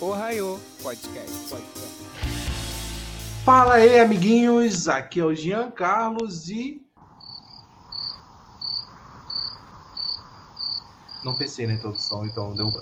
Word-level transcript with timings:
Ohio 0.00 0.58
Podcast. 0.82 1.50
Podcast. 1.50 2.00
Fala 3.44 3.74
aí, 3.74 4.00
amiguinhos. 4.00 4.88
Aqui 4.88 5.20
é 5.20 5.24
o 5.24 5.34
Jean 5.34 5.70
Carlos 5.70 6.48
e. 6.48 6.80
Não 11.22 11.36
pensei 11.36 11.66
na 11.66 11.74
introdução, 11.74 12.24
então 12.24 12.54
deu. 12.54 12.66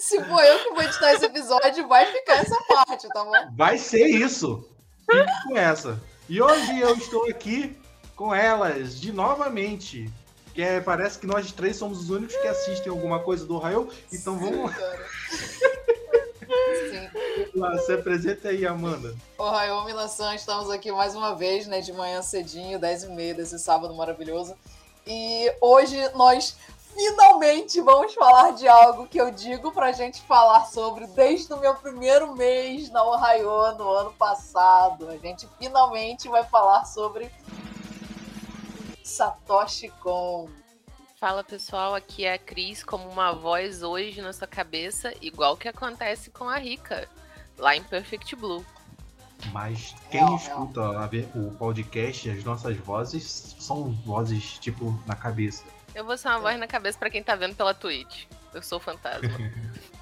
Se 0.00 0.24
for 0.24 0.42
eu 0.42 0.58
que 0.60 0.70
vou 0.70 0.82
editar 0.82 1.12
esse 1.12 1.26
episódio, 1.26 1.86
vai 1.86 2.06
ficar 2.06 2.36
essa 2.36 2.56
parte, 2.66 3.06
tá 3.08 3.22
bom? 3.22 3.32
Vai 3.54 3.76
ser 3.76 4.06
isso. 4.06 4.66
Fique 5.10 5.42
com 5.44 5.58
essa. 5.58 6.02
E 6.26 6.40
hoje 6.40 6.80
eu 6.80 6.94
estou 6.94 7.28
aqui 7.28 7.78
com 8.16 8.34
elas 8.34 8.98
de 8.98 9.12
novamente. 9.12 10.10
Que 10.54 10.62
é, 10.62 10.80
parece 10.80 11.18
que 11.18 11.26
nós 11.26 11.50
três 11.52 11.76
somos 11.76 12.00
os 12.00 12.10
únicos 12.10 12.36
que 12.36 12.48
assistem 12.48 12.90
alguma 12.90 13.20
coisa 13.20 13.46
do 13.46 13.56
Ohio. 13.56 13.88
Então 14.12 14.38
vamos 14.38 14.70
lá. 14.70 14.76
Sim. 16.90 17.58
lá. 17.58 17.78
Se 17.78 17.92
apresenta 17.92 18.48
aí, 18.48 18.66
Amanda. 18.66 19.14
Ohio 19.38 19.84
Milan 19.84 20.08
San, 20.08 20.34
estamos 20.34 20.70
aqui 20.70 20.92
mais 20.92 21.14
uma 21.14 21.34
vez, 21.34 21.66
né, 21.66 21.80
de 21.80 21.92
manhã 21.92 22.20
cedinho, 22.22 22.78
10h30 22.78 23.34
desse 23.34 23.58
sábado 23.58 23.94
maravilhoso. 23.94 24.54
E 25.06 25.52
hoje 25.60 25.96
nós 26.14 26.56
finalmente 26.94 27.80
vamos 27.80 28.14
falar 28.14 28.52
de 28.52 28.68
algo 28.68 29.06
que 29.06 29.20
eu 29.20 29.30
digo 29.30 29.72
pra 29.72 29.92
gente 29.92 30.20
falar 30.22 30.66
sobre 30.66 31.06
desde 31.08 31.52
o 31.52 31.58
meu 31.58 31.74
primeiro 31.74 32.34
mês 32.34 32.90
na 32.90 33.02
Ohio 33.02 33.74
no 33.78 33.90
ano 33.90 34.12
passado. 34.12 35.08
A 35.08 35.16
gente 35.16 35.48
finalmente 35.58 36.28
vai 36.28 36.44
falar 36.44 36.84
sobre 36.84 37.30
Satoshi 39.02 39.88
Kon. 40.00 40.48
Fala 41.18 41.44
pessoal, 41.44 41.94
aqui 41.94 42.24
é 42.24 42.34
a 42.34 42.38
Cris 42.38 42.82
como 42.82 43.08
uma 43.08 43.32
voz 43.32 43.82
hoje 43.82 44.20
na 44.20 44.32
sua 44.32 44.46
cabeça, 44.48 45.14
igual 45.20 45.56
que 45.56 45.68
acontece 45.68 46.30
com 46.30 46.48
a 46.48 46.56
Rika, 46.56 47.08
lá 47.56 47.76
em 47.76 47.82
Perfect 47.82 48.34
Blue. 48.34 48.64
Mas 49.52 49.94
quem 50.10 50.20
Real, 50.20 50.36
escuta 50.36 50.98
a 51.00 51.06
ver- 51.06 51.28
o 51.34 51.50
podcast, 51.52 52.28
as 52.30 52.42
nossas 52.44 52.76
vozes 52.76 53.54
são 53.58 53.92
vozes, 54.04 54.58
tipo, 54.58 54.98
na 55.06 55.14
cabeça. 55.14 55.64
Eu 55.94 56.04
vou 56.04 56.16
ser 56.16 56.28
uma 56.28 56.40
voz 56.40 56.58
na 56.58 56.66
cabeça 56.66 56.98
pra 56.98 57.10
quem 57.10 57.22
tá 57.22 57.34
vendo 57.36 57.54
pela 57.54 57.74
Twitch. 57.74 58.24
Eu 58.54 58.62
sou 58.62 58.80
fantasma. 58.80 59.28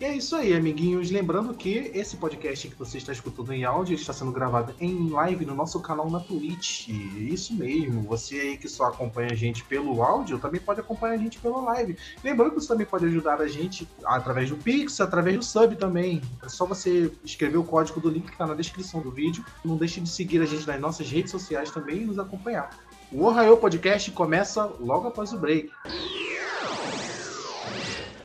E 0.00 0.04
é 0.04 0.16
isso 0.16 0.34
aí, 0.34 0.54
amiguinhos. 0.54 1.10
Lembrando 1.10 1.54
que 1.54 1.90
esse 1.94 2.16
podcast 2.16 2.68
que 2.68 2.74
você 2.74 2.98
está 2.98 3.12
escutando 3.12 3.52
em 3.52 3.64
áudio 3.64 3.94
está 3.94 4.12
sendo 4.12 4.32
gravado 4.32 4.74
em 4.80 5.08
live 5.08 5.46
no 5.46 5.54
nosso 5.54 5.78
canal 5.80 6.10
na 6.10 6.18
Twitch. 6.18 6.88
Isso 6.88 7.54
mesmo. 7.54 8.02
Você 8.02 8.40
aí 8.40 8.56
que 8.56 8.68
só 8.68 8.86
acompanha 8.86 9.30
a 9.30 9.36
gente 9.36 9.62
pelo 9.64 10.02
áudio, 10.02 10.38
também 10.40 10.60
pode 10.60 10.80
acompanhar 10.80 11.14
a 11.14 11.18
gente 11.18 11.38
pela 11.38 11.60
live. 11.60 11.96
Lembrando 12.24 12.54
que 12.54 12.60
você 12.60 12.68
também 12.68 12.86
pode 12.86 13.06
ajudar 13.06 13.40
a 13.40 13.46
gente 13.46 13.88
através 14.04 14.50
do 14.50 14.56
Pix, 14.56 15.00
através 15.00 15.36
do 15.36 15.44
sub 15.44 15.76
também. 15.76 16.20
É 16.42 16.48
só 16.48 16.66
você 16.66 17.12
escrever 17.24 17.58
o 17.58 17.64
código 17.64 18.00
do 18.00 18.10
link 18.10 18.26
que 18.26 18.32
está 18.32 18.46
na 18.46 18.54
descrição 18.54 19.00
do 19.00 19.12
vídeo. 19.12 19.44
Não 19.64 19.76
deixe 19.76 20.00
de 20.00 20.08
seguir 20.08 20.42
a 20.42 20.46
gente 20.46 20.66
nas 20.66 20.80
nossas 20.80 21.08
redes 21.08 21.30
sociais 21.30 21.70
também 21.70 21.98
e 21.98 22.04
nos 22.04 22.18
acompanhar. 22.18 22.70
O 23.10 23.24
Ohio 23.24 23.56
Podcast 23.56 24.10
começa 24.10 24.66
logo 24.80 25.08
após 25.08 25.32
o 25.32 25.38
break. 25.38 25.70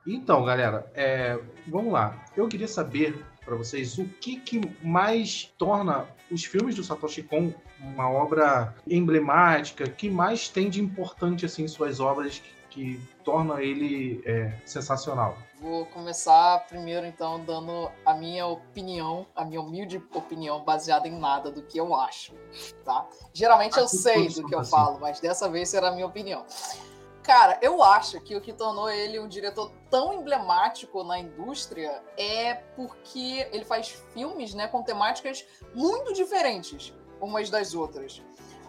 Então, 0.05 0.43
galera, 0.43 0.91
é, 0.93 1.39
vamos 1.67 1.93
lá. 1.93 2.25
Eu 2.35 2.47
queria 2.47 2.67
saber 2.67 3.25
para 3.45 3.55
vocês 3.55 3.97
o 3.97 4.05
que, 4.05 4.39
que 4.39 4.61
mais 4.81 5.53
torna 5.57 6.07
os 6.31 6.43
filmes 6.43 6.75
do 6.75 6.83
Satoshi 6.83 7.23
Kon 7.23 7.53
uma 7.79 8.09
obra 8.09 8.73
emblemática, 8.87 9.87
que 9.89 10.09
mais 10.09 10.47
tem 10.47 10.69
de 10.69 10.81
importante 10.81 11.45
assim 11.45 11.63
em 11.63 11.67
suas 11.67 11.99
obras 11.99 12.39
que, 12.39 12.53
que 12.69 13.01
torna 13.23 13.61
ele 13.61 14.21
é, 14.25 14.53
sensacional. 14.65 15.37
Vou 15.59 15.85
começar 15.87 16.65
primeiro, 16.67 17.05
então, 17.05 17.43
dando 17.43 17.89
a 18.05 18.13
minha 18.13 18.45
opinião, 18.47 19.25
a 19.35 19.45
minha 19.45 19.61
humilde 19.61 20.01
opinião, 20.13 20.63
baseada 20.63 21.07
em 21.07 21.17
nada 21.17 21.51
do 21.51 21.61
que 21.61 21.77
eu 21.77 21.95
acho, 21.95 22.33
tá? 22.83 23.05
Geralmente 23.33 23.77
eu 23.77 23.85
Aqui 23.85 23.97
sei 23.97 24.29
do 24.29 24.45
que 24.45 24.55
eu 24.55 24.59
assim. 24.59 24.71
falo, 24.71 24.99
mas 24.99 25.19
dessa 25.19 25.49
vez 25.49 25.69
será 25.69 25.89
a 25.89 25.91
minha 25.91 26.05
opinião. 26.05 26.45
Cara, 27.23 27.57
eu 27.61 27.81
acho 27.81 28.19
que 28.19 28.35
o 28.35 28.41
que 28.41 28.51
tornou 28.51 28.89
ele 28.89 29.17
um 29.17 29.29
diretor 29.29 29.71
tão 29.89 30.13
emblemático 30.13 31.03
na 31.05 31.17
indústria 31.17 32.03
é 32.17 32.53
porque 32.53 33.47
ele 33.51 33.63
faz 33.63 33.89
filmes, 34.13 34.53
né, 34.53 34.67
com 34.67 34.83
temáticas 34.83 35.45
muito 35.73 36.13
diferentes 36.13 36.93
umas 37.21 37.49
das 37.49 37.73
outras. 37.73 38.21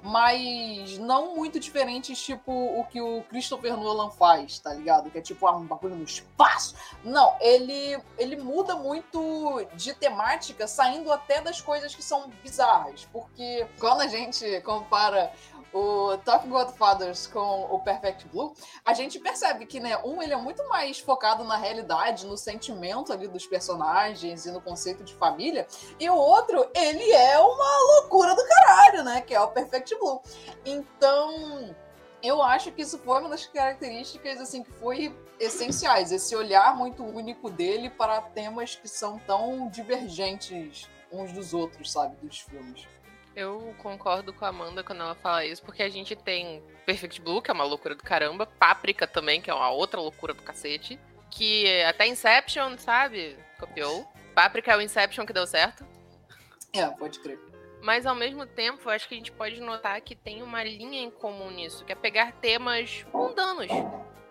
Mas 0.02 0.98
não 0.98 1.34
muito 1.34 1.58
diferentes, 1.58 2.20
tipo 2.20 2.52
o 2.52 2.84
que 2.84 3.00
o 3.00 3.22
Christopher 3.22 3.74
Nolan 3.74 4.10
faz, 4.10 4.58
tá 4.58 4.74
ligado? 4.74 5.10
Que 5.10 5.16
é 5.16 5.22
tipo 5.22 5.46
ah, 5.46 5.56
um 5.56 5.64
bagulho 5.64 5.96
no 5.96 6.04
espaço. 6.04 6.74
Não, 7.02 7.34
ele, 7.40 7.98
ele 8.18 8.36
muda 8.36 8.76
muito 8.76 9.66
de 9.74 9.94
temática, 9.94 10.68
saindo 10.68 11.10
até 11.10 11.40
das 11.40 11.62
coisas 11.62 11.94
que 11.94 12.02
são 12.02 12.28
bizarras. 12.42 13.08
Porque 13.10 13.66
quando 13.80 14.02
a 14.02 14.06
gente 14.06 14.60
compara 14.60 15.32
o 15.74 16.16
Top 16.18 16.46
Godfathers 16.46 17.26
com 17.26 17.64
o 17.64 17.80
Perfect 17.80 18.28
Blue, 18.28 18.54
a 18.84 18.94
gente 18.94 19.18
percebe 19.18 19.66
que, 19.66 19.80
né, 19.80 19.98
um 20.04 20.22
ele 20.22 20.32
é 20.32 20.36
muito 20.36 20.66
mais 20.68 21.00
focado 21.00 21.42
na 21.42 21.56
realidade, 21.56 22.26
no 22.26 22.38
sentimento 22.38 23.12
ali 23.12 23.26
dos 23.26 23.44
personagens 23.44 24.46
e 24.46 24.52
no 24.52 24.60
conceito 24.60 25.02
de 25.02 25.12
família, 25.14 25.66
e 25.98 26.08
o 26.08 26.14
outro, 26.14 26.70
ele 26.72 27.10
é 27.10 27.36
uma 27.40 28.00
loucura 28.00 28.36
do 28.36 28.46
caralho, 28.46 29.02
né, 29.02 29.20
que 29.20 29.34
é 29.34 29.40
o 29.40 29.48
Perfect 29.48 29.98
Blue. 29.98 30.22
Então, 30.64 31.74
eu 32.22 32.40
acho 32.40 32.70
que 32.70 32.82
isso 32.82 32.96
foi 32.98 33.20
uma 33.20 33.28
das 33.28 33.44
características 33.44 34.40
assim 34.40 34.62
que 34.62 34.70
foi 34.70 35.12
essenciais, 35.40 36.12
esse 36.12 36.36
olhar 36.36 36.76
muito 36.76 37.04
único 37.04 37.50
dele 37.50 37.90
para 37.90 38.20
temas 38.20 38.76
que 38.76 38.86
são 38.86 39.18
tão 39.18 39.68
divergentes 39.68 40.88
uns 41.10 41.32
dos 41.32 41.52
outros, 41.52 41.90
sabe, 41.90 42.16
dos 42.16 42.40
filmes. 42.40 42.86
Eu 43.36 43.74
concordo 43.78 44.32
com 44.32 44.44
a 44.44 44.48
Amanda 44.48 44.84
quando 44.84 45.02
ela 45.02 45.14
fala 45.16 45.44
isso, 45.44 45.62
porque 45.62 45.82
a 45.82 45.88
gente 45.88 46.14
tem 46.14 46.62
Perfect 46.86 47.20
Blue, 47.20 47.42
que 47.42 47.50
é 47.50 47.54
uma 47.54 47.64
loucura 47.64 47.94
do 47.94 48.02
caramba, 48.02 48.46
Páprica 48.46 49.06
também, 49.06 49.40
que 49.40 49.50
é 49.50 49.54
uma 49.54 49.70
outra 49.70 50.00
loucura 50.00 50.32
do 50.32 50.42
cacete, 50.42 50.98
que 51.30 51.82
até 51.82 52.06
Inception, 52.06 52.78
sabe, 52.78 53.36
copiou. 53.58 54.06
Páprica 54.34 54.72
é 54.72 54.76
o 54.76 54.80
Inception 54.80 55.26
que 55.26 55.32
deu 55.32 55.46
certo. 55.46 55.84
É, 56.72 56.86
pode 56.86 57.18
crer. 57.18 57.38
Mas 57.82 58.06
ao 58.06 58.14
mesmo 58.14 58.46
tempo, 58.46 58.88
acho 58.88 59.08
que 59.08 59.14
a 59.14 59.18
gente 59.18 59.32
pode 59.32 59.60
notar 59.60 60.00
que 60.00 60.14
tem 60.14 60.42
uma 60.42 60.62
linha 60.62 61.02
em 61.02 61.10
comum 61.10 61.50
nisso, 61.50 61.84
que 61.84 61.92
é 61.92 61.94
pegar 61.94 62.32
temas 62.32 63.04
mundanos. 63.12 63.68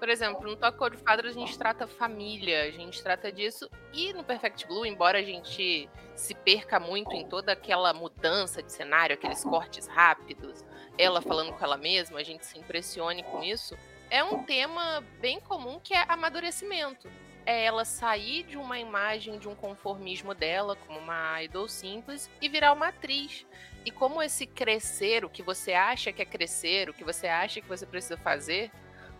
Por 0.03 0.09
exemplo, 0.09 0.49
no 0.49 0.57
Toque 0.57 0.97
de 0.97 0.97
Fadas 0.97 1.27
a 1.27 1.31
gente 1.31 1.57
trata 1.57 1.87
família, 1.87 2.63
a 2.63 2.71
gente 2.71 3.01
trata 3.01 3.31
disso. 3.31 3.69
E 3.93 4.11
no 4.11 4.21
Perfect 4.21 4.67
Blue, 4.67 4.85
embora 4.85 5.19
a 5.19 5.23
gente 5.23 5.89
se 6.13 6.35
perca 6.35 6.77
muito 6.77 7.13
em 7.13 7.25
toda 7.25 7.53
aquela 7.53 7.93
mudança 7.93 8.61
de 8.61 8.69
cenário, 8.69 9.13
aqueles 9.13 9.45
cortes 9.45 9.87
rápidos, 9.87 10.65
ela 10.97 11.21
falando 11.21 11.53
com 11.53 11.63
ela 11.63 11.77
mesma, 11.77 12.19
a 12.19 12.23
gente 12.23 12.45
se 12.45 12.59
impressione 12.59 13.23
com 13.23 13.41
isso, 13.41 13.77
é 14.09 14.21
um 14.21 14.43
tema 14.43 15.01
bem 15.21 15.39
comum 15.39 15.79
que 15.81 15.93
é 15.93 16.03
amadurecimento. 16.09 17.09
É 17.45 17.63
ela 17.63 17.85
sair 17.85 18.43
de 18.43 18.57
uma 18.57 18.77
imagem 18.77 19.39
de 19.39 19.47
um 19.47 19.55
conformismo 19.55 20.33
dela, 20.33 20.75
como 20.85 20.99
uma 20.99 21.41
idol 21.41 21.69
simples, 21.69 22.29
e 22.41 22.49
virar 22.49 22.73
uma 22.73 22.89
atriz. 22.89 23.45
E 23.85 23.91
como 23.91 24.21
esse 24.21 24.45
crescer, 24.45 25.23
o 25.23 25.29
que 25.29 25.41
você 25.41 25.71
acha 25.71 26.11
que 26.11 26.21
é 26.21 26.25
crescer, 26.25 26.89
o 26.89 26.93
que 26.93 27.05
você 27.05 27.27
acha 27.27 27.61
que 27.61 27.69
você 27.69 27.85
precisa 27.85 28.17
fazer, 28.17 28.69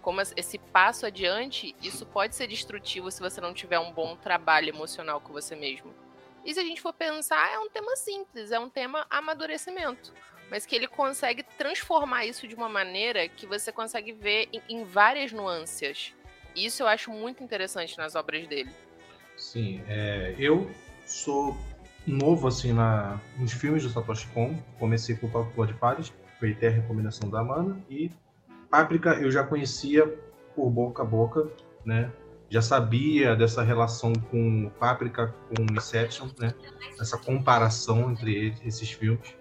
como 0.04 0.22
es- 0.22 0.34
esse 0.36 0.60
passo 0.60 1.06
adiante, 1.08 1.74
isso 1.82 2.06
pode 2.06 2.36
ser 2.36 2.46
destrutivo 2.46 3.10
se 3.10 3.22
você 3.22 3.42
não 3.42 3.54
tiver 3.54 3.80
um 3.80 3.92
bom 3.92 4.16
trabalho 4.18 4.70
emocional 4.70 5.20
com 5.20 5.34
você 5.34 5.56
mesmo. 5.56 5.92
E 6.46 6.54
se 6.54 6.60
a 6.60 6.64
gente 6.64 6.82
for 6.82 6.94
pensar, 6.94 7.52
é 7.52 7.58
um 7.58 7.70
tema 7.70 7.96
simples, 7.96 8.52
é 8.52 8.60
um 8.60 8.70
tema 8.70 9.08
amadurecimento. 9.10 10.14
Mas 10.52 10.66
que 10.66 10.76
ele 10.76 10.88
consegue 10.88 11.42
transformar 11.58 12.26
isso 12.26 12.48
de 12.48 12.54
uma 12.54 12.68
maneira 12.70 13.28
que 13.30 13.48
você 13.48 13.72
consegue 13.72 14.12
ver 14.12 14.50
em, 14.52 14.62
em 14.70 14.84
várias 14.84 15.32
nuances. 15.32 16.14
Isso 16.54 16.84
eu 16.84 16.88
acho 16.88 17.10
muito 17.10 17.42
interessante 17.42 17.98
nas 17.98 18.14
obras 18.14 18.46
dele. 18.46 18.70
Sim, 19.38 19.82
é, 19.88 20.36
eu 20.38 20.70
sou 21.06 21.58
novo 22.06 22.48
assim 22.50 22.74
na, 22.74 23.20
nos 23.40 23.54
filmes 23.54 23.84
do 23.84 23.90
Satoshi 23.90 24.28
Kon. 24.28 24.56
Comecei 24.78 25.16
com 25.16 25.28
o 25.28 25.32
Top 25.32 25.52
God 25.56 25.72
Paris, 25.78 26.12
foi 26.40 26.52
até 26.52 26.68
a 26.68 26.72
recomendação 26.72 27.30
da 27.30 27.40
Amanda. 27.40 27.78
E 27.90 28.12
Páprica 28.74 29.14
eu 29.22 29.30
já 29.30 29.44
conhecia 29.44 30.12
por 30.56 30.68
boca 30.68 31.04
a 31.04 31.06
boca, 31.06 31.48
né? 31.86 32.12
Já 32.50 32.60
sabia 32.60 33.36
dessa 33.36 33.62
relação 33.62 34.14
com 34.32 34.72
Páprica 34.80 35.32
com 35.48 35.78
Inception, 35.78 36.30
né? 36.40 36.56
Essa 37.00 37.16
comparação 37.16 38.10
entre 38.10 38.56
esses 38.66 38.92
filmes. 38.92 39.38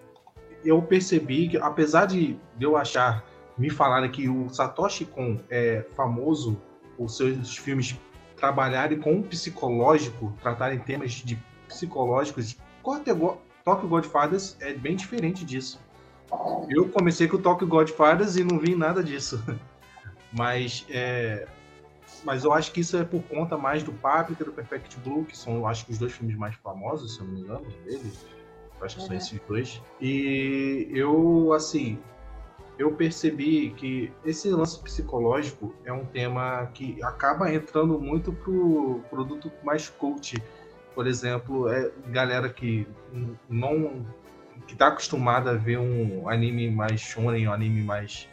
Eu 0.63 0.79
percebi 0.83 1.47
que, 1.47 1.57
apesar 1.57 2.05
de 2.05 2.37
eu 2.59 2.77
achar, 2.77 3.25
me 3.57 3.71
falarem 3.71 4.11
que 4.11 4.29
o 4.29 4.49
Satoshi 4.49 5.03
Kon 5.03 5.39
é 5.49 5.83
famoso 5.95 6.61
por 6.95 7.09
seus 7.09 7.57
filmes 7.57 7.99
trabalharem 8.35 8.99
com 8.99 9.17
o 9.17 9.23
psicológico, 9.23 10.31
tratarem 10.43 10.77
temas 10.77 11.11
de 11.11 11.39
psicológicos. 11.67 12.55
Tokyo 12.83 13.87
Godfathers 13.87 14.55
é 14.59 14.75
bem 14.75 14.95
diferente 14.95 15.43
disso. 15.43 15.81
Eu 16.69 16.89
comecei 16.89 17.27
com 17.27 17.37
o 17.37 17.41
Tokyo 17.41 17.67
Godfathers 17.67 18.35
e 18.37 18.43
não 18.43 18.59
vi 18.59 18.75
nada 18.75 19.03
disso. 19.03 19.43
Mas 20.31 20.85
é, 20.89 21.47
Mas 22.23 22.43
eu 22.43 22.51
acho 22.53 22.71
que 22.71 22.79
isso 22.81 22.97
é 22.97 23.03
por 23.03 23.21
conta 23.23 23.57
mais 23.57 23.83
do 23.83 23.91
Paprika 23.93 24.41
e 24.43 24.45
do 24.45 24.51
Perfect 24.51 24.97
Blue, 24.99 25.25
que 25.25 25.37
são, 25.37 25.67
acho 25.67 25.85
que 25.85 25.91
os 25.91 25.97
dois 25.99 26.13
filmes 26.13 26.35
mais 26.35 26.55
famosos, 26.55 27.15
se 27.15 27.19
eu 27.21 27.27
não 27.27 27.33
me 27.33 27.41
engano, 27.41 27.65
dele. 27.85 28.11
Eu 28.79 28.85
acho 28.85 28.95
que 28.95 29.01
Uhum. 29.01 29.07
são 29.07 29.15
esses 29.17 29.39
dois. 29.47 29.81
E 30.01 30.87
eu, 30.91 31.53
assim, 31.53 31.99
eu 32.79 32.91
percebi 32.93 33.69
que 33.77 34.11
esse 34.25 34.49
lance 34.49 34.79
psicológico 34.79 35.73
é 35.85 35.93
um 35.93 36.05
tema 36.05 36.65
que 36.73 37.01
acaba 37.03 37.53
entrando 37.53 37.99
muito 37.99 38.33
pro 38.33 39.01
produto 39.09 39.51
mais 39.63 39.89
cult. 39.89 40.41
Por 40.95 41.05
exemplo, 41.07 41.67
é 41.69 41.91
galera 42.07 42.49
que 42.49 42.87
não 43.49 44.05
que 44.67 44.75
tá 44.75 44.87
acostumada 44.87 45.51
a 45.51 45.55
ver 45.55 45.77
um 45.77 46.27
anime 46.27 46.69
mais 46.69 47.01
shonen, 47.01 47.47
um 47.47 47.53
anime 47.53 47.81
mais 47.81 48.27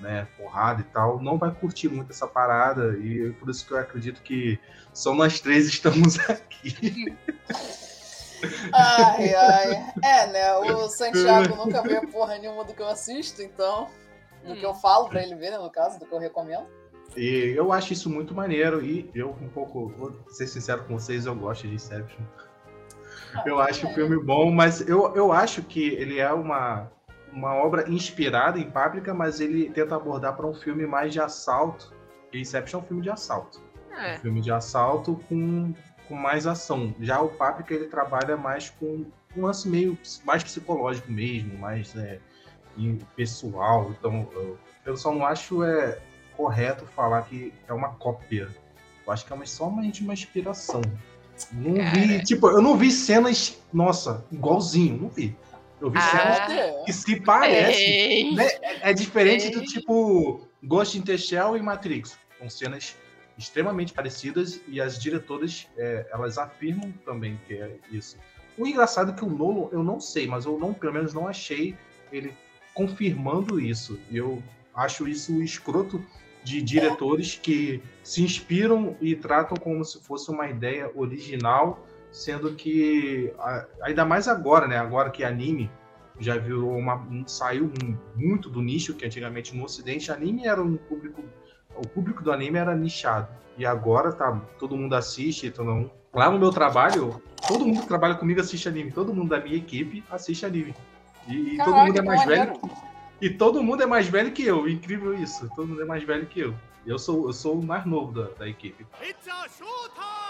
né, 0.00 0.26
porrada 0.36 0.80
e 0.80 0.84
tal, 0.84 1.20
não 1.20 1.36
vai 1.36 1.50
curtir 1.50 1.88
muito 1.88 2.10
essa 2.10 2.26
parada 2.26 2.96
e 2.98 3.32
por 3.34 3.50
isso 3.50 3.66
que 3.66 3.72
eu 3.72 3.78
acredito 3.78 4.22
que 4.22 4.58
só 4.94 5.14
nós 5.14 5.40
três 5.40 5.66
estamos 5.68 6.18
aqui. 6.28 7.16
Ai, 8.72 9.34
ai. 9.34 9.92
É, 10.02 10.26
né? 10.28 10.54
O 10.54 10.88
Santiago 10.88 11.54
nunca 11.56 11.82
vê 11.82 12.00
porra 12.06 12.38
nenhuma 12.38 12.64
do 12.64 12.72
que 12.72 12.80
eu 12.80 12.88
assisto, 12.88 13.42
então. 13.42 13.88
Do 14.46 14.56
que 14.56 14.64
eu 14.64 14.72
falo 14.72 15.10
pra 15.10 15.22
ele 15.22 15.34
ver, 15.34 15.50
né, 15.50 15.58
no 15.58 15.70
caso, 15.70 15.98
do 15.98 16.06
que 16.06 16.14
eu 16.14 16.18
recomendo. 16.18 16.66
E 17.16 17.52
eu 17.56 17.72
acho 17.72 17.92
isso 17.92 18.08
muito 18.08 18.34
maneiro 18.34 18.82
e 18.82 19.10
eu 19.14 19.36
um 19.42 19.48
pouco, 19.48 19.88
vou 19.88 20.18
ser 20.28 20.46
sincero 20.46 20.84
com 20.84 20.98
vocês, 20.98 21.26
eu 21.26 21.34
gosto 21.34 21.66
de 21.66 21.74
Inception. 21.74 22.22
Eu 23.44 23.60
acho 23.60 23.86
o 23.86 23.94
filme 23.94 24.18
bom, 24.22 24.50
mas 24.50 24.80
eu, 24.88 25.14
eu 25.14 25.32
acho 25.32 25.62
que 25.62 25.88
ele 25.88 26.18
é 26.18 26.32
uma, 26.32 26.90
uma 27.32 27.54
obra 27.54 27.88
inspirada 27.88 28.58
em 28.58 28.70
Páprica, 28.70 29.14
mas 29.14 29.40
ele 29.40 29.70
tenta 29.70 29.96
abordar 29.96 30.36
para 30.36 30.46
um 30.46 30.54
filme 30.54 30.86
mais 30.86 31.12
de 31.12 31.20
assalto. 31.20 31.92
Inception 32.32 32.80
é 32.80 32.82
um 32.82 32.86
filme 32.86 33.02
de 33.02 33.10
assalto. 33.10 33.60
É. 33.92 34.16
Um 34.16 34.20
filme 34.20 34.40
de 34.40 34.52
assalto 34.52 35.20
com, 35.28 35.72
com 36.08 36.14
mais 36.14 36.46
ação. 36.46 36.94
Já 37.00 37.20
o 37.20 37.28
Páprica 37.28 37.74
ele 37.74 37.86
trabalha 37.86 38.36
mais 38.36 38.70
com 38.70 39.06
um 39.36 39.42
lance 39.46 39.68
meio 39.68 39.98
mais 40.24 40.42
psicológico 40.42 41.10
mesmo, 41.10 41.58
mais 41.58 41.94
é, 41.96 42.18
pessoal. 43.16 43.90
Então 43.98 44.28
eu, 44.32 44.58
eu 44.86 44.96
só 44.96 45.12
não 45.12 45.24
acho 45.26 45.62
é, 45.62 45.98
correto 46.36 46.86
falar 46.86 47.22
que 47.22 47.52
é 47.68 47.72
uma 47.72 47.90
cópia. 47.90 48.48
Eu 49.06 49.12
acho 49.12 49.26
que 49.26 49.32
é 49.32 49.36
uma, 49.36 49.46
só 49.46 49.68
uma, 49.68 49.82
uma 49.82 50.12
inspiração. 50.12 50.82
Não 51.52 51.74
vi, 51.74 52.08
Cara. 52.08 52.22
tipo, 52.24 52.48
eu 52.48 52.62
não 52.62 52.76
vi 52.76 52.90
cenas, 52.90 53.58
nossa, 53.72 54.24
igualzinho, 54.30 54.96
não 55.02 55.08
vi. 55.08 55.36
Eu 55.80 55.90
vi 55.90 55.98
Ah. 55.98 56.46
cenas 56.46 56.84
que 56.84 56.92
se 56.92 57.20
parecem. 57.20 58.34
Né? 58.34 58.48
É 58.82 58.92
diferente 58.92 59.48
do 59.50 59.60
Ei. 59.60 59.66
tipo 59.66 60.46
Ghost 60.62 60.98
in 60.98 61.02
the 61.02 61.16
Shell 61.16 61.56
e 61.56 61.62
Matrix. 61.62 62.18
São 62.38 62.50
cenas 62.50 62.96
extremamente 63.38 63.92
parecidas 63.92 64.60
e 64.68 64.80
as 64.80 64.98
diretoras 64.98 65.66
é, 65.78 66.06
elas 66.12 66.36
afirmam 66.36 66.92
também 67.04 67.40
que 67.46 67.54
é 67.54 67.76
isso. 67.90 68.16
O 68.58 68.66
engraçado 68.66 69.12
é 69.12 69.14
que 69.14 69.24
o 69.24 69.30
Nolan, 69.30 69.68
eu 69.72 69.82
não 69.82 69.98
sei, 69.98 70.26
mas 70.26 70.44
eu 70.44 70.58
não, 70.58 70.74
pelo 70.74 70.92
menos 70.92 71.14
não 71.14 71.26
achei 71.26 71.74
ele 72.12 72.34
confirmando 72.74 73.58
isso. 73.58 73.98
Eu 74.12 74.42
acho 74.74 75.08
isso 75.08 75.42
escroto 75.42 76.04
de 76.42 76.62
diretores 76.62 77.38
que 77.40 77.82
se 78.02 78.22
inspiram 78.22 78.96
e 79.00 79.14
tratam 79.14 79.56
como 79.56 79.84
se 79.84 80.00
fosse 80.00 80.30
uma 80.30 80.48
ideia 80.48 80.90
original, 80.94 81.86
sendo 82.10 82.54
que 82.54 83.32
ainda 83.82 84.04
mais 84.04 84.26
agora, 84.26 84.66
né? 84.66 84.76
Agora 84.78 85.10
que 85.10 85.22
anime 85.22 85.70
já 86.18 86.36
virou 86.36 86.76
uma 86.76 86.96
um- 86.96 87.26
saiu 87.26 87.70
muito 88.16 88.48
do 88.50 88.60
nicho 88.60 88.94
que 88.94 89.06
antigamente 89.06 89.56
no 89.56 89.64
Ocidente 89.64 90.10
anime 90.12 90.46
era 90.46 90.62
um 90.62 90.76
público 90.76 91.22
o 91.76 91.86
público 91.86 92.22
do 92.22 92.32
anime 92.32 92.58
era 92.58 92.74
nichado. 92.74 93.28
E 93.56 93.64
agora 93.64 94.12
tá 94.12 94.38
todo 94.58 94.76
mundo 94.76 94.94
assiste 94.94 95.46
então 95.46 95.64
não. 95.64 95.90
Lá 96.12 96.30
no 96.30 96.38
meu 96.38 96.50
trabalho 96.50 97.22
todo 97.46 97.64
mundo 97.64 97.80
que 97.82 97.86
trabalha 97.88 98.14
comigo 98.16 98.40
assiste 98.40 98.68
anime. 98.68 98.90
Todo 98.90 99.14
mundo 99.14 99.30
da 99.30 99.40
minha 99.40 99.56
equipe 99.56 100.02
assiste 100.10 100.44
anime. 100.44 100.74
E, 101.28 101.54
e 101.54 101.56
todo 101.58 101.74
mundo 101.74 101.98
é 101.98 102.02
mais 102.02 102.24
velho. 102.24 102.52
E 103.20 103.30
todo 103.30 103.62
mundo 103.62 103.82
é 103.82 103.86
mais 103.86 104.06
velho 104.06 104.32
que 104.32 104.44
eu 104.44 104.68
incrível 104.68 105.14
isso 105.14 105.48
todo 105.54 105.68
mundo 105.68 105.82
é 105.82 105.84
mais 105.84 106.02
velho 106.02 106.26
que 106.26 106.40
eu 106.40 106.54
eu 106.86 106.98
sou 106.98 107.26
eu 107.26 107.32
sou 107.32 107.54
o 107.54 107.64
mais 107.64 107.84
novo 107.86 108.12
da, 108.12 108.28
da 108.34 108.48
equipe 108.48 108.86
It's 109.02 109.28
a 109.28 109.48
showtime! 109.48 110.20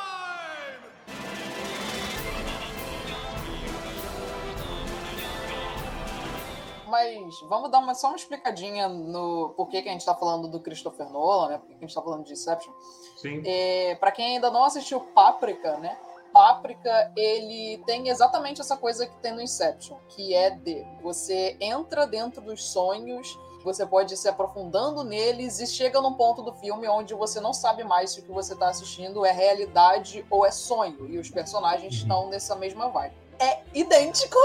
Mas 6.91 7.41
vamos 7.49 7.71
dar 7.71 7.79
uma, 7.79 7.95
só 7.95 8.09
uma 8.09 8.17
explicadinha 8.17 8.89
no 8.89 9.51
porquê 9.51 9.81
que 9.81 9.89
a 9.89 9.93
gente 9.93 10.05
tá 10.05 10.15
falando 10.15 10.49
do 10.49 10.59
Christopher 10.59 11.09
Nolan, 11.09 11.51
né? 11.51 11.59
Por 11.59 11.69
que 11.69 11.75
a 11.77 11.87
gente 11.87 11.95
tá 11.95 12.03
falando 12.03 12.25
de 12.25 12.33
Inception. 12.33 12.73
sim 13.17 13.43
É, 13.47 13.95
para 13.95 14.11
quem 14.11 14.35
ainda 14.35 14.51
não 14.51 14.65
assistiu 14.65 15.01
Páprica, 15.01 15.79
né? 15.79 15.97
Páprica, 16.33 17.13
ele 17.17 17.83
tem 17.87 18.09
exatamente 18.09 18.61
essa 18.61 18.77
coisa 18.77 19.07
que 19.07 19.17
tem 19.19 19.33
no 19.33 19.41
Inception, 19.43 19.97
que 20.09 20.35
é 20.35 20.51
de 20.51 20.85
você 21.03 21.57
entra 21.61 22.07
dentro 22.07 22.41
dos 22.41 22.65
sonhos, 22.73 23.39
você 23.65 23.85
pode 23.85 24.15
ir 24.15 24.17
se 24.17 24.29
aprofundando 24.29 25.05
neles 25.05 25.61
e 25.61 25.67
chega 25.67 26.01
num 26.01 26.15
ponto 26.15 26.43
do 26.43 26.53
filme 26.55 26.89
onde 26.89 27.13
você 27.15 27.41
não 27.41 27.53
sabe 27.53 27.85
mais 27.85 28.13
se 28.13 28.21
o 28.21 28.23
que 28.23 28.33
você 28.33 28.55
está 28.55 28.69
assistindo 28.69 29.25
é 29.27 29.33
realidade 29.33 30.25
ou 30.31 30.47
é 30.47 30.51
sonho, 30.51 31.07
e 31.09 31.19
os 31.19 31.29
personagens 31.31 31.95
Uhum. 31.97 32.01
estão 32.03 32.29
nessa 32.31 32.55
mesma 32.57 32.89
vibe. 32.89 33.15
É 33.39 33.61
idêntico 33.75 34.37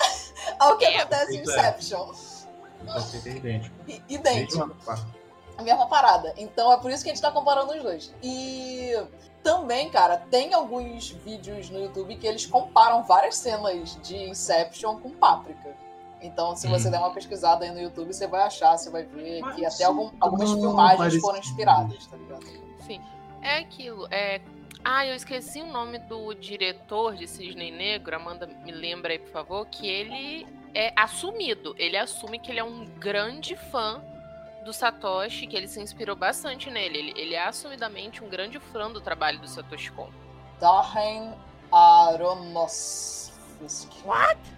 ao 0.58 0.76
que 0.78 0.84
É, 0.86 0.98
acontece 1.00 1.36
em 1.36 1.42
isso 1.42 1.50
é. 1.52 1.58
Inception. 1.58 2.12
você 2.84 3.18
tem 3.20 3.36
idêntico 3.36 3.74
I- 3.88 4.02
Idêntico 4.08 4.66
Mesma. 4.66 5.14
A 5.56 5.62
mesma 5.62 5.86
parada. 5.86 6.34
Então 6.36 6.72
é 6.72 6.76
por 6.78 6.90
isso 6.90 7.02
que 7.04 7.10
a 7.10 7.14
gente 7.14 7.22
tá 7.22 7.30
comparando 7.30 7.72
os 7.72 7.82
dois. 7.82 8.14
E 8.22 8.92
também, 9.42 9.90
cara, 9.90 10.16
tem 10.30 10.54
alguns 10.54 11.10
vídeos 11.10 11.70
no 11.70 11.78
YouTube 11.80 12.16
que 12.16 12.26
eles 12.26 12.46
comparam 12.46 13.02
várias 13.02 13.36
cenas 13.36 13.96
de 14.02 14.16
Inception 14.16 14.98
com 15.00 15.10
Páprica. 15.10 15.76
Então, 16.22 16.56
se 16.56 16.66
você 16.66 16.88
Hum. 16.88 16.90
der 16.92 16.98
uma 17.00 17.12
pesquisada 17.12 17.66
aí 17.66 17.70
no 17.70 17.78
YouTube, 17.80 18.12
você 18.12 18.26
vai 18.26 18.42
achar, 18.44 18.76
você 18.78 18.88
vai 18.88 19.02
ver 19.02 19.42
Mas 19.42 19.56
que 19.56 19.66
até 19.66 19.84
algum- 19.84 20.10
algumas 20.18 20.50
não, 20.50 20.60
filmagens 20.60 21.20
foram 21.20 21.38
inspiradas, 21.38 22.06
tá 22.06 22.16
ligado? 22.16 22.44
Sim. 22.86 23.00
É 23.42 23.58
aquilo. 23.58 24.08
É... 24.10 24.40
Ah, 24.82 25.06
eu 25.06 25.14
esqueci 25.14 25.60
o 25.60 25.66
nome 25.66 25.98
do 25.98 26.32
diretor 26.34 27.14
de 27.14 27.26
Cisne 27.26 27.70
Negro. 27.70 28.16
Amanda, 28.16 28.46
me 28.46 28.72
lembra 28.72 29.12
aí, 29.12 29.18
por 29.18 29.30
favor, 29.30 29.66
que 29.66 29.86
ele 29.86 30.46
é 30.74 30.92
assumido. 30.96 31.74
Ele 31.78 31.96
assume 31.96 32.38
que 32.38 32.50
ele 32.50 32.60
é 32.60 32.64
um 32.64 32.86
grande 32.98 33.54
fã 33.56 34.02
do 34.64 34.72
Satoshi, 34.72 35.46
que 35.46 35.56
ele 35.56 35.68
se 35.68 35.80
inspirou 35.80 36.16
bastante 36.16 36.70
nele. 36.70 36.98
Ele, 36.98 37.12
ele 37.16 37.34
é 37.34 37.44
assumidamente 37.44 38.22
um 38.24 38.28
grande 38.28 38.58
fã 38.58 38.90
do 38.90 39.00
trabalho 39.00 39.38
do 39.40 39.48
Satoshi 39.48 39.92
Kon. 39.92 40.10
Darren 40.60 41.32
Aronofsky. 41.70 43.34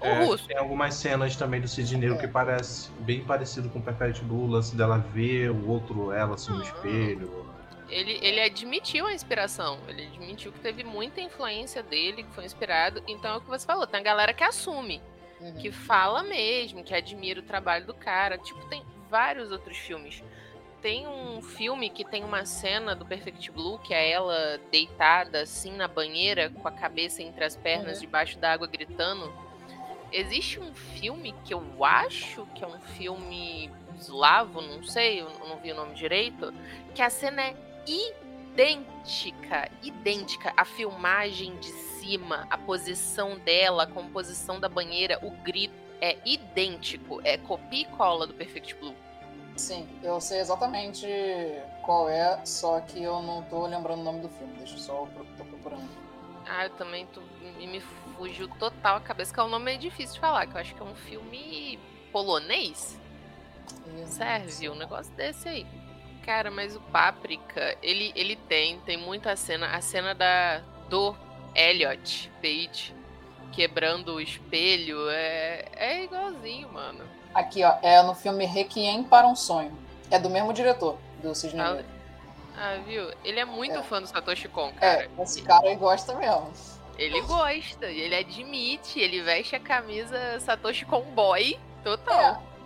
O 0.01 0.05
É, 0.05 0.25
russo. 0.25 0.47
tem 0.49 0.57
algumas 0.57 0.95
cenas 0.95 1.37
também 1.37 1.61
do 1.61 1.69
Cid 1.69 1.97
Negro 1.97 2.17
É. 2.17 2.19
que 2.21 2.29
parece 2.29 2.91
bem 3.01 3.23
parecido 3.25 3.69
com 3.69 3.79
o 3.79 3.83
Perfect 3.83 4.25
Blue, 4.25 4.45
o 4.45 4.47
lance 4.47 4.75
dela 4.75 4.99
ver 4.99 5.51
o 5.51 5.69
outro 5.69 6.11
ela 6.13 6.35
assim 6.35 6.51
no 6.53 6.59
Hum. 6.59 6.63
espelho. 6.63 7.47
Ele, 7.89 8.19
ele 8.21 8.41
admitiu 8.41 9.07
a 9.07 9.13
inspiração. 9.15 9.79
Ele 9.87 10.07
admitiu 10.07 10.51
que 10.51 10.59
teve 10.59 10.83
muita 10.83 11.21
influência 11.21 11.85
dele, 11.85 12.25
que 12.25 12.33
foi 12.33 12.45
inspirado. 12.45 13.01
Então 13.07 13.35
é 13.35 13.37
o 13.37 13.41
que 13.41 13.47
você 13.49 13.65
falou. 13.65 13.87
Tem 13.87 14.01
a 14.01 14.03
galera 14.03 14.33
que 14.35 14.43
assume. 14.45 15.01
Uhum. 15.39 15.53
que 15.57 15.71
fala 15.71 16.23
mesmo, 16.23 16.83
que 16.83 16.95
admira 16.95 17.41
o 17.41 17.43
trabalho 17.43 17.85
do 17.87 17.93
cara. 17.93 18.39
Tipo, 18.39 18.59
tem 18.71 18.83
vários 19.11 19.51
outros 19.51 19.77
filmes. 19.77 20.23
Tem 20.83 21.07
um 21.07 21.43
filme 21.43 21.91
que 21.91 22.05
tem 22.05 22.23
uma 22.23 22.45
cena 22.45 22.95
do 22.95 23.05
Perfect 23.05 23.51
Blue, 23.51 23.79
que 23.79 23.93
é 23.95 24.11
ela 24.11 24.61
deitada 24.71 25.41
assim 25.41 25.73
na 25.73 25.89
banheira, 25.89 26.51
com 26.51 26.69
a 26.69 26.71
cabeça 26.71 27.23
entre 27.23 27.45
as 27.45 27.57
pernas, 27.57 27.97
Uhum. 27.97 28.01
debaixo 28.03 28.39
da 28.39 28.53
água, 28.53 28.67
gritando. 28.67 29.33
Existe 30.13 30.61
um 30.61 30.73
filme 30.75 31.35
que 31.45 31.53
eu 31.53 31.85
acho 31.85 32.47
que 32.55 32.63
é 32.63 32.67
um 32.67 32.79
filme 32.79 33.71
eslavo, 33.99 34.61
não 34.61 34.83
sei, 34.85 35.23
eu 35.23 35.31
não 35.49 35.57
vi 35.57 35.73
o 35.73 35.75
nome 35.75 35.95
direito, 35.95 36.53
que 36.95 37.03
a 37.03 37.11
cena 37.11 37.43
é 37.43 37.57
idêntica, 37.87 39.71
idêntica. 39.83 40.53
A 40.57 40.65
filmagem 40.65 41.57
de 41.57 41.69
cima, 41.69 42.47
a 42.51 42.57
posição 42.59 43.37
dela, 43.39 43.83
a 43.83 43.87
composição 43.87 44.61
da 44.61 44.69
banheira, 44.69 45.19
o 45.23 45.31
grito 45.43 45.75
é 46.01 46.17
idêntico. 46.25 47.21
É 47.25 47.37
copia 47.39 47.83
e 47.83 47.85
cola 47.97 48.27
do 48.27 48.35
Perfect 48.35 48.75
Blue. 48.77 48.95
Sim, 49.57 49.89
eu 50.03 50.21
sei 50.21 50.41
exatamente 50.41 51.07
qual 51.83 52.09
é, 52.11 52.45
só 52.45 52.81
que 52.81 53.03
eu 53.03 53.23
não 53.23 53.43
tô 53.45 53.67
lembrando 53.67 54.01
o 54.01 54.05
nome 54.05 54.21
do 54.21 54.29
filme. 54.29 54.55
Deixa 54.59 54.75
eu 54.75 54.79
só 54.79 55.09
tô 55.39 55.45
procurando. 55.45 55.89
Ah, 56.47 56.65
eu 56.65 56.71
também 56.71 57.07
tô, 57.07 57.21
me, 57.59 57.81
fugiu 58.17 58.49
total 58.49 58.97
a 58.97 59.01
cabeça, 59.01 59.35
que 59.35 59.41
o 59.41 59.49
nome 59.49 59.75
é 59.75 59.77
difícil 59.77 60.15
de 60.15 60.21
falar, 60.21 60.47
que 60.47 60.55
eu 60.55 60.61
acho 60.61 60.75
que 60.75 60.81
é 60.81 60.85
um 60.85 60.95
filme 60.95 61.79
polonês. 62.13 63.01
Serve 64.07 64.69
um 64.69 64.75
negócio 64.75 65.13
desse 65.15 65.49
aí. 65.49 65.67
Cara, 66.23 66.51
mas 66.51 66.77
o 66.77 66.81
Páprica, 66.81 67.77
ele, 67.83 68.13
ele 68.15 68.37
tem, 68.37 68.79
tem 68.81 68.97
muita 68.97 69.35
cena. 69.37 69.75
A 69.75 69.81
cena 69.81 70.15
da 70.15 70.59
do 70.89 71.17
Elliot 71.55 72.31
Page 72.41 72.96
quebrando 73.53 74.15
o 74.15 74.21
espelho 74.21 75.09
é, 75.11 75.65
é 75.77 76.05
igualzinho, 76.05 76.73
mano. 76.73 77.05
Aqui, 77.35 77.63
ó, 77.65 77.75
é 77.83 78.03
no 78.03 78.15
filme 78.15 78.45
Requiem 78.47 79.03
para 79.05 79.27
um 79.27 79.37
Sonho. 79.37 79.77
É 80.11 80.19
do 80.19 80.31
mesmo 80.31 80.53
diretor, 80.53 80.97
do 81.23 81.35
Cisne 81.35 81.61
Ah. 81.61 81.83
Ah, 82.59 82.77
viu? 82.87 83.11
Ele 83.23 83.39
é 83.39 83.45
muito 83.45 83.79
É. 83.79 83.83
fã 83.83 84.01
do 84.01 84.07
Satoshi 84.07 84.49
Kon, 84.49 84.73
cara. 84.73 85.05
É, 85.19 85.23
esse 85.23 85.43
cara 85.43 85.69
aí 85.69 85.77
gosta 85.77 86.15
mesmo. 86.15 86.51
Ele 86.97 87.21
gosta, 87.23 87.85
ele 87.87 88.15
admite, 88.17 88.99
ele 88.99 89.21
veste 89.21 89.55
a 89.55 89.61
camisa 89.61 90.41
Satoshi 90.41 90.87
Kon 90.87 91.03
Boy 91.15 91.61
total. 91.85 92.19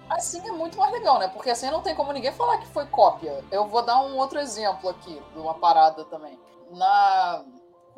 É, 0.09 0.15
assim 0.15 0.39
é 0.47 0.53
muito 0.53 0.79
mais 0.79 0.93
legal, 0.93 1.19
né? 1.19 1.27
Porque 1.27 1.51
assim 1.51 1.69
não 1.71 1.81
tem 1.83 1.97
como 1.97 2.13
ninguém 2.13 2.31
falar 2.31 2.59
que 2.59 2.69
foi 2.69 2.87
cópia. 2.87 3.43
Eu 3.51 3.67
vou 3.67 3.83
dar 3.83 4.01
um 4.01 4.17
outro 4.17 4.39
exemplo 4.39 4.89
aqui, 4.91 5.21
de 5.33 5.39
uma 5.41 5.55
parada 5.55 6.05
também. 6.05 6.39
Na 6.71 7.43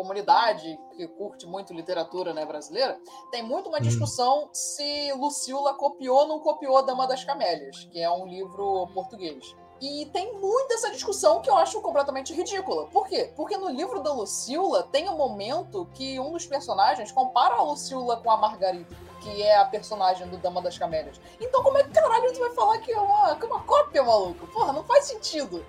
comunidade 0.02 0.78
que 0.97 1.06
curte 1.06 1.47
muito 1.47 1.73
literatura 1.73 2.35
né, 2.35 2.44
brasileira, 2.44 2.99
tem 3.30 3.42
muito 3.42 3.68
uma 3.68 3.78
Hum. 3.78 3.82
discussão 3.82 4.49
se 4.52 5.12
Lucila 5.12 5.75
copiou 5.75 6.18
ou 6.18 6.28
não 6.28 6.40
copiou 6.40 6.85
Dama 6.85 7.06
das 7.06 7.25
Camélias, 7.25 7.88
que 7.90 8.00
é 8.00 8.11
um 8.11 8.26
livro 8.26 8.88
português. 8.92 9.54
E 9.80 10.06
tem 10.12 10.38
muita 10.38 10.75
essa 10.75 10.90
discussão 10.90 11.40
que 11.40 11.50
eu 11.50 11.56
acho 11.56 11.80
completamente 11.80 12.32
ridícula. 12.32 12.87
Por 12.87 13.09
quê? 13.09 13.32
Porque 13.35 13.56
no 13.56 13.68
livro 13.68 14.00
da 14.00 14.12
Lucila 14.12 14.85
tem 14.92 15.09
um 15.09 15.16
momento 15.16 15.88
que 15.94 16.21
um 16.21 16.32
dos 16.32 16.47
personagens 16.47 17.11
compara 17.11 17.54
a 17.56 17.62
Lucila 17.62 18.16
com 18.18 18.30
a 18.30 18.37
Margarida, 18.37 18.94
que 19.21 19.42
é 19.42 19.56
a 19.56 19.64
personagem 19.64 20.28
do 20.28 20.37
Dama 20.37 20.62
das 20.62 20.78
Camélias. 20.78 21.21
Então 21.40 21.62
como 21.64 21.78
é 21.78 21.85
que 21.85 21.90
caralho 21.90 22.32
tu 22.32 22.38
vai 22.40 22.50
falar 22.50 22.78
que 22.78 22.92
é 22.92 23.00
uma, 23.00 23.35
que 23.35 23.44
é 23.44 23.49
uma 23.49 23.61
cópia, 23.61 24.02
maluco? 24.04 24.47
Porra, 24.49 24.73
não 24.73 24.85
faz 24.85 25.06
sentido. 25.06 25.64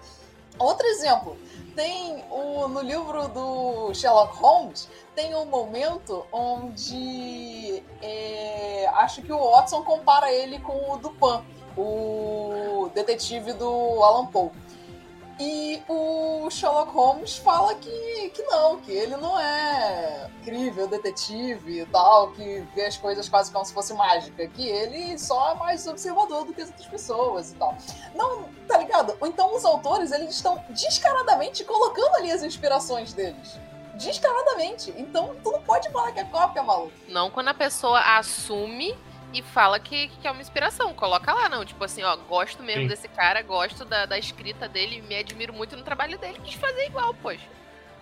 Outro 0.60 0.86
exemplo, 0.88 1.38
tem 1.76 2.24
o, 2.30 2.68
no 2.68 2.82
livro 2.82 3.28
do 3.30 3.94
Sherlock 3.94 4.38
Holmes, 4.38 4.88
tem 5.16 5.36
um 5.36 5.46
momento 5.46 6.26
onde 6.32 7.84
é, 8.02 8.88
acho 8.96 9.22
que 9.22 9.32
o 9.32 9.52
Watson 9.52 9.84
compara 9.84 10.32
ele 10.32 10.60
com 10.60 10.92
o 10.92 10.98
Dupin, 10.98 11.44
o 11.76 12.90
detetive 12.94 13.54
do 13.54 14.04
Alan 14.04 14.28
Poe. 14.28 14.52
E 15.40 15.82
o 15.88 16.48
Sherlock 16.50 16.92
Holmes 16.92 17.38
fala 17.38 17.74
que, 17.76 18.30
que 18.30 18.44
não, 18.44 18.78
que 18.78 18.92
ele 18.92 19.18
não 19.18 19.40
é 19.40 20.30
incrível 20.42 20.88
detetive 20.88 21.82
e 21.82 21.86
tal, 21.88 22.32
que 22.32 22.64
vê 22.76 22.86
as 22.86 22.98
coisas 22.98 23.28
quase 23.28 23.52
como 23.52 23.66
se 23.66 23.74
fosse 23.74 23.94
mágica, 23.94 24.48
que 24.48 24.68
ele 24.68 25.18
só 25.18 25.52
é 25.52 25.56
mais 25.56 25.88
observador 25.88 26.46
do 26.46 26.54
que 26.54 26.62
as 26.62 26.70
outras 26.70 26.88
pessoas 26.88 27.52
e 27.52 27.56
tal. 27.56 27.76
Não, 28.14 28.44
tá 28.68 28.78
ligado? 28.78 29.18
Então 29.24 29.56
os 29.56 29.66
autores, 29.66 30.12
eles 30.12 30.36
estão 30.36 30.64
descaradamente 30.70 31.64
colocando 31.64 32.16
ali 32.16 32.32
as 32.32 32.44
inspirações 32.44 33.14
deles. 33.14 33.60
Descaradamente. 33.96 34.94
Então 34.98 35.36
tu 35.44 35.52
não 35.52 35.62
pode 35.62 35.90
falar 35.90 36.12
que 36.12 36.20
é 36.20 36.26
cópia, 36.26 36.62
maluco. 36.62 36.94
Não 37.08 37.30
quando 37.32 37.48
a 37.48 37.54
pessoa 37.54 38.00
assume 38.18 38.96
e 39.34 39.42
fala 39.42 39.80
que, 39.80 40.08
que 40.22 40.28
é 40.28 40.32
uma 40.32 40.42
inspiração. 40.42 40.94
Coloca 40.94 41.34
lá, 41.34 41.50
não. 41.50 41.66
Tipo 41.66 41.84
assim, 41.84 42.04
ó, 42.04 42.16
gosto 42.16 42.62
mesmo 42.64 42.84
Sim. 42.84 42.88
desse 42.88 43.08
cara, 43.08 43.42
gosto 43.42 43.84
da, 43.84 44.06
da 44.06 44.18
escrita 44.18 44.68
dele, 44.68 45.02
me 45.02 45.16
admiro 45.16 45.52
muito 45.52 45.76
no 45.76 45.84
trabalho 45.84 46.18
dele, 46.18 46.40
quis 46.44 46.54
fazer 46.54 46.86
igual, 46.86 47.14
poxa. 47.16 47.48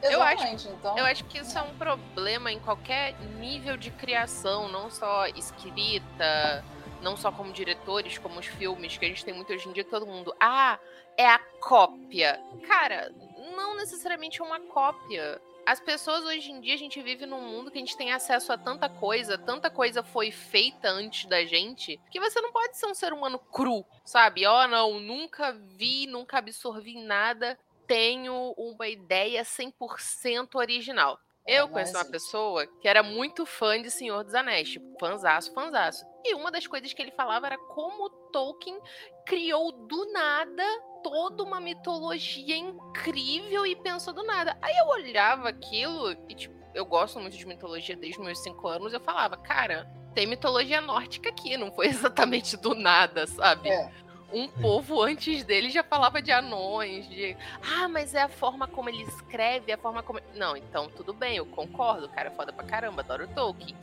Eu 0.03 0.21
acho- 0.21 0.67
então. 0.67 0.97
Eu 0.97 1.05
acho 1.05 1.23
que 1.25 1.38
isso 1.38 1.57
é 1.57 1.61
um 1.61 1.75
problema 1.77 2.51
em 2.51 2.59
qualquer 2.59 3.13
nível 3.39 3.77
de 3.77 3.91
criação, 3.91 4.67
não 4.67 4.89
só 4.89 5.27
escrita, 5.27 6.63
não 7.01 7.15
só 7.15 7.31
como 7.31 7.51
diretores, 7.53 8.17
como 8.17 8.39
os 8.39 8.45
filmes, 8.47 8.97
que 8.97 9.05
a 9.05 9.07
gente 9.07 9.23
tem 9.23 9.33
muito 9.33 9.53
hoje 9.53 9.67
em 9.69 9.71
dia, 9.71 9.83
todo 9.85 10.05
mundo. 10.05 10.33
Ah, 10.39 10.79
é 11.17 11.27
a 11.27 11.39
cópia. 11.59 12.39
Cara, 12.67 13.11
não 13.55 13.75
necessariamente 13.75 14.41
é 14.41 14.43
uma 14.43 14.59
cópia. 14.59 15.39
As 15.65 15.80
pessoas 15.80 16.24
hoje 16.25 16.51
em 16.51 16.60
dia, 16.60 16.74
a 16.74 16.77
gente 16.77 17.01
vive 17.01 17.25
num 17.25 17.41
mundo 17.41 17.70
que 17.72 17.77
a 17.77 17.82
gente 17.82 17.96
tem 17.96 18.12
acesso 18.12 18.51
a 18.51 18.58
tanta 18.58 18.89
coisa, 18.89 19.38
tanta 19.38 19.70
coisa 19.70 20.01
foi 20.03 20.32
feita 20.32 20.89
antes 20.89 21.25
da 21.25 21.46
gente, 21.46 22.00
que 22.10 22.20
você 22.20 22.41
não 22.41 22.51
pode 22.51 22.77
ser 22.77 22.88
um 22.88 22.94
ser 22.96 23.13
humano 23.13 23.38
cru, 23.39 23.86
sabe? 24.03 24.46
Ó, 24.46 24.68
não, 24.68 25.00
nunca 25.00 25.51
vi, 25.53 26.08
nunca 26.08 26.39
absorvi 26.39 27.01
nada, 27.01 27.58
tenho 27.88 28.53
uma 28.58 28.88
ideia 28.88 29.44
100% 29.44 30.56
original. 30.56 31.20
É, 31.46 31.56
Eu 31.58 31.65
não 31.65 31.74
conheci 31.74 31.91
uma 31.94 32.01
existe. 32.01 32.12
pessoa 32.12 32.68
que 32.68 32.88
era 32.88 33.01
muito 33.01 33.46
fã 33.48 33.82
de 33.82 33.89
Senhor 33.89 34.24
dos 34.24 34.36
Anéis, 34.36 34.70
tipo, 34.70 34.86
fanzaço, 35.00 35.51
fanzaço. 35.53 36.06
E 36.24 36.36
uma 36.36 36.51
das 36.51 36.68
coisas 36.68 36.94
que 36.94 37.01
ele 37.01 37.12
falava 37.12 37.48
era 37.48 37.58
como 37.58 38.10
Tolkien 38.32 38.80
criou 39.25 39.72
do 39.72 40.12
nada 40.12 40.63
toda 41.04 41.44
uma 41.44 41.60
mitologia 41.60 42.56
incrível 42.56 43.66
e 43.66 43.75
pensou 43.75 44.13
do 44.13 44.24
nada. 44.24 44.58
Aí 44.62 44.75
eu 44.78 44.88
olhava 44.88 45.50
aquilo 45.50 46.12
e, 46.30 46.36
tipo, 46.36 46.56
eu 46.74 46.86
gosto 46.86 47.20
muito 47.20 47.38
de 47.38 47.46
mitologia 47.46 47.96
desde 47.96 48.20
os 48.20 48.25
meus 48.25 48.40
cinco 48.40 48.68
anos, 48.68 48.94
eu 48.94 49.00
falava, 49.00 49.36
cara, 49.38 49.90
tem 50.13 50.28
mitologia 50.28 50.82
nórdica 50.82 51.30
aqui, 51.30 51.58
não 51.58 51.72
foi 51.72 51.88
exatamente 51.90 52.58
do 52.58 52.75
nada, 52.75 53.28
sabe? 53.28 53.70
É. 53.70 53.92
Um 54.34 54.48
povo 54.48 55.01
antes 55.01 55.44
dele 55.44 55.70
já 55.70 55.84
falava 55.84 56.22
de 56.22 56.32
anões, 56.32 57.06
de. 57.10 57.36
Ah, 57.62 57.90
mas 57.90 58.16
é 58.16 58.22
a 58.22 58.30
forma 58.30 58.66
como 58.66 58.88
ele 58.88 59.04
escreve, 59.04 59.72
é 59.72 59.75
a 59.75 59.78
forma 59.78 60.01
como. 60.01 60.22
Não, 60.34 60.56
então 60.56 60.88
tudo 60.88 61.13
bem, 61.13 61.36
eu 61.36 61.46
concordo, 61.46 62.06
o 62.06 62.10
cara 62.10 62.30
é 62.30 62.32
foda 62.32 62.54
pra 62.54 62.63
caramba, 62.63 63.01
adoro 63.01 63.28
Tolkien. 63.28 63.75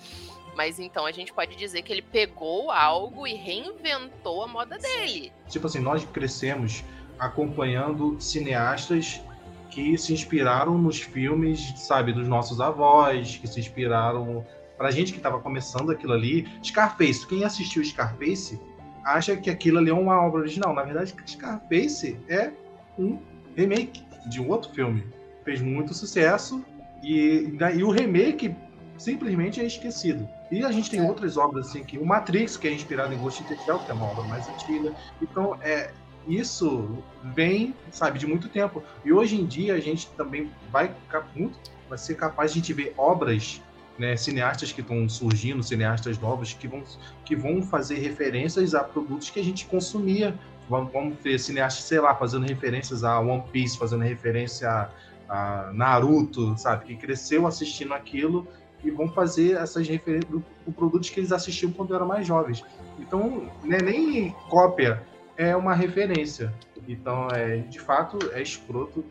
Mas 0.58 0.80
então 0.80 1.06
a 1.06 1.12
gente 1.12 1.32
pode 1.32 1.54
dizer 1.54 1.82
que 1.82 1.92
ele 1.92 2.02
pegou 2.02 2.72
algo 2.72 3.28
e 3.28 3.34
reinventou 3.34 4.42
a 4.42 4.48
moda 4.48 4.76
dele. 4.76 5.32
Tipo 5.48 5.68
assim, 5.68 5.78
nós 5.78 6.04
crescemos 6.04 6.82
acompanhando 7.16 8.20
cineastas 8.20 9.22
que 9.70 9.96
se 9.96 10.12
inspiraram 10.12 10.76
nos 10.76 11.00
filmes, 11.00 11.74
sabe, 11.76 12.12
dos 12.12 12.26
nossos 12.26 12.60
avós, 12.60 13.36
que 13.36 13.46
se 13.46 13.60
inspiraram. 13.60 14.44
Pra 14.76 14.90
gente 14.90 15.12
que 15.12 15.20
tava 15.20 15.38
começando 15.38 15.92
aquilo 15.92 16.12
ali. 16.12 16.48
Scarface, 16.60 17.24
quem 17.24 17.44
assistiu 17.44 17.84
Scarface 17.84 18.60
acha 19.04 19.36
que 19.36 19.50
aquilo 19.50 19.78
ali 19.78 19.90
é 19.90 19.94
uma 19.94 20.20
obra 20.26 20.40
original. 20.40 20.74
Na 20.74 20.82
verdade, 20.82 21.14
Scarface 21.24 22.18
é 22.28 22.50
um 22.98 23.20
remake 23.54 24.02
de 24.26 24.40
um 24.40 24.48
outro 24.50 24.72
filme. 24.72 25.06
Fez 25.44 25.60
muito 25.60 25.94
sucesso 25.94 26.64
e, 27.00 27.48
e 27.76 27.84
o 27.84 27.90
remake 27.90 28.56
simplesmente 28.96 29.60
é 29.60 29.64
esquecido. 29.64 30.28
E 30.50 30.64
a 30.64 30.72
gente 30.72 30.90
tem 30.90 31.00
É. 31.00 31.02
outras 31.02 31.36
obras 31.36 31.68
assim 31.68 31.84
que 31.84 31.98
o 31.98 32.06
Matrix, 32.06 32.56
que 32.56 32.68
é 32.68 32.72
inspirado 32.72 33.12
em 33.12 33.18
Ghost 33.18 33.42
in 33.42 33.46
the 33.46 33.56
Shell, 33.56 33.78
que 33.80 33.90
é 33.90 33.94
uma 33.94 34.06
obra 34.06 34.24
mais 34.24 34.48
antiga. 34.48 34.94
Então, 35.20 35.58
é 35.62 35.92
isso 36.26 36.88
vem, 37.34 37.74
sabe, 37.90 38.18
de 38.18 38.26
muito 38.26 38.48
tempo. 38.48 38.82
E 39.04 39.12
hoje 39.12 39.40
em 39.40 39.46
dia 39.46 39.74
a 39.74 39.80
gente 39.80 40.08
também 40.10 40.50
vai 40.70 40.94
muito 41.34 41.58
vai 41.88 41.96
ser 41.96 42.16
capaz 42.16 42.52
de 42.52 42.58
a 42.58 42.60
gente 42.60 42.72
ver 42.74 42.94
obras, 42.98 43.62
né, 43.98 44.14
cineastas 44.14 44.70
que 44.72 44.82
estão 44.82 45.08
surgindo, 45.08 45.62
cineastas 45.62 46.18
novos 46.18 46.52
que 46.52 46.68
vão 46.68 46.82
que 47.24 47.34
vão 47.34 47.62
fazer 47.62 47.98
referências 47.98 48.74
a 48.74 48.84
produtos 48.84 49.30
que 49.30 49.40
a 49.40 49.44
gente 49.44 49.64
consumia. 49.66 50.38
Vamos, 50.68 50.92
vamos 50.92 51.18
ter 51.20 51.38
cineastas, 51.38 51.84
sei 51.84 51.98
lá, 51.98 52.14
fazendo 52.14 52.46
referências 52.46 53.02
a 53.02 53.18
One 53.18 53.42
Piece, 53.50 53.78
fazendo 53.78 54.02
referência 54.02 54.68
a, 54.68 54.90
a 55.28 55.72
Naruto, 55.72 56.56
sabe, 56.58 56.84
que 56.84 56.96
cresceu 56.96 57.46
assistindo 57.46 57.94
aquilo 57.94 58.46
e 58.82 58.90
vão 58.90 59.08
fazer 59.08 59.56
essas 59.56 59.88
referências 59.88 60.30
do, 60.30 60.73
produtos 60.73 61.11
que 61.11 61.20
eles 61.20 61.32
assistiam 61.32 61.73
quando 61.73 61.94
eram 61.94 62.06
mais 62.06 62.26
jovens. 62.26 62.64
Então, 62.99 63.50
não 63.64 63.76
é 63.76 63.82
nem 63.82 64.30
cópia, 64.49 65.02
é 65.37 65.56
uma 65.56 65.75
referência. 65.75 66.52
Então, 66.87 67.28
é, 67.28 67.58
de 67.58 67.80
fato, 67.80 68.18
é 68.32 68.42
escroto 68.42 69.04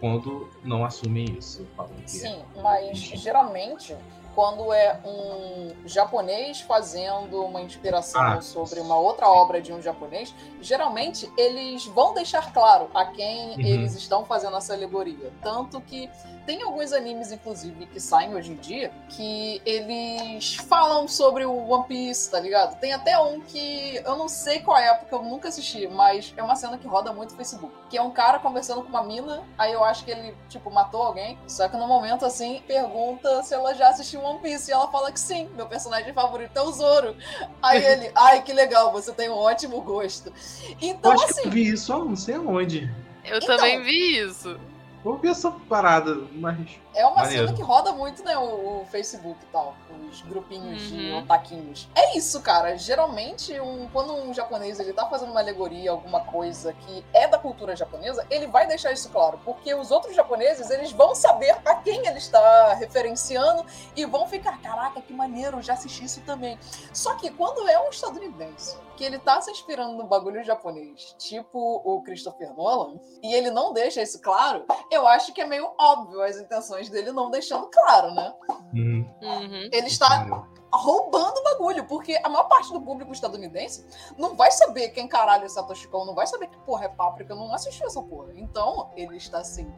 quando 0.00 0.48
não 0.62 0.84
assumem 0.84 1.24
isso. 1.38 1.66
É. 1.78 2.06
Sim, 2.06 2.42
mas 2.62 2.98
geralmente 2.98 3.96
quando 4.34 4.72
é 4.72 4.98
um 5.04 5.72
japonês 5.86 6.60
fazendo 6.60 7.42
uma 7.44 7.60
inspiração 7.60 8.20
Ah. 8.20 8.40
sobre 8.40 8.80
uma 8.80 8.96
outra 8.98 9.28
obra 9.28 9.60
de 9.60 9.72
um 9.72 9.80
japonês, 9.80 10.34
geralmente 10.60 11.30
eles 11.36 11.84
vão 11.86 12.14
deixar 12.14 12.52
claro 12.52 12.90
a 12.94 13.06
quem 13.06 13.50
Uhum. 13.54 13.60
eles 13.60 13.94
estão 13.94 14.24
fazendo 14.24 14.56
essa 14.56 14.72
alegoria. 14.74 15.32
Tanto 15.42 15.80
que 15.80 16.10
tem 16.46 16.62
alguns 16.62 16.92
animes, 16.92 17.32
inclusive, 17.32 17.86
que 17.86 17.98
saem 18.00 18.34
hoje 18.34 18.52
em 18.52 18.56
dia, 18.56 18.92
que 19.08 19.62
eles 19.64 20.56
falam 20.56 21.06
sobre 21.08 21.44
o 21.46 21.68
One 21.70 21.84
Piece, 21.86 22.30
tá 22.30 22.38
ligado? 22.38 22.78
Tem 22.80 22.92
até 22.92 23.18
um 23.18 23.40
que 23.40 23.96
eu 24.04 24.16
não 24.16 24.28
sei 24.28 24.60
qual 24.60 24.76
é, 24.76 24.92
porque 24.94 25.14
eu 25.14 25.22
nunca 25.22 25.48
assisti, 25.48 25.86
mas 25.88 26.34
é 26.36 26.42
uma 26.42 26.54
cena 26.56 26.76
que 26.76 26.86
roda 26.86 27.12
muito 27.12 27.30
no 27.30 27.36
Facebook. 27.36 27.72
Que 27.88 27.96
é 27.96 28.02
um 28.02 28.10
cara 28.10 28.38
conversando 28.38 28.82
com 28.82 28.88
uma 28.88 29.02
mina, 29.02 29.42
aí 29.56 29.72
eu 29.72 29.82
acho 29.84 30.04
que 30.04 30.10
ele, 30.10 30.34
tipo, 30.48 30.70
matou 30.70 31.02
alguém. 31.02 31.38
Só 31.46 31.68
que 31.68 31.76
no 31.76 31.86
momento, 31.86 32.24
assim, 32.26 32.62
pergunta 32.66 33.42
se 33.42 33.54
ela 33.54 33.74
já 33.74 33.88
assistiu 33.88 34.20
One 34.24 34.38
Piece. 34.40 34.70
E 34.70 34.74
ela 34.74 34.88
fala 34.90 35.12
que 35.12 35.20
sim, 35.20 35.48
meu 35.54 35.66
personagem 35.66 36.12
favorito 36.12 36.56
é 36.56 36.60
o 36.62 36.72
Zoro. 36.72 37.16
Aí 37.62 37.84
ele, 37.84 38.10
ai, 38.14 38.42
que 38.42 38.52
legal, 38.52 38.90
você 38.92 39.12
tem 39.12 39.28
um 39.28 39.34
ótimo 39.36 39.80
gosto. 39.82 40.28
Eu 40.28 40.34
Então, 40.80 41.12
acho 41.12 41.24
que 41.26 41.30
assim, 41.32 41.42
eu 41.44 41.50
vi 41.50 41.68
isso, 41.68 41.92
ó, 41.94 42.04
não 42.04 42.16
sei 42.16 42.34
aonde. 42.36 42.90
Eu 43.24 43.38
Então- 43.38 43.56
também 43.56 43.82
vi 43.82 44.18
isso. 44.20 44.58
Vou 45.02 45.18
ver 45.18 45.28
essa 45.28 45.50
parada, 45.50 46.16
mas 46.34 46.58
É 46.94 47.04
uma 47.06 47.16
Maneiro. 47.22 47.46
cena 47.46 47.56
que 47.56 47.62
roda 47.62 47.92
muito, 47.92 48.22
né, 48.24 48.36
o, 48.38 48.82
o 48.82 48.86
Facebook 48.90 49.38
e 49.42 49.46
tal, 49.46 49.74
os 50.10 50.22
grupinhos 50.22 50.82
de 50.82 51.10
Uhum. 51.12 51.18
otaquinhos. 51.18 51.88
É 51.94 52.16
isso, 52.16 52.40
cara. 52.40 52.76
Geralmente, 52.76 53.58
um- 53.60 53.88
quando 53.92 54.14
um 54.14 54.32
japonês 54.32 54.78
ele 54.78 54.92
tá 54.92 55.06
fazendo 55.08 55.30
uma 55.30 55.40
alegoria, 55.40 55.90
alguma 55.90 56.20
coisa 56.20 56.72
que 56.72 57.04
é 57.12 57.26
da 57.26 57.38
cultura 57.38 57.74
japonesa, 57.74 58.24
ele 58.30 58.46
vai 58.46 58.66
deixar 58.66 58.92
isso 58.92 59.08
claro, 59.10 59.40
porque 59.44 59.74
os 59.74 59.90
outros 59.90 60.14
japoneses, 60.14 60.70
eles 60.70 60.92
vão 60.92 61.14
saber 61.14 61.56
a 61.64 61.74
quem 61.76 62.06
ele 62.06 62.18
está 62.18 62.74
referenciando 62.74 63.64
e 63.96 64.04
vão 64.04 64.26
ficar, 64.28 64.60
caraca, 64.62 65.00
que 65.00 65.12
maneiro, 65.12 65.60
já 65.60 65.74
assisti 65.74 66.04
isso 66.04 66.20
também. 66.22 66.58
Só 66.92 67.14
que 67.16 67.30
quando 67.30 67.66
é 67.68 67.78
um 67.80 67.88
estadunidense 67.90 68.78
que 68.96 69.02
ele 69.04 69.18
tá 69.18 69.40
se 69.40 69.50
inspirando 69.50 69.94
no 69.94 70.04
bagulho 70.04 70.44
japonês, 70.44 71.16
tipo 71.18 71.58
o 71.84 72.00
Christopher 72.02 72.54
Nolan, 72.54 73.00
e 73.22 73.34
ele 73.34 73.50
não 73.50 73.72
deixa 73.72 74.00
isso 74.00 74.20
claro, 74.20 74.64
eu 74.90 75.06
acho 75.08 75.32
que 75.32 75.40
é 75.40 75.44
meio 75.46 75.68
óbvio 75.78 76.22
as 76.22 76.36
intenções 76.36 76.83
dele 76.90 77.12
não 77.12 77.30
deixando 77.30 77.68
claro, 77.68 78.12
né? 78.12 78.34
Uhum. 78.74 79.08
Uhum. 79.22 79.68
Ele 79.72 79.86
está 79.86 80.46
roubando 80.72 81.38
o 81.38 81.44
bagulho, 81.44 81.84
porque 81.84 82.18
a 82.22 82.28
maior 82.28 82.44
parte 82.44 82.72
do 82.72 82.80
público 82.80 83.12
estadunidense 83.12 83.86
não 84.18 84.34
vai 84.34 84.50
saber 84.50 84.88
quem 84.88 85.06
caralho 85.06 85.44
é 85.44 85.48
Satoshi 85.48 85.86
Kon, 85.88 86.04
não 86.04 86.14
vai 86.14 86.26
saber 86.26 86.48
que 86.48 86.58
porra 86.58 86.86
é 86.86 86.88
Páprica, 86.88 87.34
não 87.34 87.52
assistiu 87.54 87.86
essa 87.86 88.02
porra. 88.02 88.32
Então, 88.34 88.90
ele 88.96 89.16
está 89.16 89.38
assim, 89.38 89.72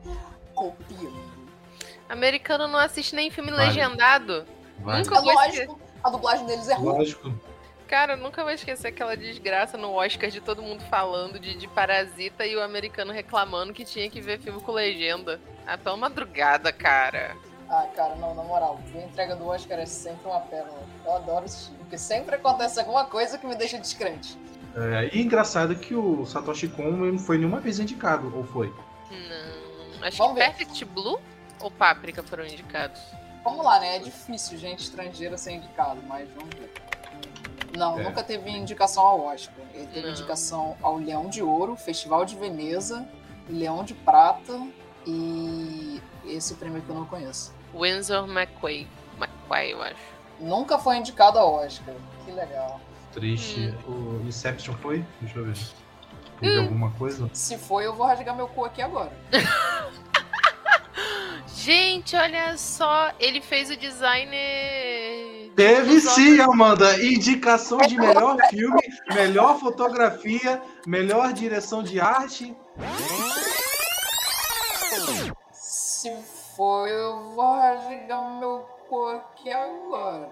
copiando. 0.55 1.47
Americano 2.09 2.67
não 2.67 2.79
assiste 2.79 3.15
nem 3.15 3.31
filme 3.31 3.51
Vale. 3.51 3.67
legendado. 3.67 4.47
Vale. 4.79 5.03
Nunca 5.03 5.17
É 5.17 5.21
lógico, 5.21 5.81
a 6.03 6.11
dublagem 6.11 6.47
deles 6.47 6.69
é 6.69 6.75
ruim. 6.75 6.99
Lógico. 6.99 7.56
Cara, 7.88 8.14
eu 8.14 8.16
nunca 8.16 8.43
vou 8.43 8.52
esquecer 8.52 8.88
aquela 8.88 9.16
desgraça 9.16 9.78
no 9.78 9.93
Oscar 9.93 10.28
de 10.28 10.40
todo 10.40 10.62
mundo 10.62 10.83
falando 10.90 11.38
de, 11.38 11.57
de 11.57 11.69
Parasita 11.69 12.45
e 12.45 12.57
o 12.57 12.62
americano 12.62 13.12
reclamando 13.12 13.73
que 13.73 13.85
tinha 13.85 14.11
que 14.11 14.21
ver 14.21 14.40
filme 14.40 14.61
com 14.61 14.73
legenda. 14.73 15.40
Ah, 15.64 15.78
pela 15.78 15.97
madrugada, 15.97 16.73
cara. 16.73 17.37
Ah, 17.69 17.87
cara, 17.95 18.14
não, 18.16 18.35
na 18.35 18.43
moral, 18.43 18.81
a 18.95 18.99
entrega 18.99 19.35
do 19.37 19.47
Oscar 19.47 19.78
é 19.78 19.87
sempre 19.87 20.28
uma 20.28 20.40
pérola. 20.40 20.83
Eu 21.05 21.16
adoro 21.16 21.45
assistir, 21.45 21.75
porque 21.75 21.99
sempre 21.99 22.37
acontece 22.37 22.78
alguma 22.81 23.05
coisa 23.07 23.38
que 23.38 23.47
me 23.47 23.55
deixa 23.55 23.78
descrente. 23.78 24.37
É, 24.76 25.11
e 25.12 25.23
engraçado 25.23 25.75
que 25.76 25.95
o 25.95 26.26
Satoshi 26.26 26.69
Kon 26.69 26.90
não 26.90 27.19
foi 27.19 27.38
nenhuma 27.38 27.61
vez 27.61 27.78
indicado, 27.78 28.37
ou 28.37 28.45
foi? 28.45 28.73
Não. 29.11 30.07
Acho 30.07 30.19
Vamos 30.19 30.35
que 30.35 30.40
ver. 30.40 30.50
Perfect 30.50 30.85
Blue 30.85 31.21
ou 31.61 31.71
Páprica 31.71 32.23
foram 32.23 32.45
indicados. 32.45 33.00
Vamos 33.43 33.64
lá, 33.64 33.81
né? 33.81 33.97
É 33.97 33.99
difícil 34.00 34.59
gente 34.59 34.81
estrangeira 34.81 35.38
ser 35.38 35.52
indicado, 35.52 36.02
mas 36.07 36.28
vamos 36.35 36.55
ver. 36.55 36.73
Não, 37.76 37.99
É. 38.00 38.02
nunca 38.04 38.23
teve 38.23 38.50
indicação 38.50 39.04
ao 39.04 39.25
Oscar. 39.26 39.54
Ele 39.75 39.87
teve 39.87 40.06
Não. 40.06 40.12
indicação 40.12 40.76
ao 40.83 40.97
Leão 40.97 41.28
de 41.28 41.42
Ouro, 41.42 41.76
Festival 41.76 42.25
de 42.25 42.35
Veneza, 42.37 43.06
Leão 43.49 43.85
de 43.85 43.95
Prata 43.95 44.61
e 45.06 46.00
esse 46.25 46.54
prêmio 46.54 46.83
que 46.83 46.88
eu 46.88 46.95
não 46.95 47.04
conheço. 47.06 47.52
Windsor 47.75 48.28
McQuay. 48.28 48.87
McQuay, 49.18 49.73
eu 49.73 49.83
acho. 49.83 49.97
Nunca 50.40 50.78
foi 50.78 50.97
indicado 50.97 51.38
ao 51.38 51.54
Oscar. 51.54 51.95
Que 52.25 52.33
legal. 52.33 52.80
Triste. 53.12 53.75
Hum. 53.88 54.21
O 54.23 54.26
Inception 54.28 54.75
foi? 54.76 55.04
Deixa 55.21 55.38
eu 55.38 55.45
ver. 55.47 55.56
Teve 56.40 56.59
alguma 56.59 56.90
coisa? 56.92 57.30
Se 57.33 57.56
foi, 57.56 57.87
eu 57.87 57.95
vou 57.95 58.06
rasgar 58.06 58.37
meu 58.37 58.47
cu 58.49 58.64
aqui 58.66 58.83
agora. 58.83 59.11
Gente, 61.49 62.14
olha 62.14 62.56
só, 62.56 63.11
ele 63.18 63.40
fez 63.40 63.71
o 63.71 63.76
design. 63.76 64.30
Teve 65.57 66.01
sim, 66.01 66.39
Amanda. 66.39 67.03
Indicação 67.03 67.79
de 67.79 67.97
melhor 67.99 68.37
filme, 68.51 68.83
melhor 69.15 69.59
fotografia, 69.59 70.63
melhor 70.87 71.33
direção 71.33 71.83
de 71.83 71.99
arte. 71.99 72.55
Se 75.51 76.15
foi, 76.55 76.91
eu 76.91 77.31
vou 77.35 77.55
rasgar 77.55 78.39
meu 78.39 78.67
cu 78.87 79.07
aqui 79.07 79.51
agora. 79.51 80.31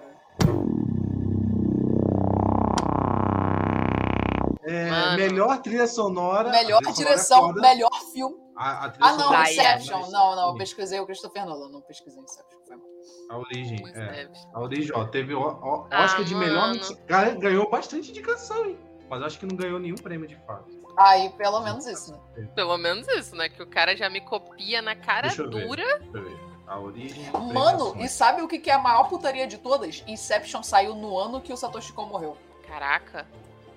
É, 4.63 5.15
melhor 5.15 5.59
trilha 5.61 5.87
sonora. 5.87 6.49
Melhor 6.51 6.81
é 6.87 6.91
direção, 6.91 7.51
melhor 7.53 7.91
filme. 8.13 8.35
A, 8.55 8.85
a 8.85 8.93
Ah, 9.01 9.13
não, 9.13 9.33
é 9.33 9.51
Inception. 9.51 10.09
Não, 10.11 10.35
não, 10.35 10.47
eu 10.49 10.55
pesquisei 10.55 10.99
o 10.99 11.05
Christopher 11.05 11.45
Nolan, 11.45 11.69
não 11.69 11.81
pesquisei 11.81 12.21
Inception. 12.21 12.59
Foi 12.65 12.75
mal. 12.75 12.94
A 13.29 13.37
origem. 13.37 13.83
É. 13.89 13.91
deve. 14.11 14.33
A 14.53 14.59
origem, 14.59 14.91
ó, 14.95 15.05
teve 15.05 15.33
o, 15.33 15.39
o, 15.41 15.87
Ah, 15.91 16.05
Oscar 16.05 16.23
de 16.23 16.35
melhor. 16.35 16.61
mano. 16.67 16.73
mix- 16.75 16.95
Cara, 17.07 17.31
ganhou 17.35 17.69
bastante 17.69 18.09
indicação, 18.11 18.65
hein? 18.65 18.77
Mas 19.09 19.21
acho 19.21 19.39
que 19.39 19.45
não 19.45 19.55
ganhou 19.55 19.79
nenhum 19.79 19.95
prêmio 19.95 20.27
de 20.27 20.35
fato. 20.45 20.65
Aí, 20.97 21.29
pelo 21.31 21.59
menos 21.61 21.85
isso, 21.85 22.11
né? 22.37 22.47
Pelo 22.55 22.77
menos 22.77 23.07
isso, 23.09 23.35
né? 23.35 23.49
Que 23.49 23.61
o 23.61 23.67
cara 23.67 23.95
já 23.95 24.09
me 24.09 24.21
copia 24.21 24.81
na 24.81 24.95
cara 24.95 25.27
Deixa 25.27 25.41
eu 25.43 25.49
ver. 25.49 25.67
dura. 25.67 25.99
Deixa 25.99 26.17
eu 26.17 26.23
ver. 26.23 26.39
A 26.67 26.79
origem. 26.79 27.29
Mano, 27.53 27.95
e 28.01 28.07
sabe 28.09 28.41
o 28.41 28.47
que 28.47 28.57
que 28.57 28.71
é 28.71 28.73
a 28.73 28.79
maior 28.79 29.07
putaria 29.07 29.45
de 29.45 29.57
todas? 29.59 30.03
Inception 30.07 30.63
saiu 30.63 30.95
no 30.95 31.15
ano 31.17 31.39
que 31.41 31.53
o 31.53 31.57
Satoshi 31.57 31.93
Kon 31.93 32.05
morreu. 32.07 32.35
Caraca. 32.67 33.27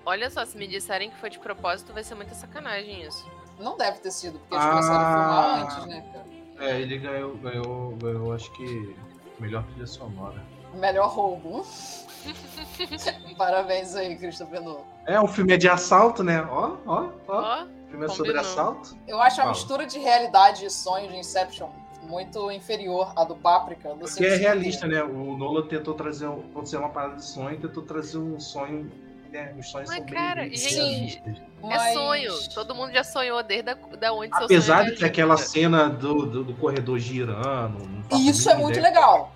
Olha 0.05 0.27
só, 0.31 0.43
se 0.45 0.57
me 0.57 0.65
disserem 0.65 1.11
que 1.11 1.17
foi 1.19 1.29
de 1.29 1.37
propósito, 1.37 1.93
vai 1.93 2.03
ser 2.03 2.15
muita 2.15 2.33
sacanagem 2.33 3.03
isso. 3.03 3.29
Não 3.59 3.77
deve 3.77 3.99
ter 3.99 4.09
sido, 4.09 4.39
porque 4.39 4.55
eles 4.55 4.65
Ah. 4.65 4.69
começaram 4.69 5.05
a 5.05 5.11
filmar 5.13 5.61
antes, 5.61 5.85
né, 5.85 6.11
cara? 6.13 6.25
É, 6.71 6.81
ele 6.81 6.97
ganhou, 6.97 7.35
ganhou, 7.37 7.95
ganhou, 7.97 8.33
acho 8.33 8.51
que. 8.53 8.95
Melhor 9.39 9.63
trilha 9.65 9.87
sonora. 9.87 10.43
Melhor 10.73 11.09
roubo. 11.09 11.65
Parabéns 13.37 13.95
aí, 13.95 14.15
Christopher 14.17 14.61
Nolan. 14.61 14.81
É, 15.05 15.19
o 15.19 15.27
filme 15.27 15.53
é 15.53 15.57
de 15.57 15.67
assalto, 15.69 16.23
né? 16.23 16.41
Ó, 16.51 16.75
ó, 16.85 17.09
ó. 17.27 17.65
Filme 17.89 18.05
é 18.05 18.09
sobre 18.09 18.37
assalto. 18.37 18.95
Eu 19.07 19.19
acho 19.19 19.39
a 19.39 19.43
Fala. 19.43 19.49
mistura 19.55 19.85
de 19.85 19.97
realidade 19.97 20.65
e 20.65 20.69
sonho 20.69 21.09
de 21.09 21.17
Inception 21.17 21.69
muito 22.03 22.49
inferior 22.51 23.11
à 23.15 23.23
do 23.23 23.35
Páprica. 23.35 23.89
no 23.89 23.99
Porque 23.99 24.25
é 24.25 24.35
realista, 24.35 24.87
né? 24.87 25.03
O 25.03 25.37
Nolan 25.37 25.67
tentou 25.67 25.93
trazer, 25.93 26.27
um- 26.27 26.41
pode 26.49 26.69
ser 26.69 26.77
uma 26.77 26.89
parada 26.89 27.15
de 27.15 27.25
sonho, 27.25 27.59
tentou 27.59 27.83
trazer 27.83 28.17
um 28.17 28.39
sonho. 28.39 28.89
Né? 29.31 29.53
Os 29.59 29.69
sonhos 29.69 29.89
Mas, 29.89 29.97
são 29.99 30.07
cara, 30.07 30.41
bem 30.41 30.55
gente, 30.55 30.75
realistas. 30.75 31.37
Mas- 31.61 31.81
é 31.87 31.93
sonho. 31.93 32.33
Todo 32.53 32.73
mundo 32.73 32.91
já 32.91 33.03
sonhou 33.03 33.43
desde 33.43 33.69
a, 33.71 33.73
da 33.75 34.11
onde 34.13 34.35
seu 34.35 34.45
Apesar 34.45 34.79
sonho 34.83 34.91
de 34.93 34.97
ter 34.99 35.05
é 35.05 35.07
aquela 35.07 35.37
cena 35.37 35.89
do, 35.89 36.25
do, 36.25 36.43
do 36.45 36.53
corredor 36.55 36.97
girando. 36.99 37.87
E 38.11 38.29
isso 38.29 38.49
é 38.49 38.55
muito 38.55 38.79
ideia. 38.79 38.93
legal. 38.93 39.33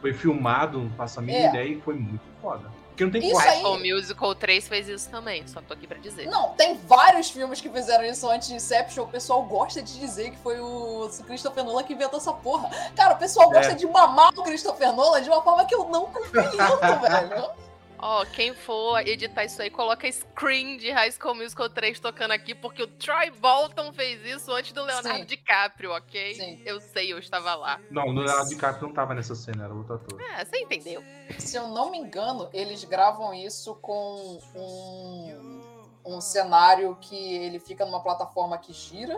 Foi 0.00 0.14
filmado, 0.14 0.78
não 0.78 0.90
faço 0.92 1.18
a 1.18 1.22
mínima 1.22 1.46
É. 1.46 1.48
ideia 1.50 1.68
e 1.68 1.80
foi 1.80 1.94
muito 1.94 2.22
foda. 2.40 2.70
Porque 2.88 3.04
não 3.04 3.12
tem 3.12 3.22
Isso 3.22 3.32
corte. 3.34 3.48
aí- 3.48 3.60
School 3.60 3.78
Musical 3.78 4.34
3 4.34 4.66
fez 4.68 4.88
isso 4.88 5.08
também, 5.08 5.46
só 5.46 5.60
tô 5.60 5.72
aqui 5.72 5.86
pra 5.86 5.98
dizer. 5.98 6.26
Não, 6.26 6.48
tem 6.54 6.76
vários 6.88 7.30
filmes 7.30 7.60
que 7.60 7.68
fizeram 7.68 8.04
isso 8.04 8.28
antes 8.28 8.48
de 8.48 8.54
Inception. 8.54 9.04
O 9.04 9.08
pessoal 9.08 9.42
gosta 9.44 9.80
de 9.80 10.00
dizer 10.00 10.30
que 10.32 10.36
foi 10.38 10.58
o 10.58 11.08
Christopher 11.26 11.62
Nolan 11.64 11.84
que 11.84 11.92
inventou 11.92 12.18
essa 12.18 12.32
porra. 12.32 12.68
Cara, 12.96 13.14
o 13.14 13.18
pessoal 13.18 13.50
gosta 13.50 13.72
É. 13.72 13.74
de 13.76 13.86
mamar 13.86 14.30
o 14.36 14.42
Christopher 14.42 14.92
Nolan 14.92 15.22
de 15.22 15.28
uma 15.28 15.40
forma 15.42 15.64
que 15.64 15.74
eu 15.76 15.84
não 15.88 16.06
compreendo, 16.06 16.56
velho. 17.02 17.50
Ó, 17.98 18.24
quem 18.26 18.54
for 18.54 19.00
editar 19.06 19.44
isso 19.44 19.60
aí, 19.60 19.70
coloca 19.70 20.10
screen 20.10 20.76
de 20.76 20.90
High 20.90 21.10
School 21.12 21.34
Musical 21.34 21.68
3 21.68 21.98
tocando 21.98 22.30
aqui, 22.30 22.54
porque 22.54 22.82
o 22.82 22.86
Troy 22.86 23.30
Bolton 23.30 23.92
fez 23.92 24.24
isso 24.24 24.52
antes 24.52 24.72
do 24.72 24.84
Leonardo 24.84 25.18
Sim. 25.20 25.24
DiCaprio, 25.24 25.92
ok? 25.92 26.34
Sim. 26.34 26.62
Eu 26.64 26.80
sei, 26.80 27.12
eu 27.12 27.18
estava 27.18 27.54
lá. 27.54 27.80
Não, 27.90 28.12
no 28.12 28.22
Leonardo 28.22 28.48
DiCaprio 28.48 28.86
não 28.86 28.94
tava 28.94 29.14
nessa 29.14 29.34
cena, 29.34 29.64
era 29.64 29.74
outro 29.74 29.94
ator. 29.94 30.20
É, 30.20 30.44
você 30.44 30.58
entendeu. 30.58 31.02
Se 31.38 31.56
eu 31.56 31.68
não 31.68 31.90
me 31.90 31.98
engano, 31.98 32.48
eles 32.52 32.84
gravam 32.84 33.34
isso 33.34 33.74
com 33.76 34.38
um, 34.54 35.60
um 36.04 36.20
cenário 36.20 36.96
que 37.00 37.16
ele 37.16 37.58
fica 37.58 37.84
numa 37.84 38.00
plataforma 38.00 38.56
que 38.58 38.72
gira, 38.72 39.16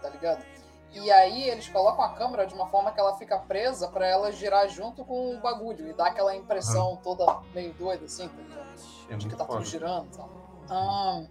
tá 0.00 0.08
ligado? 0.08 0.42
E 0.92 1.10
aí 1.10 1.48
eles 1.48 1.68
colocam 1.68 2.04
a 2.04 2.10
câmera 2.10 2.46
de 2.46 2.54
uma 2.54 2.68
forma 2.68 2.92
que 2.92 3.00
ela 3.00 3.16
fica 3.16 3.38
presa 3.38 3.88
pra 3.88 4.06
ela 4.06 4.30
girar 4.30 4.68
junto 4.68 5.04
com 5.04 5.34
o 5.34 5.40
bagulho 5.40 5.88
e 5.88 5.92
dá 5.94 6.06
aquela 6.08 6.36
impressão 6.36 6.96
toda 7.02 7.40
meio 7.54 7.72
doida, 7.74 8.04
assim, 8.04 8.28
tá? 8.28 8.66
É 9.08 9.16
de 9.16 9.26
que 9.28 9.34
tá 9.34 9.44
tudo 9.44 9.54
foda. 9.54 9.64
girando 9.64 10.06
e 10.12 10.16
tal. 10.16 10.30
Ah, 10.68 11.22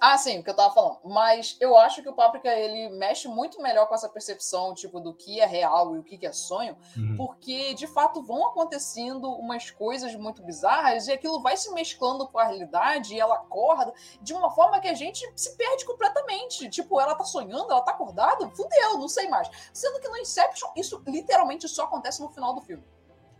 ah, 0.00 0.18
sim, 0.18 0.38
o 0.40 0.44
que 0.44 0.50
eu 0.50 0.54
tava 0.56 0.74
falando. 0.74 0.98
Mas 1.04 1.56
eu 1.60 1.76
acho 1.76 2.02
que 2.02 2.08
o 2.08 2.12
Páprica, 2.12 2.48
ele 2.48 2.90
mexe 2.90 3.26
muito 3.28 3.62
melhor 3.62 3.86
com 3.88 3.94
essa 3.94 4.08
percepção, 4.08 4.74
tipo, 4.74 5.00
do 5.00 5.14
que 5.14 5.40
é 5.40 5.46
real 5.46 5.94
e 5.96 5.98
o 5.98 6.02
que 6.02 6.18
que 6.18 6.26
é 6.26 6.32
sonho, 6.32 6.76
Uhum. 6.96 7.16
porque, 7.16 7.72
de 7.74 7.86
fato, 7.86 8.22
vão 8.22 8.46
acontecendo 8.46 9.30
umas 9.32 9.70
coisas 9.70 10.14
muito 10.14 10.42
bizarras 10.42 11.06
e 11.08 11.12
aquilo 11.12 11.40
vai 11.40 11.56
se 11.56 11.72
mesclando 11.72 12.26
com 12.28 12.38
a 12.38 12.44
realidade 12.44 13.14
e 13.14 13.20
ela 13.20 13.36
acorda 13.36 13.94
de 14.20 14.34
uma 14.34 14.50
forma 14.50 14.78
que 14.80 14.88
a 14.88 14.94
gente 14.94 15.26
se 15.34 15.56
perde 15.56 15.84
completamente. 15.86 16.68
Tipo, 16.68 17.00
ela 17.00 17.14
tá 17.14 17.24
sonhando, 17.24 17.70
ela 17.70 17.80
tá 17.82 17.92
acordada, 17.92 18.48
fudeu, 18.50 18.98
não 18.98 19.08
sei 19.08 19.28
mais. 19.28 19.48
Sendo 19.72 20.00
que 20.00 20.08
no 20.08 20.16
Inception, 20.18 20.68
isso 20.76 21.02
literalmente 21.06 21.68
só 21.68 21.84
acontece 21.84 22.20
no 22.20 22.28
final 22.28 22.52
do 22.54 22.60
filme. 22.60 22.84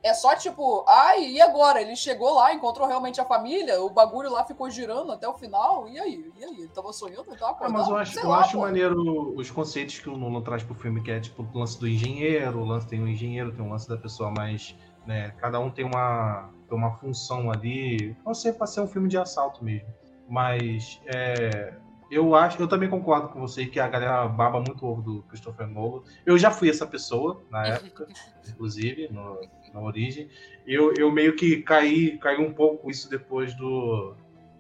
É 0.05 0.12
só 0.12 0.37
tipo, 0.37 0.85
ai, 0.87 1.25
e 1.31 1.40
agora? 1.40 1.81
Ele 1.81 1.97
chegou 1.97 2.35
lá, 2.35 2.53
encontrou 2.53 2.87
realmente 2.87 3.19
a 3.23 3.25
família, 3.25 3.81
o 3.81 3.88
bagulho 3.88 4.31
lá 4.31 4.45
ficou 4.45 4.69
girando 4.69 5.11
até 5.11 5.27
o 5.27 5.33
final, 5.33 5.88
e 5.88 5.99
aí? 5.99 6.31
E 6.38 6.45
aí? 6.45 6.59
Ele 6.59 6.69
tava 6.69 6.93
sonhando, 6.93 7.25
ele 7.29 7.38
tava 7.38 7.64
É, 7.64 7.69
mas 7.69 7.88
eu 7.88 7.97
acho, 7.97 8.19
eu 8.21 8.29
lá, 8.29 8.40
acho 8.40 8.53
pô. 8.53 8.59
maneiro 8.59 9.35
os 9.35 9.51
conceitos 9.51 9.99
que 9.99 10.11
o 10.11 10.17
Nolan 10.19 10.43
traz 10.43 10.62
pro 10.62 10.75
filme, 10.75 11.03
que 11.03 11.11
é 11.11 11.21
tipo 11.21 11.43
o 11.43 11.59
lance 11.59 11.81
do 11.81 11.88
engenheiro, 11.88 12.59
o 12.59 12.67
lance 12.67 12.87
tem 12.87 13.03
um 13.03 13.09
engenheiro, 13.09 13.51
tem 13.51 13.64
um 13.64 13.71
lance 13.71 13.88
da 13.88 13.97
pessoa 13.97 14.31
mais. 14.31 14.77
Né, 15.07 15.35
cada 15.38 15.59
um 15.59 15.71
tem 15.71 15.87
uma, 15.87 16.51
tem 16.69 16.77
uma 16.77 16.90
função 16.99 17.51
ali. 17.51 18.14
Não 18.27 18.35
sei, 18.35 18.53
pra 18.53 18.67
ser 18.67 18.83
um 18.83 18.87
filme 18.87 19.09
de 19.09 19.17
assalto 19.17 19.64
mesmo. 19.64 19.88
Mas 20.29 21.01
é, 21.07 21.75
eu 22.14 22.35
acho, 22.35 22.61
eu 22.62 22.68
também 22.68 22.88
concordo 22.88 23.29
com 23.29 23.40
você 23.40 23.66
que 23.66 23.81
a 23.81 23.88
galera 23.88 24.27
baba 24.29 24.61
muito 24.61 24.85
o 24.85 24.88
ovo 24.88 25.03
do 25.03 25.22
Christopher 25.24 25.66
Nolan. 25.66 26.03
Eu 26.24 26.38
já 26.38 26.50
fui 26.50 26.70
essa 26.70 26.87
pessoa 26.87 27.42
na 27.50 27.66
época, 27.68 28.07
inclusive, 28.48 29.09
no, 29.11 29.40
na 29.72 29.81
origem. 29.81 30.29
Eu, 30.66 30.94
eu 30.94 31.11
meio 31.11 31.35
que 31.35 31.62
caí, 31.62 32.16
caí 32.18 32.38
um 32.38 32.53
pouco 32.53 32.90
isso 32.90 33.11
depois 33.11 33.55
do 33.55 34.14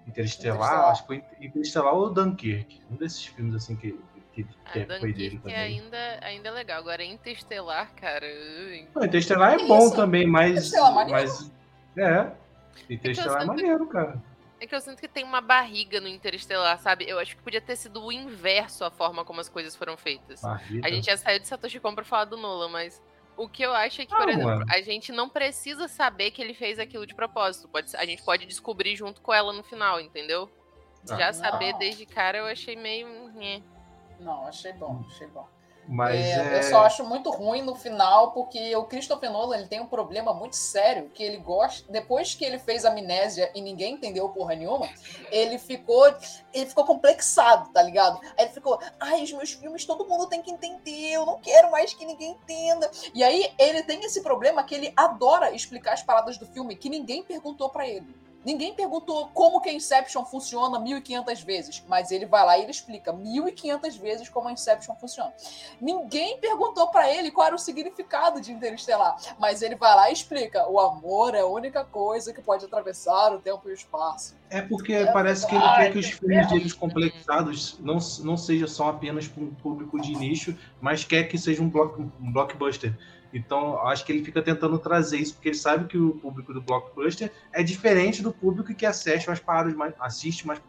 Interestelar, 0.06 0.56
Interestelar. 0.56 0.90
acho 0.90 1.02
que 1.02 1.06
foi 1.06 1.24
Interestelar 1.40 1.94
ou 1.94 2.12
Dunkirk. 2.12 2.82
Um 2.90 2.96
desses 2.96 3.24
filmes 3.26 3.54
assim 3.54 3.76
que, 3.76 3.98
que, 4.32 4.44
que 4.44 4.78
é, 4.78 4.98
foi 4.98 5.12
dele 5.12 5.38
também. 5.38 5.54
Ainda, 5.56 6.18
ainda 6.22 6.48
é 6.48 6.52
legal. 6.52 6.80
Agora 6.80 7.04
Interestelar, 7.04 7.94
cara. 7.94 8.26
Não, 8.94 9.04
Interestelar 9.04 9.54
é 9.54 9.56
que 9.58 9.66
bom 9.66 9.86
isso? 9.86 9.96
também, 9.96 10.26
mas. 10.26 10.72
mas 11.08 11.52
é. 11.96 12.32
Interestelar 12.90 13.40
é, 13.40 13.44
é 13.44 13.46
maneiro, 13.46 13.86
cara. 13.86 14.20
É 14.64 14.66
que 14.66 14.74
eu 14.74 14.80
sinto 14.80 14.98
que 14.98 15.08
tem 15.08 15.22
uma 15.22 15.42
barriga 15.42 16.00
no 16.00 16.08
Interestelar, 16.08 16.78
sabe? 16.78 17.04
Eu 17.06 17.18
acho 17.18 17.36
que 17.36 17.42
podia 17.42 17.60
ter 17.60 17.76
sido 17.76 18.02
o 18.02 18.10
inverso 18.10 18.82
a 18.82 18.90
forma 18.90 19.22
como 19.22 19.38
as 19.38 19.48
coisas 19.48 19.76
foram 19.76 19.94
feitas. 19.94 20.40
Barriga. 20.40 20.88
A 20.88 20.90
gente 20.90 21.04
já 21.04 21.18
saiu 21.18 21.38
de 21.38 21.46
Satoshi 21.46 21.78
Kon 21.78 21.94
pra 21.94 22.02
falar 22.02 22.24
do 22.24 22.38
Nolan, 22.38 22.70
mas 22.70 23.02
o 23.36 23.46
que 23.46 23.62
eu 23.62 23.74
acho 23.74 24.00
é 24.00 24.06
que, 24.06 24.16
por 24.16 24.26
ah, 24.26 24.32
exemplo, 24.32 24.48
mano. 24.48 24.66
a 24.70 24.80
gente 24.80 25.12
não 25.12 25.28
precisa 25.28 25.86
saber 25.86 26.30
que 26.30 26.40
ele 26.40 26.54
fez 26.54 26.78
aquilo 26.78 27.06
de 27.06 27.14
propósito. 27.14 27.68
Pode, 27.68 27.94
a 27.94 28.06
gente 28.06 28.22
pode 28.22 28.46
descobrir 28.46 28.96
junto 28.96 29.20
com 29.20 29.34
ela 29.34 29.52
no 29.52 29.62
final, 29.62 30.00
entendeu? 30.00 30.50
Ah, 31.10 31.16
Já 31.16 31.32
saber 31.34 31.72
não. 31.72 31.78
desde 31.78 32.06
cara 32.06 32.38
eu 32.38 32.46
achei 32.46 32.74
meio. 32.74 33.06
Não, 34.18 34.46
achei 34.46 34.72
bom, 34.72 35.04
achei 35.06 35.26
bom. 35.26 35.46
Mas 35.88 36.16
é, 36.16 36.54
é... 36.54 36.58
Eu 36.58 36.62
só 36.64 36.84
acho 36.84 37.04
muito 37.04 37.30
ruim 37.30 37.62
no 37.62 37.74
final, 37.74 38.32
porque 38.32 38.74
o 38.76 38.84
Christopher 38.84 39.30
Nolan 39.30 39.56
ele 39.56 39.68
tem 39.68 39.80
um 39.80 39.86
problema 39.86 40.32
muito 40.32 40.56
sério, 40.56 41.10
que 41.12 41.22
ele 41.22 41.38
gosta. 41.38 41.90
Depois 41.90 42.34
que 42.34 42.44
ele 42.44 42.58
fez 42.58 42.84
Amnésia 42.84 43.50
e 43.54 43.60
ninguém 43.60 43.94
entendeu 43.94 44.28
porra 44.28 44.54
nenhuma, 44.54 44.88
ele 45.30 45.58
ficou. 45.58 46.04
Ele 46.52 46.66
ficou 46.66 46.84
complexado, 46.84 47.70
tá 47.70 47.82
ligado? 47.82 48.20
Aí 48.38 48.44
ele 48.44 48.52
ficou, 48.52 48.78
ai, 49.00 49.22
os 49.22 49.32
meus 49.32 49.52
filmes 49.52 49.84
todo 49.84 50.06
mundo 50.06 50.26
tem 50.26 50.40
que 50.40 50.50
entender, 50.50 51.12
eu 51.12 51.26
não 51.26 51.38
quero 51.38 51.70
mais 51.70 51.92
que 51.92 52.04
ninguém 52.04 52.32
entenda. 52.32 52.90
E 53.12 53.22
aí 53.22 53.52
ele 53.58 53.82
tem 53.82 54.00
esse 54.04 54.22
problema 54.22 54.62
que 54.64 54.74
ele 54.74 54.92
adora 54.96 55.50
explicar 55.50 55.94
as 55.94 56.02
paradas 56.02 56.38
do 56.38 56.46
filme 56.46 56.76
que 56.76 56.88
ninguém 56.88 57.22
perguntou 57.22 57.68
para 57.68 57.86
ele. 57.88 58.24
Ninguém 58.44 58.74
perguntou 58.74 59.28
como 59.32 59.60
que 59.60 59.70
a 59.70 59.72
Inception 59.72 60.24
funciona 60.24 60.78
1500 60.78 61.42
vezes, 61.42 61.84
mas 61.88 62.10
ele 62.10 62.26
vai 62.26 62.44
lá 62.44 62.58
e 62.58 62.62
ele 62.62 62.70
explica 62.70 63.12
1500 63.12 63.96
vezes 63.96 64.28
como 64.28 64.48
a 64.48 64.52
Inception 64.52 64.94
funciona. 64.96 65.32
Ninguém 65.80 66.38
perguntou 66.38 66.88
para 66.88 67.10
ele 67.10 67.30
qual 67.30 67.46
era 67.46 67.56
o 67.56 67.58
significado 67.58 68.40
de 68.40 68.52
Interestelar, 68.52 69.16
mas 69.38 69.62
ele 69.62 69.74
vai 69.74 69.94
lá 69.94 70.10
e 70.10 70.12
explica: 70.12 70.68
o 70.68 70.78
amor 70.78 71.34
é 71.34 71.40
a 71.40 71.46
única 71.46 71.84
coisa 71.84 72.32
que 72.32 72.42
pode 72.42 72.64
atravessar 72.64 73.32
o 73.32 73.38
tempo 73.38 73.68
e 73.68 73.72
o 73.72 73.74
espaço. 73.74 74.36
É 74.50 74.60
porque 74.60 74.92
é 74.92 75.10
parece 75.10 75.46
que 75.46 75.54
ele 75.54 75.74
quer 75.76 75.92
que 75.92 75.98
os 75.98 76.10
filmes 76.10 76.48
deles 76.48 76.72
complexados 76.72 77.78
não, 77.80 77.98
não 78.22 78.36
sejam 78.36 78.68
só 78.68 78.90
apenas 78.90 79.26
para 79.26 79.42
um 79.42 79.54
público 79.54 80.00
de 80.00 80.14
nicho, 80.14 80.56
mas 80.80 81.04
quer 81.04 81.24
que 81.24 81.38
seja 81.38 81.62
um, 81.62 81.68
block, 81.68 82.00
um 82.00 82.32
blockbuster. 82.32 82.94
Então, 83.34 83.80
acho 83.88 84.04
que 84.04 84.12
ele 84.12 84.24
fica 84.24 84.40
tentando 84.40 84.78
trazer 84.78 85.18
isso, 85.18 85.34
porque 85.34 85.48
ele 85.48 85.56
sabe 85.56 85.86
que 85.88 85.98
o 85.98 86.12
público 86.14 86.54
do 86.54 86.62
blockbuster 86.62 87.32
é 87.52 87.64
diferente 87.64 88.22
do 88.22 88.32
público 88.32 88.72
que 88.72 88.86
assiste 88.86 89.28
as 89.28 89.40
paradas 89.40 89.74
mais, 89.74 89.92
assiste 89.98 90.46
mais, 90.46 90.60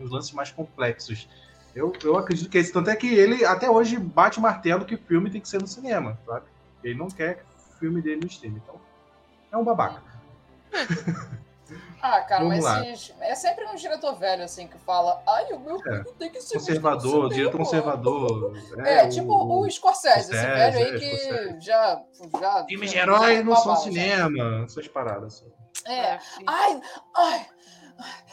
os 0.00 0.10
lances 0.10 0.32
mais 0.32 0.50
complexos. 0.50 1.28
Eu, 1.74 1.92
eu 2.02 2.16
acredito 2.16 2.48
que 2.48 2.56
é 2.56 2.62
isso. 2.62 2.72
Tanto 2.72 2.88
é 2.88 2.96
que 2.96 3.06
ele 3.06 3.44
até 3.44 3.68
hoje 3.68 3.98
bate 3.98 4.38
o 4.38 4.42
martelo 4.42 4.86
que 4.86 4.94
o 4.94 4.98
filme 4.98 5.30
tem 5.30 5.40
que 5.40 5.48
ser 5.48 5.60
no 5.60 5.66
cinema, 5.66 6.18
sabe? 6.24 6.46
Ele 6.82 6.98
não 6.98 7.08
quer 7.08 7.44
filme 7.78 8.00
dele 8.00 8.22
no 8.22 8.26
stream. 8.26 8.54
Então, 8.56 8.80
é 9.52 9.56
um 9.58 9.64
babaca. 9.64 10.02
Ah, 12.02 12.20
cara, 12.20 12.44
Vamos 12.44 12.62
mas 12.62 13.14
é 13.20 13.34
sempre 13.34 13.64
um 13.66 13.74
diretor 13.74 14.14
velho, 14.16 14.44
assim, 14.44 14.66
que 14.66 14.78
fala, 14.78 15.22
ai, 15.26 15.52
o 15.52 15.58
meu 15.58 15.78
filme 15.78 16.00
é. 16.00 16.12
tem 16.18 16.30
que 16.30 16.40
ser 16.40 16.58
Conservador, 16.58 17.28
diretor 17.30 17.58
conservador. 17.58 18.52
É, 18.84 18.98
é 18.98 19.08
tipo 19.08 19.32
o, 19.32 19.60
o 19.60 19.70
Scorsese, 19.70 20.32
esse 20.34 20.46
velho 20.46 20.76
aí 20.76 20.82
é, 20.82 20.98
que 20.98 21.16
Scorsese. 21.16 21.60
já, 21.60 22.02
já... 22.40 22.64
Filmes 22.66 22.90
de 22.90 22.98
herói 22.98 23.42
não 23.42 23.56
são 23.56 23.76
cinema, 23.76 24.64
essas 24.64 24.86
paradas, 24.88 25.34
assim. 25.34 25.52
É, 25.86 26.14
é 26.14 26.18
ai, 26.46 26.80
ai... 27.16 27.46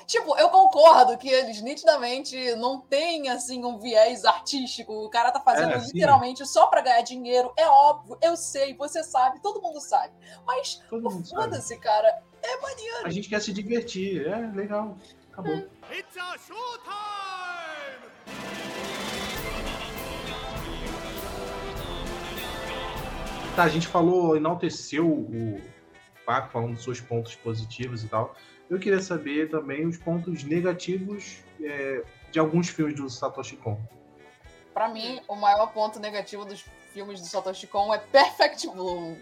Tipo, 0.08 0.36
eu 0.38 0.50
concordo 0.50 1.18
que 1.18 1.30
eles 1.30 1.62
nitidamente 1.62 2.56
não 2.56 2.82
têm 2.82 3.30
assim 3.30 3.64
um 3.64 3.78
viés 3.78 4.26
artístico. 4.26 5.06
O 5.06 5.10
cara 5.10 5.32
tá 5.32 5.40
fazendo 5.40 5.74
é, 5.74 5.78
literalmente 5.78 6.46
só 6.46 6.68
para 6.68 6.82
ganhar 6.82 7.02
dinheiro. 7.02 7.54
É 7.56 7.68
óbvio, 7.68 8.18
eu 8.22 8.36
sei, 8.36 8.76
você 8.76 9.04
sabe, 9.04 9.40
todo 9.40 9.62
mundo 9.62 9.80
sabe. 9.80 10.14
Mas 10.46 10.82
foda-se, 11.30 11.78
cara. 11.78 12.24
É 12.44 12.58
maneiro. 12.62 13.06
A 13.06 13.10
gente 13.10 13.30
quer 13.30 13.42
se 13.42 13.54
divertir. 13.54 14.28
É 14.28 14.52
legal. 14.56 14.98
Acabou. 15.32 15.70
It's 15.92 16.18
a 16.18 16.38
Tá, 23.56 23.64
a 23.64 23.70
gente 23.70 23.86
falou, 23.86 24.38
enalteceu 24.38 25.06
o 25.06 25.62
Paco 26.26 26.50
falando 26.52 26.76
dos 26.76 26.84
seus 26.84 27.02
pontos 27.02 27.36
positivos 27.36 28.02
e 28.02 28.08
tal. 28.08 28.34
Eu 28.70 28.80
queria 28.80 29.02
saber 29.02 29.50
também 29.50 29.86
os 29.86 29.98
pontos 29.98 30.46
negativos 30.46 31.44
é, 31.62 32.02
de 32.32 32.40
alguns 32.40 32.70
filmes 32.70 32.96
do 32.96 33.10
Satoshi 33.10 33.58
Kon. 33.58 33.78
Para 34.74 34.88
mim, 34.88 35.20
o 35.28 35.36
maior 35.36 35.68
ponto 35.74 36.00
negativo 36.00 36.46
dos 36.46 36.64
filmes 36.94 37.20
do 37.20 37.28
Satoshi 37.28 37.68
Kon 37.68 37.94
é 37.94 37.98
Perfect 37.98 38.68
Blue. 38.70 39.18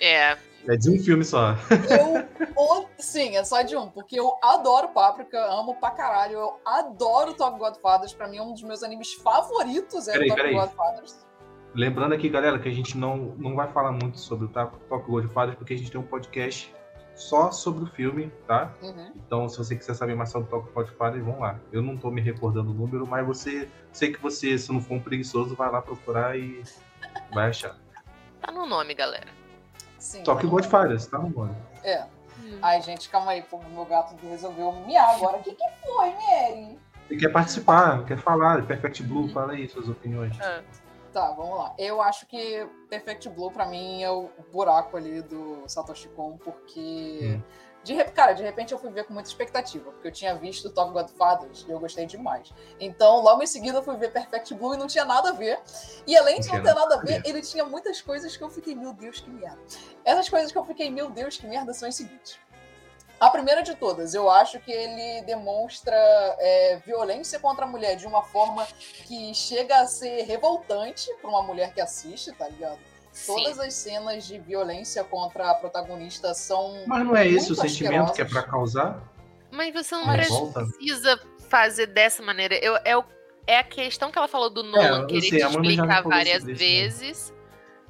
É. 0.00 0.36
É 0.68 0.76
de 0.76 0.90
um 0.90 1.02
filme 1.02 1.24
só. 1.24 1.54
Eu, 2.56 2.88
sim, 2.98 3.36
é 3.36 3.44
só 3.44 3.62
de 3.62 3.74
um, 3.76 3.88
porque 3.88 4.18
eu 4.20 4.36
adoro 4.42 4.88
Páprica, 4.88 5.38
amo 5.50 5.74
pra 5.76 5.90
caralho. 5.90 6.34
Eu 6.34 6.60
adoro 6.64 7.32
Top 7.32 7.58
Godfathers, 7.58 8.12
pra 8.12 8.28
mim 8.28 8.36
é 8.36 8.42
um 8.42 8.52
dos 8.52 8.62
meus 8.62 8.82
animes 8.82 9.14
favoritos, 9.14 10.08
é 10.08 10.12
peraí, 10.12 10.28
Top 10.28 10.40
peraí. 10.40 10.54
Godfathers. 10.54 11.26
Lembrando 11.74 12.14
aqui, 12.14 12.28
galera, 12.28 12.58
que 12.58 12.68
a 12.68 12.72
gente 12.72 12.98
não, 12.98 13.34
não 13.38 13.54
vai 13.54 13.68
falar 13.68 13.92
muito 13.92 14.18
sobre 14.18 14.46
o 14.46 14.48
Top 14.48 14.76
Godfathers, 15.10 15.56
porque 15.56 15.74
a 15.74 15.78
gente 15.78 15.90
tem 15.90 16.00
um 16.00 16.06
podcast 16.06 16.74
só 17.14 17.50
sobre 17.50 17.84
o 17.84 17.86
filme, 17.86 18.32
tá? 18.46 18.74
Uhum. 18.82 19.12
Então, 19.14 19.48
se 19.48 19.56
você 19.56 19.76
quiser 19.76 19.94
saber 19.94 20.14
mais 20.14 20.30
sobre 20.30 20.48
o 20.48 20.50
Talk 20.50 20.68
Spotify, 20.68 21.20
vão 21.20 21.40
lá. 21.40 21.58
Eu 21.72 21.82
não 21.82 21.96
tô 21.96 22.10
me 22.10 22.20
recordando 22.20 22.70
o 22.70 22.74
número, 22.74 23.06
mas 23.06 23.26
você, 23.26 23.68
sei 23.92 24.12
que 24.12 24.20
você, 24.20 24.58
se 24.58 24.72
não 24.72 24.80
for 24.80 24.94
um 24.94 25.00
preguiçoso, 25.00 25.54
vai 25.54 25.70
lá 25.70 25.80
procurar 25.80 26.36
e 26.36 26.62
vai 27.32 27.48
achar. 27.50 27.76
Tá 28.40 28.50
no 28.50 28.66
nome, 28.66 28.94
galera. 28.94 29.39
Sim. 30.00 30.24
Talk 30.24 30.44
Godfathers, 30.46 31.06
tá 31.06 31.18
no 31.18 31.28
nome. 31.28 31.54
É. 31.84 32.04
Hum. 32.42 32.58
Ai, 32.62 32.80
gente, 32.80 33.08
calma 33.08 33.32
aí, 33.32 33.42
pô, 33.42 33.60
meu 33.72 33.84
gato 33.84 34.16
resolveu 34.26 34.72
miar 34.86 35.14
agora. 35.14 35.36
O 35.36 35.42
que 35.42 35.54
que 35.54 35.64
foi, 35.84 36.10
Mary? 36.10 36.78
Ele 37.08 37.20
quer 37.20 37.28
participar, 37.28 38.04
quer 38.06 38.18
falar, 38.18 38.66
Perfect 38.66 39.02
Blue, 39.02 39.28
fala 39.28 39.52
aí 39.52 39.68
suas 39.68 39.88
opiniões. 39.88 40.38
É. 40.40 40.62
Tá, 41.12 41.32
vamos 41.32 41.58
lá. 41.58 41.74
Eu 41.76 42.00
acho 42.00 42.26
que 42.26 42.66
Perfect 42.88 43.28
Blue, 43.28 43.50
pra 43.50 43.66
mim, 43.66 44.02
é 44.02 44.10
o 44.10 44.30
buraco 44.52 44.96
ali 44.96 45.20
do 45.22 45.64
Satoshi 45.66 46.08
Kon, 46.08 46.38
porque. 46.38 47.36
Hum. 47.36 47.42
De, 47.82 48.04
cara, 48.04 48.34
de 48.34 48.42
repente 48.42 48.72
eu 48.72 48.78
fui 48.78 48.90
ver 48.90 49.04
com 49.04 49.14
muita 49.14 49.28
expectativa, 49.28 49.90
porque 49.90 50.08
eu 50.08 50.12
tinha 50.12 50.34
visto 50.34 50.68
Top 50.70 50.92
Godfathers 50.92 51.64
e 51.66 51.70
eu 51.70 51.80
gostei 51.80 52.04
demais. 52.04 52.52
Então, 52.78 53.22
logo 53.22 53.42
em 53.42 53.46
seguida, 53.46 53.78
eu 53.78 53.82
fui 53.82 53.96
ver 53.96 54.12
Perfect 54.12 54.54
Blue 54.54 54.74
e 54.74 54.76
não 54.76 54.86
tinha 54.86 55.04
nada 55.04 55.30
a 55.30 55.32
ver. 55.32 55.58
E 56.06 56.16
além 56.16 56.40
de 56.40 56.48
não 56.48 56.62
ter 56.62 56.74
nada 56.74 56.96
a 56.96 56.98
ver, 56.98 57.22
ele 57.24 57.40
tinha 57.40 57.64
muitas 57.64 58.02
coisas 58.02 58.36
que 58.36 58.44
eu 58.44 58.50
fiquei, 58.50 58.74
meu 58.74 58.92
Deus, 58.92 59.20
que 59.20 59.30
merda. 59.30 59.58
Essas 60.04 60.28
coisas 60.28 60.52
que 60.52 60.58
eu 60.58 60.64
fiquei, 60.64 60.90
meu 60.90 61.08
Deus, 61.10 61.38
que 61.38 61.46
merda, 61.46 61.72
são 61.72 61.88
as 61.88 61.94
seguintes. 61.94 62.38
A 63.18 63.28
primeira 63.28 63.62
de 63.62 63.74
todas, 63.74 64.14
eu 64.14 64.30
acho 64.30 64.58
que 64.60 64.72
ele 64.72 65.22
demonstra 65.26 65.94
é, 66.38 66.80
violência 66.86 67.38
contra 67.38 67.66
a 67.66 67.68
mulher 67.68 67.94
de 67.94 68.06
uma 68.06 68.22
forma 68.22 68.66
que 69.06 69.34
chega 69.34 69.78
a 69.78 69.86
ser 69.86 70.22
revoltante 70.22 71.14
para 71.20 71.28
uma 71.28 71.42
mulher 71.42 71.74
que 71.74 71.82
assiste, 71.82 72.32
tá 72.32 72.48
ligado? 72.48 72.78
Sim. 73.20 73.34
Todas 73.34 73.58
as 73.58 73.74
cenas 73.74 74.26
de 74.26 74.38
violência 74.38 75.04
contra 75.04 75.50
a 75.50 75.54
protagonista 75.54 76.32
são. 76.32 76.84
Mas 76.86 77.04
não 77.04 77.14
é 77.14 77.28
esse 77.28 77.52
o 77.52 77.54
sentimento 77.54 78.14
que 78.14 78.22
é 78.22 78.24
para 78.24 78.42
causar? 78.42 78.98
Mas 79.50 79.74
você 79.74 79.94
não 79.94 80.10
precisa 80.10 81.20
fazer 81.50 81.86
dessa 81.88 82.22
maneira. 82.22 82.54
Eu, 82.64 82.78
é, 82.82 82.96
o, 82.96 83.04
é 83.46 83.58
a 83.58 83.62
questão 83.62 84.10
que 84.10 84.16
ela 84.16 84.26
falou 84.26 84.48
do 84.48 84.62
Nolan, 84.62 85.02
é, 85.02 85.06
querer 85.06 85.28
te 85.28 85.36
explicar 85.36 86.02
várias 86.02 86.44
vezes. 86.44 87.34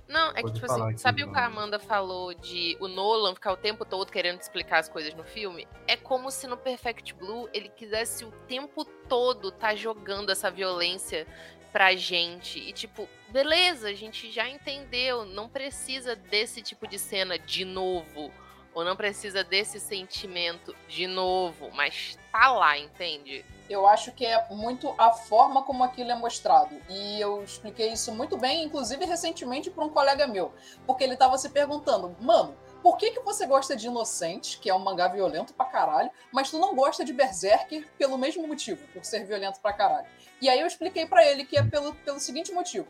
Não, 0.09 0.31
é 0.31 0.43
que, 0.43 0.53
tipo 0.53 0.67
assim, 0.67 0.97
sabe 0.97 1.23
o 1.23 1.33
que 1.33 1.39
a 1.39 1.47
Amanda 1.47 1.79
falou 1.79 2.35
de 2.35 2.77
o 2.81 2.89
Nolan 2.89 3.33
ficar 3.33 3.53
o 3.53 3.57
tempo 3.57 3.85
todo 3.85 4.11
querendo 4.11 4.41
explicar 4.41 4.81
as 4.81 4.89
coisas 4.89 5.15
no 5.15 5.23
filme? 5.23 5.69
É 5.87 5.97
como 5.97 6.33
se 6.33 6.49
no 6.49 6.57
Perfect 6.57 7.15
Blue 7.15 7.49
ele 7.55 7.69
quisesse 7.69 8.25
o 8.25 8.33
tempo 8.49 8.85
todo 8.85 9.53
tá 9.53 9.77
jogando 9.77 10.31
essa 10.33 10.51
violência 10.51 11.25
pra 11.73 11.95
gente. 11.97 12.59
E, 12.59 12.73
tipo, 12.73 13.09
beleza, 13.29 13.89
a 13.89 13.95
gente 13.95 14.31
já 14.31 14.49
entendeu, 14.49 15.25
não 15.25 15.49
precisa 15.49 16.15
desse 16.15 16.63
tipo 16.63 16.87
de 16.87 16.99
cena 16.99 17.39
de 17.39 17.65
novo. 17.65 18.33
Ou 18.73 18.85
não 18.85 18.95
precisa 18.95 19.43
desse 19.43 19.81
sentimento 19.81 20.77
de 20.89 21.07
novo, 21.07 21.71
mas 21.73 22.17
tá 22.31 22.53
lá, 22.53 22.79
entende? 22.79 23.45
Eu 23.69 23.87
acho 23.87 24.13
que 24.13 24.25
é 24.25 24.47
muito 24.51 24.95
a 24.97 25.11
forma 25.11 25.63
como 25.63 25.83
aquilo 25.83 26.13
é 26.13 26.15
mostrado. 26.15 26.77
E 26.89 27.21
eu 27.21 27.43
expliquei 27.43 27.93
isso 27.93 28.13
muito 28.13 28.37
bem, 28.37 28.65
inclusive 28.65 29.05
recentemente, 29.05 29.71
para 29.71 29.85
um 29.85 29.89
colega 29.89 30.27
meu. 30.27 30.53
Porque 30.87 31.03
ele 31.03 31.15
estava 31.15 31.37
se 31.37 31.51
perguntando, 31.51 32.17
mano, 32.21 32.57
por 32.83 32.97
que, 32.97 33.11
que 33.13 33.21
você 33.21 33.47
gosta 33.47 33.77
de 33.77 33.87
Inocente, 33.87 34.59
que 34.59 34.69
é 34.71 34.75
um 34.75 34.79
mangá 34.79 35.09
violento 35.09 35.55
pra 35.55 35.67
caralho, 35.67 36.11
mas 36.33 36.51
tu 36.51 36.59
não 36.59 36.75
gosta 36.75 37.05
de 37.05 37.13
Berserker 37.13 37.89
pelo 37.99 38.19
mesmo 38.19 38.47
motivo, 38.47 38.87
por 38.89 39.05
ser 39.05 39.25
violento 39.25 39.61
pra 39.61 39.73
caralho? 39.73 40.07
E 40.41 40.49
aí 40.49 40.61
eu 40.61 40.67
expliquei 40.67 41.07
para 41.07 41.25
ele 41.25 41.45
que 41.45 41.57
é 41.57 41.63
pelo, 41.63 41.95
pelo 41.95 42.19
seguinte 42.19 42.53
motivo. 42.53 42.87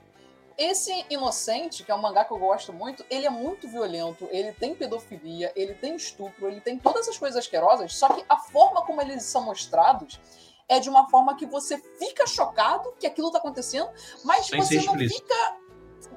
Esse 0.56 1.06
Inocente, 1.08 1.82
que 1.84 1.90
é 1.90 1.94
um 1.94 2.00
mangá 2.00 2.24
que 2.24 2.32
eu 2.32 2.38
gosto 2.38 2.72
muito, 2.72 3.04
ele 3.08 3.26
é 3.26 3.30
muito 3.30 3.66
violento, 3.66 4.28
ele 4.30 4.52
tem 4.52 4.74
pedofilia, 4.74 5.52
ele 5.56 5.74
tem 5.74 5.96
estupro, 5.96 6.48
ele 6.48 6.60
tem 6.60 6.78
todas 6.78 7.02
essas 7.02 7.16
coisas 7.16 7.38
asquerosas, 7.38 7.94
só 7.94 8.08
que 8.08 8.24
a 8.28 8.36
forma 8.36 8.82
como 8.82 9.00
eles 9.00 9.22
são 9.22 9.42
mostrados 9.42 10.20
é 10.68 10.78
de 10.78 10.88
uma 10.88 11.08
forma 11.08 11.34
que 11.34 11.46
você 11.46 11.78
fica 11.98 12.26
chocado 12.26 12.92
que 13.00 13.06
aquilo 13.06 13.30
tá 13.30 13.38
acontecendo, 13.38 13.90
mas 14.24 14.46
Sem 14.46 14.60
você 14.60 14.76
não 14.76 14.94
explícito. 14.94 15.22
fica. 15.22 15.56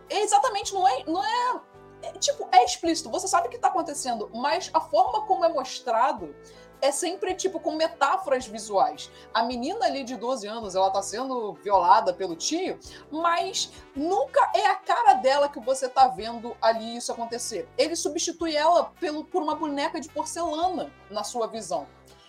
Exatamente, 0.10 0.74
não 0.74 0.88
é, 0.88 1.04
não 1.06 1.24
é, 1.24 1.62
é, 2.04 2.12
Tipo, 2.20 2.48
é 2.52 2.64
explícito, 2.64 3.10
você 3.10 3.28
sabe 3.28 3.48
o 3.48 3.50
que 3.50 3.58
tá 3.58 3.70
acontecendo, 3.70 4.30
mas 4.34 4.70
a 4.74 4.80
forma 4.80 5.26
como 5.26 5.44
é 5.44 5.50
mostrado 5.50 6.36
é 6.84 6.92
sempre, 6.92 7.34
tipo, 7.34 7.62
com 7.62 7.76
metáforas 7.76 8.46
visuais. 8.46 9.10
A 9.34 9.42
menina 9.42 9.86
ali 9.86 10.04
de 10.04 10.18
12 10.18 10.46
anos, 10.46 10.76
ela 10.76 10.92
tá 10.92 11.02
sendo 11.02 11.54
violada 11.54 12.14
pelo 12.14 12.36
tio, 12.36 12.78
mas 13.10 13.72
nunca 13.96 14.52
é 14.54 14.66
a 14.68 14.76
cara 14.76 15.14
dela 15.14 15.48
que 15.48 15.62
você 15.62 15.88
tá 15.88 16.10
vendo 16.10 16.58
ali 16.62 16.98
isso 16.98 17.10
acontecer. 17.10 17.70
Ele 17.78 17.96
substitui 17.96 18.54
ela 18.54 18.92
pelo, 19.00 19.24
por 19.24 19.42
uma 19.42 19.56
boneca 19.56 19.98
de 20.02 20.10
porcelana 20.10 20.92
na 21.10 21.24
sua 21.24 21.48
visão. 21.48 21.88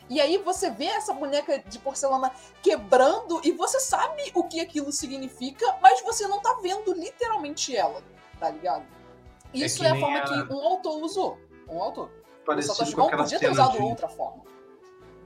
E 0.09 0.21
aí 0.21 0.39
você 0.39 0.71
vê 0.71 0.87
essa 0.87 1.13
boneca 1.13 1.59
de 1.59 1.79
porcelana 1.81 2.31
quebrando 2.63 3.41
e 3.43 3.51
você 3.51 3.81
sabe 3.81 4.31
o 4.35 4.45
que 4.45 4.61
aquilo 4.61 4.93
significa, 4.93 5.67
mas 5.83 6.01
você 6.03 6.29
não 6.29 6.41
tá 6.41 6.59
vendo 6.63 6.93
literalmente 6.93 7.75
ela, 7.75 8.01
tá 8.39 8.51
ligado? 8.51 8.85
Isso 9.55 9.81
que 9.81 9.87
é, 9.87 9.91
a 9.91 9.97
forma 10.01 10.19
a- 10.19 10.23
que 10.47 10.53
um 10.53 10.61
autor 10.61 11.03
usou. 11.03 11.39
Um 11.69 11.81
autor. 11.83 12.11
O 12.43 12.47
Parecido 12.47 12.75
Satoshi 12.75 12.95
com 12.95 13.01
Kon 13.03 13.07
aquela 13.09 13.23
podia 13.23 13.39
ter 13.39 13.47
cena 13.47 13.53
usado 13.63 13.73
de, 13.79 13.83
outra 13.83 14.09
forma. 14.09 14.43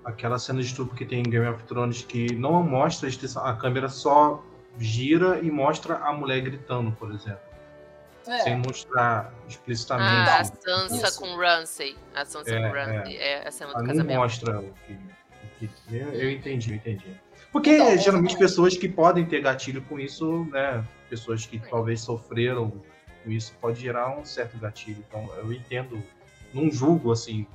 aquela 0.04 0.38
cena 0.38 0.60
de 0.60 0.66
estupro 0.66 0.94
que 0.96 1.04
tem 1.04 1.20
em 1.20 1.22
Game 1.24 1.46
of 1.48 1.62
Thrones 1.64 2.02
que 2.02 2.34
não 2.34 2.62
mostra 2.62 3.08
a 3.08 3.10
extensão, 3.10 3.44
a 3.44 3.56
câmera 3.56 3.88
só 3.88 4.42
gira 4.78 5.40
e 5.40 5.50
mostra 5.50 5.96
a 5.96 6.12
mulher 6.12 6.40
gritando, 6.40 6.92
por 6.92 7.10
exemplo, 7.12 7.40
É. 8.26 8.38
sem 8.40 8.56
mostrar 8.58 9.34
explicitamente. 9.48 10.30
Ah, 10.30 10.40
a 10.40 10.44
Sansa 10.44 11.08
isso. 11.08 11.20
com 11.20 11.36
Ramsay. 11.36 11.96
A 12.14 12.24
Sansa 12.24 12.50
É, 12.54 12.68
com 12.68 12.74
Ramsay. 12.74 13.16
É, 13.16 13.48
a 13.48 13.50
cena 13.50 13.70
do 13.70 13.74
Ela 13.78 13.82
não 13.82 13.88
casamento. 13.94 14.18
mostra 14.18 14.60
o 14.60 14.74
que, 14.86 14.92
o 14.92 15.56
que- 15.58 15.70
eu, 15.96 16.08
eu 16.12 16.30
entendi, 16.30 16.70
eu 16.70 16.76
entendi. 16.76 17.20
Porque 17.50 17.70
Então, 17.70 17.86
geralmente 17.86 18.04
exatamente. 18.04 18.38
pessoas 18.38 18.76
que 18.76 18.88
podem 18.88 19.26
ter 19.26 19.40
gatilho 19.40 19.82
com 19.82 19.98
isso, 19.98 20.44
né? 20.52 20.84
Pessoas 21.10 21.44
que 21.46 21.56
É. 21.56 21.60
talvez 21.68 22.00
sofreram 22.02 22.72
isso 23.26 23.54
pode 23.60 23.80
gerar 23.80 24.16
um 24.18 24.24
certo 24.24 24.58
gatilho. 24.58 25.04
Então 25.08 25.28
eu 25.36 25.52
entendo, 25.52 26.02
não 26.52 26.70
julgo 26.70 27.12
assim. 27.12 27.46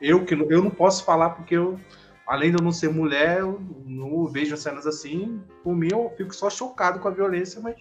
Eu 0.00 0.24
que 0.24 0.34
não- 0.36 0.50
eu 0.50 0.62
não 0.62 0.70
posso 0.70 1.04
falar 1.04 1.30
porque 1.30 1.54
eu 1.56 1.78
além 2.26 2.50
de 2.50 2.56
eu 2.58 2.64
não 2.64 2.72
ser 2.72 2.88
mulher, 2.90 3.40
eu 3.40 3.60
não 3.84 4.26
vejo 4.26 4.56
cenas 4.56 4.86
assim. 4.86 5.42
Por 5.62 5.74
mim 5.74 5.88
eu 5.92 6.12
fico 6.16 6.34
só 6.34 6.48
chocado 6.48 6.98
com 7.00 7.08
a 7.08 7.10
violência, 7.10 7.60
mas 7.60 7.76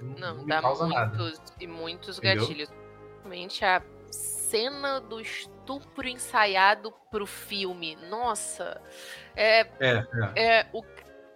não, 0.00 0.34
Não, 0.36 0.46
dá 0.46 0.60
causa 0.60 0.86
nada. 0.86 1.16
muitos 1.16 1.42
e 1.60 1.66
muitos 1.66 2.18
Entendeu? 2.18 2.42
gatilhos. 2.46 2.68
Principalmente 3.22 3.64
a 3.64 3.82
cena 4.10 5.00
do 5.00 5.20
estupro 5.20 6.06
ensaiado 6.06 6.92
pro 7.10 7.24
filme. 7.26 7.96
Nossa, 8.10 8.80
é, 9.34 9.60
É, 9.80 10.06
é. 10.34 10.58
é 10.58 10.66
o, 10.72 10.82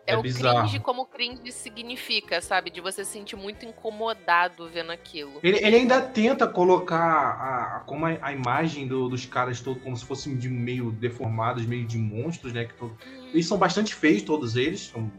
é 0.07 0.12
É 0.12 0.16
o 0.16 0.23
bizarro. 0.23 0.61
cringe 0.61 0.79
como 0.81 1.05
cringe 1.07 1.51
significa, 1.53 2.40
sabe? 2.40 2.71
De 2.71 2.81
você 2.81 3.05
se 3.05 3.12
sentir 3.12 3.37
muito 3.37 3.64
incomodado 3.66 4.69
vendo 4.69 4.92
aquilo. 4.92 5.40
Ele, 5.42 5.59
ele 5.59 5.77
ainda 5.77 6.01
tenta 6.01 6.47
colocar 6.47 6.97
a, 6.99 7.77
a- 7.77 7.81
como 7.81 8.07
a, 8.07 8.16
a 8.23 8.33
imagem 8.33 8.87
do- 8.87 9.09
dos 9.09 9.27
caras 9.27 9.61
todos 9.61 9.83
como 9.83 9.97
se 9.97 10.05
fossem 10.05 10.37
de 10.37 10.49
meio 10.49 10.90
deformados, 10.92 11.66
meio 11.66 11.85
de 11.85 11.99
monstros, 11.99 12.53
né? 12.53 12.64
Que 12.66 12.75
to- 12.75 12.87
Hum, 13.07 13.31
Eles 13.33 13.47
são 13.47 13.59
bastante 13.59 13.95
feios, 13.95 14.23
todos 14.23 14.55
eles. 14.57 14.81
São, 14.87 15.11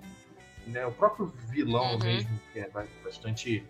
né, 0.66 0.86
o 0.86 0.92
próprio 0.92 1.28
vilão 1.50 1.94
Uhum. 1.94 2.00
mesmo, 2.00 2.40
que 2.54 2.60
é 2.60 2.70
ba- 2.70 2.86
bastante 3.04 3.64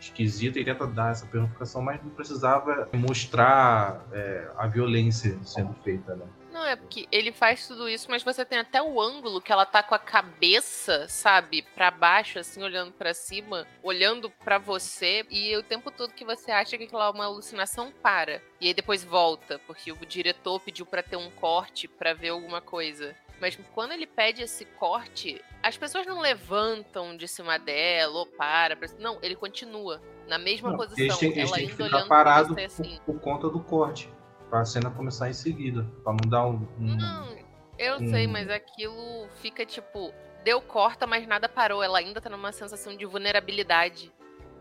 esquisito, 0.00 0.56
ele 0.56 0.64
tenta 0.64 0.86
dar 0.86 1.12
essa 1.12 1.26
personificação, 1.26 1.82
mas 1.82 2.02
não 2.02 2.10
precisava 2.10 2.88
mostrar 2.94 4.06
é, 4.12 4.48
a 4.56 4.66
violência 4.66 5.38
sendo 5.44 5.74
feita, 5.84 6.14
né? 6.16 6.24
Não, 6.52 6.66
é 6.66 6.74
porque 6.74 7.06
ele 7.12 7.32
faz 7.32 7.66
tudo 7.66 7.88
isso, 7.88 8.10
mas 8.10 8.22
você 8.22 8.44
tem 8.44 8.58
até 8.58 8.82
o 8.82 9.00
ângulo 9.00 9.40
que 9.40 9.52
ela 9.52 9.64
tá 9.64 9.82
com 9.82 9.94
a 9.94 9.98
cabeça, 9.98 11.06
sabe, 11.08 11.62
pra 11.74 11.90
baixo, 11.90 12.38
assim, 12.38 12.62
olhando 12.62 12.92
pra 12.92 13.14
cima, 13.14 13.66
olhando 13.82 14.30
pra 14.30 14.58
você, 14.58 15.24
e 15.30 15.56
o 15.56 15.62
tempo 15.62 15.90
todo 15.90 16.12
que 16.12 16.24
você 16.24 16.50
acha 16.50 16.76
que 16.76 16.84
aquilo 16.84 17.00
é 17.00 17.10
uma 17.10 17.24
alucinação, 17.24 17.92
para. 18.02 18.42
E 18.60 18.66
aí 18.68 18.74
depois 18.74 19.04
volta, 19.04 19.58
porque 19.66 19.92
o 19.92 20.06
diretor 20.06 20.60
pediu 20.60 20.84
pra 20.84 21.02
ter 21.02 21.16
um 21.16 21.30
corte 21.30 21.86
pra 21.86 22.12
ver 22.14 22.30
alguma 22.30 22.60
coisa. 22.60 23.14
Mas 23.40 23.58
quando 23.72 23.92
ele 23.92 24.06
pede 24.06 24.42
esse 24.42 24.66
corte, 24.66 25.42
as 25.62 25.76
pessoas 25.76 26.06
não 26.06 26.20
levantam 26.20 27.16
de 27.16 27.26
cima 27.26 27.58
dela 27.58 28.18
ou 28.18 28.26
para. 28.26 28.76
Não, 28.98 29.18
ele 29.22 29.34
continua 29.34 30.00
na 30.28 30.36
mesma 30.36 30.70
Não, 30.70 30.76
posição. 30.76 31.04
eles 31.04 31.18
têm, 31.18 31.30
eles 31.30 31.48
ela 31.48 31.56
têm 31.56 31.68
que 31.68 31.82
ainda 31.82 31.96
ficar 31.98 32.08
parados 32.08 32.48
você 32.48 32.54
por, 32.54 32.64
assim. 32.66 33.00
por 33.06 33.20
conta 33.20 33.48
do 33.48 33.60
corte, 33.60 34.12
pra 34.50 34.64
cena 34.64 34.90
começar 34.90 35.30
em 35.30 35.32
seguida, 35.32 35.86
pra 36.02 36.12
não 36.12 36.28
dar 36.28 36.46
um... 36.46 36.56
um- 36.78 36.96
Não, 36.96 37.38
eu 37.78 37.98
sei, 38.10 38.26
Hum. 38.26 38.32
mas 38.32 38.50
aquilo 38.50 39.28
fica 39.40 39.64
tipo. 39.64 40.12
Deu 40.44 40.60
corta, 40.60 41.06
mas 41.06 41.26
nada 41.26 41.48
parou. 41.48 41.82
Ela 41.82 41.98
ainda 41.98 42.20
tá 42.20 42.28
numa 42.30 42.50
sensação 42.50 42.96
de 42.96 43.04
vulnerabilidade. 43.06 44.10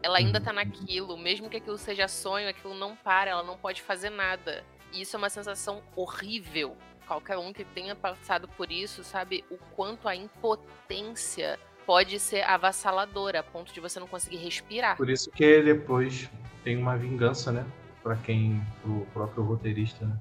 Ela 0.03 0.17
ainda 0.19 0.37
Uhum. 0.39 0.45
tá 0.45 0.53
naquilo. 0.53 1.17
Mesmo 1.17 1.49
que 1.49 1.57
aquilo 1.57 1.77
seja 1.77 2.07
sonho, 2.07 2.49
aquilo 2.49 2.73
não 2.75 2.95
para, 2.95 3.31
ela 3.31 3.43
não 3.43 3.57
pode 3.57 3.81
fazer 3.81 4.09
nada. 4.09 4.63
E 4.93 5.01
isso 5.01 5.15
é 5.15 5.17
uma 5.17 5.29
sensação 5.29 5.81
horrível. 5.95 6.75
Qualquer 7.07 7.37
um 7.37 7.51
que 7.53 7.63
tenha 7.63 7.95
passado 7.95 8.47
por 8.49 8.71
isso 8.71 9.03
sabe 9.03 9.43
o 9.49 9.57
quanto 9.75 10.07
a 10.07 10.15
impotência 10.15 11.59
pode 11.85 12.19
ser 12.19 12.41
avassaladora, 12.43 13.39
a 13.39 13.43
ponto 13.43 13.73
de 13.73 13.79
você 13.79 13.99
não 13.99 14.07
conseguir 14.07 14.37
respirar. 14.37 14.95
Por 14.97 15.09
isso 15.09 15.31
que 15.31 15.61
depois 15.63 16.29
tem 16.63 16.77
uma 16.77 16.95
vingança, 16.97 17.51
né? 17.51 17.65
Pra 18.03 18.15
quem, 18.15 18.61
pro 18.81 19.05
próprio 19.13 19.43
roteirista, 19.43 20.05
né? 20.05 20.15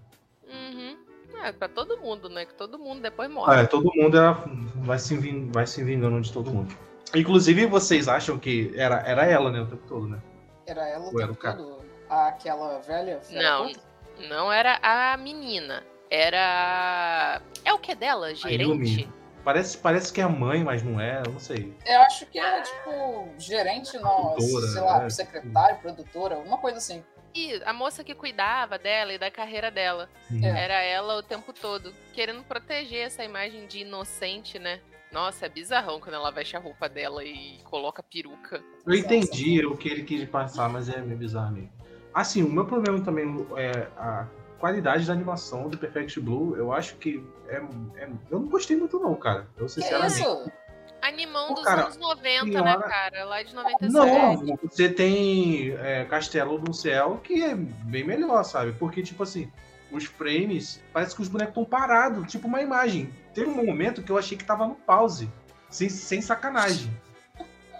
Uhum. 0.52 0.96
É, 1.44 1.52
pra 1.52 1.68
todo 1.68 1.96
mundo, 1.98 2.28
né? 2.28 2.44
Que 2.44 2.54
todo 2.54 2.78
mundo 2.78 3.00
depois 3.00 3.30
Ah, 3.30 3.32
morre. 3.32 3.60
é, 3.62 3.66
todo 3.66 3.90
mundo 3.94 4.16
era- 4.16 4.32
vai, 4.76 4.98
se 4.98 5.16
ving- 5.16 5.50
vai 5.52 5.66
se 5.66 5.82
vingando 5.84 6.20
de 6.20 6.32
todo 6.32 6.50
mundo. 6.50 6.74
Inclusive, 7.14 7.66
vocês 7.66 8.08
acham 8.08 8.38
que 8.38 8.72
era, 8.76 8.96
era 9.06 9.24
ela, 9.24 9.50
né, 9.50 9.60
o 9.60 9.66
tempo 9.66 9.86
todo, 9.86 10.08
né? 10.08 10.18
Era 10.66 10.86
ela 10.88 11.04
o 11.04 11.14
Ou 11.14 11.20
era 11.20 11.28
tempo 11.28 11.32
o 11.32 11.36
cara? 11.42 11.56
todo? 11.56 11.78
Aquela 12.10 12.78
velha? 12.80 13.20
Não, 13.30 13.68
puta? 13.68 13.80
não 14.28 14.52
era 14.52 14.78
a 14.82 15.16
menina. 15.16 15.84
Era. 16.10 17.40
É 17.64 17.72
o 17.72 17.78
que 17.78 17.94
dela? 17.94 18.34
Gerente? 18.34 19.08
Parece, 19.44 19.78
parece 19.78 20.12
que 20.12 20.20
é 20.20 20.24
a 20.24 20.28
mãe, 20.28 20.62
mas 20.64 20.82
não 20.82 21.00
é, 21.00 21.22
eu 21.24 21.32
não 21.32 21.38
sei. 21.40 21.72
Eu 21.86 22.00
acho 22.02 22.26
que 22.26 22.38
era, 22.38 22.60
tipo, 22.60 23.28
gerente, 23.38 23.96
não, 23.98 24.32
Produtora, 24.32 24.66
sei 24.66 24.80
lá, 24.82 24.98
né? 25.00 25.10
secretário, 25.10 25.78
produtora, 25.78 26.34
alguma 26.34 26.58
coisa 26.58 26.76
assim. 26.78 27.02
E 27.34 27.62
a 27.64 27.72
moça 27.72 28.02
que 28.02 28.14
cuidava 28.14 28.78
dela 28.78 29.12
e 29.12 29.18
da 29.18 29.30
carreira 29.30 29.70
dela. 29.70 30.08
É. 30.42 30.46
Era 30.46 30.82
ela 30.82 31.16
o 31.16 31.22
tempo 31.22 31.52
todo. 31.52 31.92
Querendo 32.12 32.42
proteger 32.44 33.06
essa 33.06 33.24
imagem 33.24 33.66
de 33.66 33.80
inocente, 33.80 34.58
né? 34.58 34.80
Nossa, 35.12 35.46
é 35.46 35.48
bizarrão 35.48 36.00
quando 36.00 36.14
ela 36.14 36.30
veste 36.30 36.56
a 36.56 36.60
roupa 36.60 36.88
dela 36.88 37.24
e 37.24 37.58
coloca 37.64 38.02
peruca. 38.02 38.62
Eu 38.86 38.94
entendi 38.94 39.64
o 39.64 39.76
que 39.76 39.88
ele 39.88 40.02
quis 40.02 40.28
passar, 40.28 40.68
mas 40.68 40.88
é 40.88 41.00
meio 41.00 41.18
bizarro 41.18 41.52
mesmo. 41.52 41.70
Assim, 42.12 42.42
o 42.42 42.50
meu 42.50 42.66
problema 42.66 43.00
também 43.00 43.46
é 43.56 43.88
a 43.96 44.26
qualidade 44.58 45.06
da 45.06 45.12
animação 45.12 45.68
do 45.68 45.78
Perfect 45.78 46.20
Blue. 46.20 46.56
Eu 46.56 46.72
acho 46.72 46.96
que 46.96 47.24
é, 47.48 47.56
é- 47.96 48.08
eu 48.30 48.40
não 48.40 48.48
gostei 48.48 48.76
muito 48.76 48.98
não, 48.98 49.14
cara. 49.14 49.46
Eu 49.56 49.66
Que 49.66 49.72
sinceramente. 49.72 50.20
isso? 50.20 50.52
Animão 51.00 51.48
Pô, 51.48 51.54
dos 51.54 51.64
cara, 51.64 51.82
anos 51.84 51.96
90, 51.96 52.44
né, 52.44 52.50
senhora- 52.52 52.82
cara? 52.88 53.24
Lá 53.24 53.42
de 53.42 53.54
97. 53.54 53.92
Não, 53.92 54.56
você 54.62 54.88
tem 54.88 55.70
é, 55.78 56.04
Castelo 56.04 56.58
no 56.58 56.74
Céu, 56.74 57.20
que 57.22 57.42
é 57.42 57.54
bem 57.54 58.04
melhor, 58.04 58.42
sabe? 58.44 58.72
Porque, 58.72 59.02
tipo 59.02 59.22
assim, 59.22 59.50
os 59.92 60.04
frames, 60.04 60.82
parece 60.92 61.14
que 61.14 61.22
os 61.22 61.28
bonecos 61.28 61.52
estão 61.52 61.64
parados, 61.64 62.30
tipo 62.30 62.46
uma 62.48 62.60
imagem. 62.60 63.10
Teve 63.32 63.48
um 63.48 63.64
momento 63.64 64.02
que 64.02 64.10
eu 64.10 64.18
achei 64.18 64.36
que 64.36 64.44
tava 64.44 64.66
no 64.66 64.74
pause, 64.74 65.30
sem, 65.70 65.88
sem 65.88 66.20
sacanagem. 66.20 66.90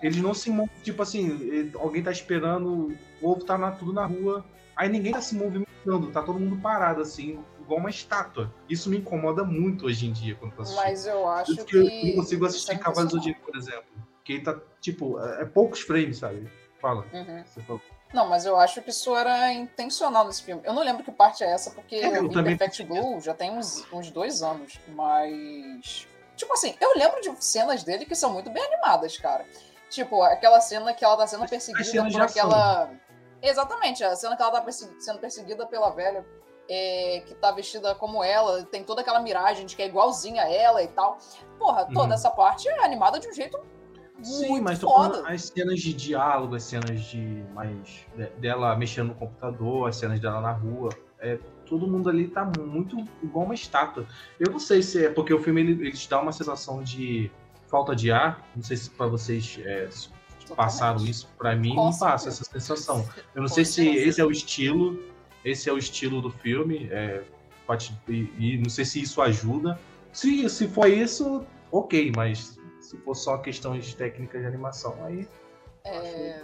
Eles 0.00 0.18
não 0.18 0.32
se 0.32 0.48
movem, 0.48 0.70
tipo 0.84 1.02
assim, 1.02 1.50
eh, 1.52 1.76
alguém 1.78 2.02
tá 2.02 2.12
esperando, 2.12 2.96
o 3.20 3.28
outro 3.28 3.44
tá 3.44 3.58
na, 3.58 3.72
tudo 3.72 3.92
na 3.92 4.06
rua, 4.06 4.44
aí 4.76 4.88
ninguém 4.88 5.12
tá 5.12 5.20
se 5.20 5.34
movimentando, 5.34 6.12
tá 6.12 6.22
todo 6.22 6.38
mundo 6.38 6.56
parado, 6.62 7.02
assim, 7.02 7.40
igual 7.68 7.80
uma 7.80 7.90
estátua. 7.90 8.52
Isso 8.68 8.88
me 8.88 8.96
incomoda 8.98 9.44
muito 9.44 9.86
hoje 9.86 10.06
em 10.06 10.12
dia, 10.12 10.34
quando 10.34 10.52
eu 10.52 10.56
tô 10.56 10.62
assistindo. 10.62 10.84
Mas 10.84 11.06
eu 11.06 11.28
acho 11.28 11.52
isso 11.52 11.64
que. 11.66 11.70
que 11.84 12.00
eu 12.02 12.06
não 12.08 12.22
consigo 12.22 12.46
assistir 12.46 12.72
é 12.72 12.78
Cavaleiros 12.78 13.12
do. 13.12 13.18
Zodíaco, 13.18 13.44
por 13.44 13.56
exemplo. 13.56 13.84
Que 14.24 14.32
ele 14.34 14.42
tá, 14.42 14.58
tipo, 14.80 15.20
é 15.20 15.42
é 15.42 15.44
poucos 15.44 15.80
frames, 15.80 16.18
sabe? 16.18 16.50
Fala. 16.80 17.04
Uhum. 17.12 17.44
Você 17.44 17.60
falou. 17.62 17.80
Não, 18.12 18.26
mas 18.26 18.46
eu 18.46 18.58
acho 18.58 18.80
que 18.80 18.88
isso 18.88 19.14
era 19.14 19.52
intencional 19.52 20.26
nesse 20.26 20.42
filme. 20.42 20.62
Eu 20.64 20.72
não 20.72 20.82
lembro 20.82 21.04
que 21.04 21.12
parte 21.12 21.44
é 21.44 21.50
essa, 21.52 21.70
porque 21.72 21.96
É, 21.96 22.18
eu 22.18 22.28
vi 22.28 22.56
Perfect 22.56 22.82
Blue 22.84 23.20
já 23.20 23.34
tem 23.34 23.50
uns, 23.50 23.86
uns 23.92 24.10
dois 24.10 24.42
anos. 24.42 24.80
Mas. 24.88 26.06
Tipo 26.36 26.52
assim, 26.54 26.74
eu 26.80 26.94
lembro 26.96 27.20
de 27.20 27.44
cenas 27.44 27.82
dele 27.84 28.06
que 28.06 28.14
são 28.14 28.32
muito 28.32 28.48
bem 28.48 28.62
animadas, 28.64 29.18
cara. 29.18 29.44
Tipo, 29.90 30.22
aquela 30.22 30.60
cena 30.60 30.94
que 30.94 31.04
ela 31.04 31.16
tá 31.16 31.26
sendo 31.26 31.46
perseguida 31.48 32.08
por 32.10 32.20
aquela. 32.22 32.90
Exatamente, 33.42 34.02
a 34.02 34.14
cena 34.16 34.36
que 34.36 34.42
ela 34.42 34.52
tá 34.52 34.60
persegui- 34.62 35.00
sendo 35.00 35.18
perseguida 35.18 35.66
pela 35.66 35.90
velha, 35.90 36.24
é, 36.68 37.22
que 37.26 37.34
tá 37.34 37.50
vestida 37.52 37.94
como 37.94 38.22
ela, 38.22 38.62
tem 38.64 38.84
toda 38.84 39.00
aquela 39.00 39.20
miragem 39.20 39.64
de 39.66 39.74
que 39.74 39.82
é 39.82 39.86
igualzinha 39.86 40.42
a 40.42 40.50
ela 40.52 40.82
e 40.82 40.88
tal. 40.88 41.18
Porra, 41.58 41.86
toda 41.86 42.08
Uhum. 42.08 42.12
essa 42.12 42.30
parte 42.30 42.68
é 42.68 42.84
animada 42.84 43.18
de 43.18 43.28
um 43.28 43.32
jeito 43.32 43.58
Sim, 44.22 44.48
muito 44.48 44.64
mas 44.64 44.80
foda. 44.80 45.22
as 45.28 45.44
cenas 45.44 45.80
de 45.80 45.92
diálogo, 45.92 46.54
as 46.56 46.64
cenas 46.64 47.00
de 47.02 47.44
mais 47.54 48.04
de- 48.16 48.26
dela 48.40 48.74
mexendo 48.76 49.08
no 49.08 49.14
computador, 49.14 49.88
as 49.88 49.96
cenas 49.96 50.18
dela 50.20 50.40
na 50.40 50.52
rua, 50.52 50.88
é, 51.20 51.38
todo 51.66 51.86
mundo 51.86 52.08
ali 52.10 52.26
tá 52.28 52.44
muito 52.44 52.96
igual 53.22 53.44
uma 53.44 53.54
estátua. 53.54 54.06
Eu 54.38 54.50
não 54.50 54.58
sei 54.58 54.82
se 54.82 55.06
é 55.06 55.08
porque 55.10 55.32
o 55.32 55.40
filme 55.42 55.60
ele, 55.60 55.72
ele 55.72 55.92
te 55.92 56.08
dá 56.08 56.20
uma 56.20 56.32
sensação 56.32 56.82
de 56.82 57.30
falta 57.68 57.94
de 57.94 58.10
ar. 58.10 58.42
Não 58.56 58.62
sei 58.62 58.76
se 58.76 58.90
para 58.90 59.06
vocês 59.06 59.58
é, 59.64 59.88
se 59.90 60.08
passaram 60.56 61.04
isso. 61.04 61.28
Para 61.38 61.54
mim 61.54 61.74
Com 61.74 61.84
não 61.90 61.98
passa 61.98 62.28
essa 62.28 62.42
sensação. 62.44 63.06
Eu 63.34 63.42
não 63.42 63.48
Com 63.48 63.54
sei 63.54 63.64
se 63.64 63.72
certeza. 63.84 64.08
esse 64.08 64.20
é 64.20 64.24
o 64.24 64.30
estilo, 64.30 64.98
esse 65.44 65.68
é 65.68 65.72
o 65.72 65.78
estilo 65.78 66.20
do 66.20 66.30
filme, 66.30 66.88
é, 66.90 67.22
e, 68.08 68.32
e 68.38 68.58
não 68.58 68.70
sei 68.70 68.84
se 68.84 69.00
isso 69.02 69.20
ajuda. 69.20 69.78
Se, 70.12 70.48
se 70.48 70.68
for 70.68 70.88
isso, 70.88 71.44
ok, 71.70 72.12
mas 72.16 72.58
se 72.80 72.96
for 72.98 73.14
só 73.14 73.38
questões 73.38 73.94
técnicas 73.94 74.40
de 74.40 74.46
animação, 74.46 74.96
aí 75.04 75.28
É. 75.84 76.42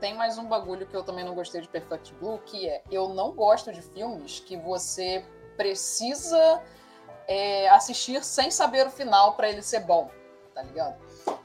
Tem 0.00 0.14
mais 0.14 0.36
um 0.36 0.46
bagulho 0.46 0.86
que 0.86 0.94
eu 0.94 1.02
também 1.02 1.24
não 1.24 1.34
gostei 1.34 1.62
de 1.62 1.68
Perfect 1.68 2.12
Blue, 2.14 2.38
que 2.44 2.68
é 2.68 2.82
eu 2.90 3.08
não 3.10 3.32
gosto 3.32 3.72
de 3.72 3.80
filmes 3.80 4.40
que 4.40 4.54
você 4.56 5.24
precisa 5.56 6.60
é, 7.26 7.70
assistir 7.70 8.22
sem 8.22 8.50
saber 8.50 8.86
o 8.86 8.90
final 8.90 9.34
pra 9.34 9.48
ele 9.48 9.62
ser 9.62 9.80
bom, 9.80 10.10
tá 10.54 10.62
ligado? 10.62 10.96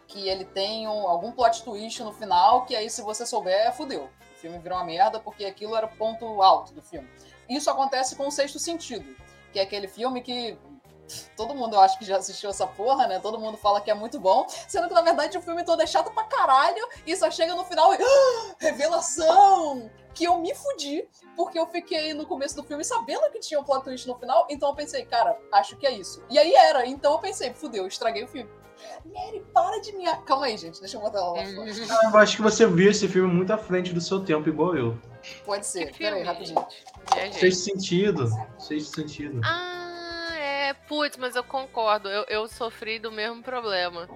Que 0.07 0.27
ele 0.27 0.43
tem 0.43 0.87
um- 0.87 1.07
algum 1.07 1.31
plot 1.31 1.63
twist 1.63 2.03
no 2.03 2.11
final, 2.11 2.65
que 2.65 2.75
aí 2.75 2.89
se 2.89 3.01
você 3.01 3.25
souber, 3.25 3.73
fudeu. 3.73 4.09
Filme 4.39 4.57
virou 4.59 4.77
uma 4.77 4.85
merda 4.85 5.19
porque 5.19 5.45
aquilo 5.45 5.75
era 5.75 5.85
o 5.85 5.89
ponto 5.89 6.41
alto 6.41 6.73
do 6.73 6.81
filme. 6.81 7.09
Isso 7.47 7.69
acontece 7.69 8.15
com 8.15 8.27
o 8.27 8.31
Sexto 8.31 8.59
Sentido, 8.59 9.15
que 9.51 9.59
é 9.59 9.63
aquele 9.63 9.87
filme 9.87 10.21
que 10.21 10.57
todo 11.35 11.55
mundo 11.55 11.75
eu 11.75 11.81
acho 11.81 11.97
que 11.97 12.05
já 12.05 12.17
assistiu 12.17 12.49
essa 12.49 12.67
porra, 12.67 13.07
né? 13.07 13.19
Todo 13.19 13.39
mundo 13.39 13.57
fala 13.57 13.81
que 13.81 13.89
é 13.89 13.93
muito 13.93 14.19
bom, 14.19 14.45
sendo 14.67 14.87
que 14.87 14.93
na 14.93 15.01
verdade 15.01 15.37
o 15.37 15.41
filme 15.41 15.63
todo 15.63 15.81
é 15.81 15.87
chato 15.87 16.11
pra 16.11 16.23
caralho 16.23 16.87
e 17.05 17.15
só 17.15 17.29
chega 17.31 17.55
no 17.55 17.65
final 17.65 17.93
e 17.93 17.97
"Ah, 18.01 18.55
revelação! 18.59 19.89
Que 20.13 20.25
eu 20.25 20.37
me 20.37 20.53
fudi, 20.53 21.07
porque 21.35 21.57
eu 21.57 21.65
fiquei 21.67 22.13
no 22.13 22.25
começo 22.25 22.55
do 22.55 22.63
filme 22.63 22.83
sabendo 22.83 23.29
que 23.31 23.39
tinha 23.39 23.59
um 23.59 23.63
plot 23.63 23.83
twist 23.83 24.07
no 24.07 24.15
final, 24.17 24.45
então 24.49 24.69
eu 24.69 24.75
pensei, 24.75 25.05
cara, 25.05 25.37
acho 25.51 25.77
que 25.77 25.87
é 25.87 25.91
isso. 25.91 26.23
E 26.29 26.37
aí 26.37 26.53
era, 26.53 26.85
então 26.85 27.13
eu 27.13 27.19
pensei, 27.19 27.53
fudeu, 27.53 27.87
estraguei 27.87 28.23
o 28.23 28.27
filme. 28.27 28.49
Mary, 29.05 29.43
para 29.53 29.79
de 29.81 29.91
me. 29.93 30.05
Calma 30.25 30.45
aí, 30.45 30.57
gente, 30.57 30.79
deixa 30.79 30.97
eu 30.97 31.01
botar 31.01 31.19
ela 31.19 31.33
lá 31.33 31.45
fora. 31.45 32.09
Eu 32.11 32.17
acho 32.19 32.35
que 32.35 32.41
você 32.41 32.67
viu 32.67 32.89
esse 32.91 33.07
filme 33.07 33.31
muito 33.33 33.51
à 33.51 33.57
frente 33.57 33.93
do 33.93 34.01
seu 34.01 34.19
tempo, 34.23 34.47
igual 34.49 34.75
eu. 34.75 34.97
Pode 35.45 35.65
ser, 35.65 35.93
peraí, 35.95 36.23
rapidinho. 36.23 36.65
Fez 37.33 37.55
gente. 37.55 37.55
sentido. 37.55 38.29
Fez 38.67 38.87
sentido. 38.87 39.41
Ah, 39.43 40.35
é. 40.37 40.73
Putz, 40.87 41.17
mas 41.17 41.35
eu 41.35 41.43
concordo. 41.43 42.09
Eu, 42.09 42.25
eu 42.29 42.47
sofri 42.47 42.99
do 42.99 43.11
mesmo 43.11 43.41
problema. 43.41 44.07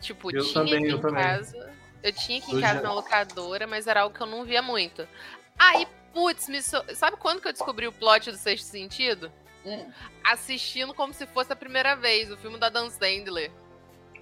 Tipo, 0.00 0.34
Eu 0.34 0.42
tinha 0.42 0.54
também, 0.54 0.78
aqui 0.78 0.92
eu 0.92 0.98
em 0.98 1.00
também. 1.00 1.22
casa. 1.22 1.72
Eu 2.02 2.12
tinha 2.12 2.38
aqui 2.38 2.56
em 2.56 2.60
casa 2.60 2.80
na 2.80 2.92
locadora, 2.92 3.66
mas 3.66 3.86
era 3.86 4.02
algo 4.02 4.14
que 4.14 4.22
eu 4.22 4.26
não 4.26 4.44
via 4.44 4.62
muito. 4.62 5.06
Aí, 5.58 5.86
putz, 6.12 6.48
me 6.48 6.62
so... 6.62 6.82
sabe 6.94 7.16
quando 7.16 7.40
que 7.40 7.48
eu 7.48 7.52
descobri 7.52 7.86
o 7.86 7.92
plot 7.92 8.30
do 8.30 8.36
Sexto 8.36 8.66
Sentido? 8.66 9.32
Hum. 9.64 9.90
Assistindo 10.22 10.94
como 10.94 11.12
se 11.12 11.26
fosse 11.26 11.52
a 11.52 11.56
primeira 11.56 11.96
vez, 11.96 12.30
o 12.30 12.36
filme 12.36 12.58
da 12.58 12.68
Dan 12.68 12.88
Sandler. 12.90 13.50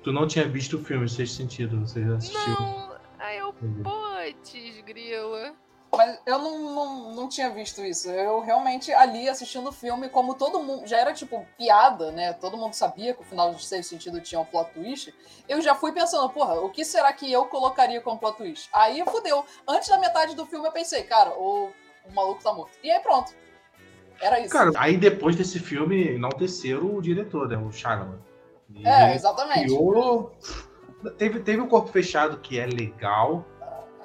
Tu 0.04 0.12
não 0.12 0.28
tinha 0.28 0.46
visto 0.46 0.76
o 0.76 0.84
filme, 0.84 1.08
fez 1.08 1.32
sentido. 1.32 1.80
Você 1.80 2.04
já 2.04 2.16
assistiu. 2.16 2.60
Não, 2.60 2.92
aí 3.18 3.38
eu, 3.38 3.54
putz, 3.54 4.82
grila. 4.84 5.54
Mas 5.96 6.18
eu 6.26 6.38
não, 6.38 6.74
não, 6.74 7.14
não 7.14 7.28
tinha 7.28 7.48
visto 7.48 7.82
isso. 7.82 8.10
Eu 8.10 8.40
realmente 8.40 8.92
ali 8.92 9.28
assistindo 9.30 9.68
o 9.68 9.72
filme, 9.72 10.10
como 10.10 10.34
todo 10.34 10.62
mundo. 10.62 10.86
Já 10.86 10.98
era 10.98 11.14
tipo 11.14 11.46
piada, 11.56 12.12
né? 12.12 12.34
Todo 12.34 12.56
mundo 12.56 12.74
sabia 12.74 13.14
que 13.14 13.22
o 13.22 13.24
final 13.24 13.54
de 13.54 13.64
Sexto 13.64 13.90
Sentido 13.90 14.20
tinha 14.20 14.38
um 14.38 14.44
plot 14.44 14.72
twist. 14.74 15.14
Eu 15.48 15.62
já 15.62 15.74
fui 15.74 15.90
pensando, 15.92 16.28
porra, 16.28 16.60
o 16.60 16.68
que 16.68 16.84
será 16.84 17.10
que 17.10 17.32
eu 17.32 17.46
colocaria 17.46 18.02
como 18.02 18.18
plot 18.18 18.36
twist? 18.36 18.68
Aí 18.74 19.02
fudeu. 19.06 19.42
Antes 19.66 19.88
da 19.88 19.98
metade 19.98 20.36
do 20.36 20.44
filme 20.44 20.66
eu 20.66 20.72
pensei, 20.72 21.04
cara, 21.04 21.30
o, 21.30 21.70
o 22.04 22.12
maluco 22.12 22.42
tá 22.42 22.52
morto. 22.52 22.76
E 22.82 22.90
aí 22.90 23.00
pronto. 23.00 23.32
Era 24.20 24.38
isso. 24.38 24.50
Cara, 24.50 24.70
aí 24.76 24.98
depois 24.98 25.34
desse 25.34 25.58
filme, 25.58 26.08
enalteceram 26.08 26.94
o 26.94 27.00
diretor, 27.00 27.48
né? 27.48 27.56
O 27.56 27.72
Shyamalan. 27.72 28.18
E 28.74 28.86
é, 28.86 29.14
exatamente. 29.14 29.66
criou... 29.66 30.36
Teve, 31.18 31.40
teve 31.40 31.60
o 31.60 31.66
Corpo 31.66 31.88
Fechado, 31.88 32.38
que 32.38 32.58
é 32.58 32.66
legal, 32.66 33.44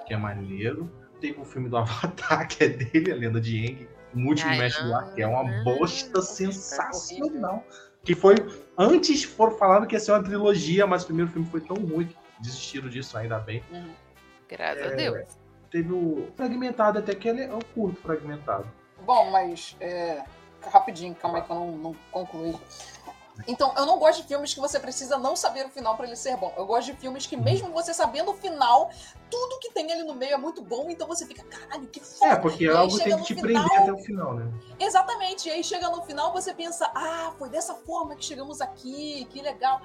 que 0.05 0.13
é 0.13 0.17
maneiro. 0.17 0.91
Teve 1.21 1.39
o 1.39 1.45
filme 1.45 1.69
do 1.69 1.77
Avatar, 1.77 2.47
que 2.47 2.63
é 2.63 2.69
dele, 2.69 3.11
a 3.11 3.15
Lenda 3.15 3.39
de 3.39 3.65
Aang. 3.65 3.89
O 4.15 4.27
último 4.27 4.49
mestre 4.55 4.83
do 4.85 4.93
ar, 4.93 5.13
que 5.13 5.21
é 5.21 5.27
uma 5.27 5.63
bosta 5.63 6.15
não, 6.15 6.21
sensacional. 6.21 7.63
Que 8.03 8.15
foi. 8.15 8.35
Antes 8.77 9.23
foram 9.23 9.57
falando 9.57 9.85
que 9.85 9.95
ia 9.95 9.99
ser 9.99 10.13
uma 10.13 10.23
trilogia, 10.23 10.87
mas 10.87 11.03
o 11.03 11.07
primeiro 11.07 11.31
filme 11.31 11.47
foi 11.47 11.61
tão 11.61 11.75
ruim 11.77 12.07
que 12.07 12.15
desistiram 12.39 12.89
disso, 12.89 13.17
ainda 13.17 13.39
bem. 13.39 13.63
Uhum. 13.71 13.93
Graças 14.49 14.83
a 14.83 14.87
É, 14.87 14.95
Deus. 14.95 15.37
Teve 15.69 15.93
o 15.93 16.27
Fragmentado, 16.35 16.97
até 16.97 17.13
que 17.13 17.29
ele 17.29 17.43
é 17.43 17.53
um 17.53 17.59
curto 17.75 18.01
fragmentado. 18.01 18.67
Bom, 19.05 19.29
mas 19.29 19.77
é, 19.79 20.23
rapidinho, 20.67 21.13
calma 21.13 21.37
aí 21.37 21.43
que 21.43 21.51
eu 21.51 21.55
não, 21.55 21.71
não 21.77 21.95
concluí. 22.11 22.55
Então, 23.47 23.73
eu 23.77 23.85
não 23.85 23.97
gosto 23.97 24.21
de 24.21 24.27
filmes 24.27 24.53
que 24.53 24.59
você 24.59 24.79
precisa 24.79 25.17
não 25.17 25.35
saber 25.35 25.65
o 25.65 25.69
final 25.69 25.95
pra 25.95 26.05
ele 26.05 26.15
ser 26.15 26.35
bom. 26.37 26.53
Eu 26.57 26.65
gosto 26.65 26.91
de 26.91 26.97
filmes 26.99 27.25
que, 27.25 27.35
mesmo 27.37 27.69
você 27.71 27.93
sabendo 27.93 28.31
o 28.31 28.33
final, 28.33 28.89
tudo 29.29 29.59
que 29.59 29.71
tem 29.71 29.91
ali 29.91 30.03
no 30.03 30.13
meio 30.13 30.33
é 30.33 30.37
muito 30.37 30.61
bom, 30.61 30.87
então 30.89 31.07
você 31.07 31.25
fica, 31.25 31.43
caralho, 31.43 31.87
que 31.87 31.99
foda. 31.99 32.33
É, 32.33 32.35
porque 32.35 32.65
E 32.65 32.69
algo 32.69 32.97
tem 32.97 33.15
que 33.17 33.23
te 33.23 33.35
final- 33.35 33.63
prender 33.63 33.81
até 33.81 33.91
o 33.93 33.97
final, 33.97 34.33
né? 34.35 34.51
Exatamente. 34.79 35.47
E 35.47 35.51
aí 35.51 35.63
chega 35.63 35.89
no 35.89 36.01
final, 36.03 36.31
você 36.33 36.53
pensa, 36.53 36.91
ah, 36.93 37.31
foi 37.37 37.49
dessa 37.49 37.73
forma 37.73 38.15
que 38.15 38.25
chegamos 38.25 38.61
aqui, 38.61 39.25
que 39.31 39.41
legal. 39.41 39.81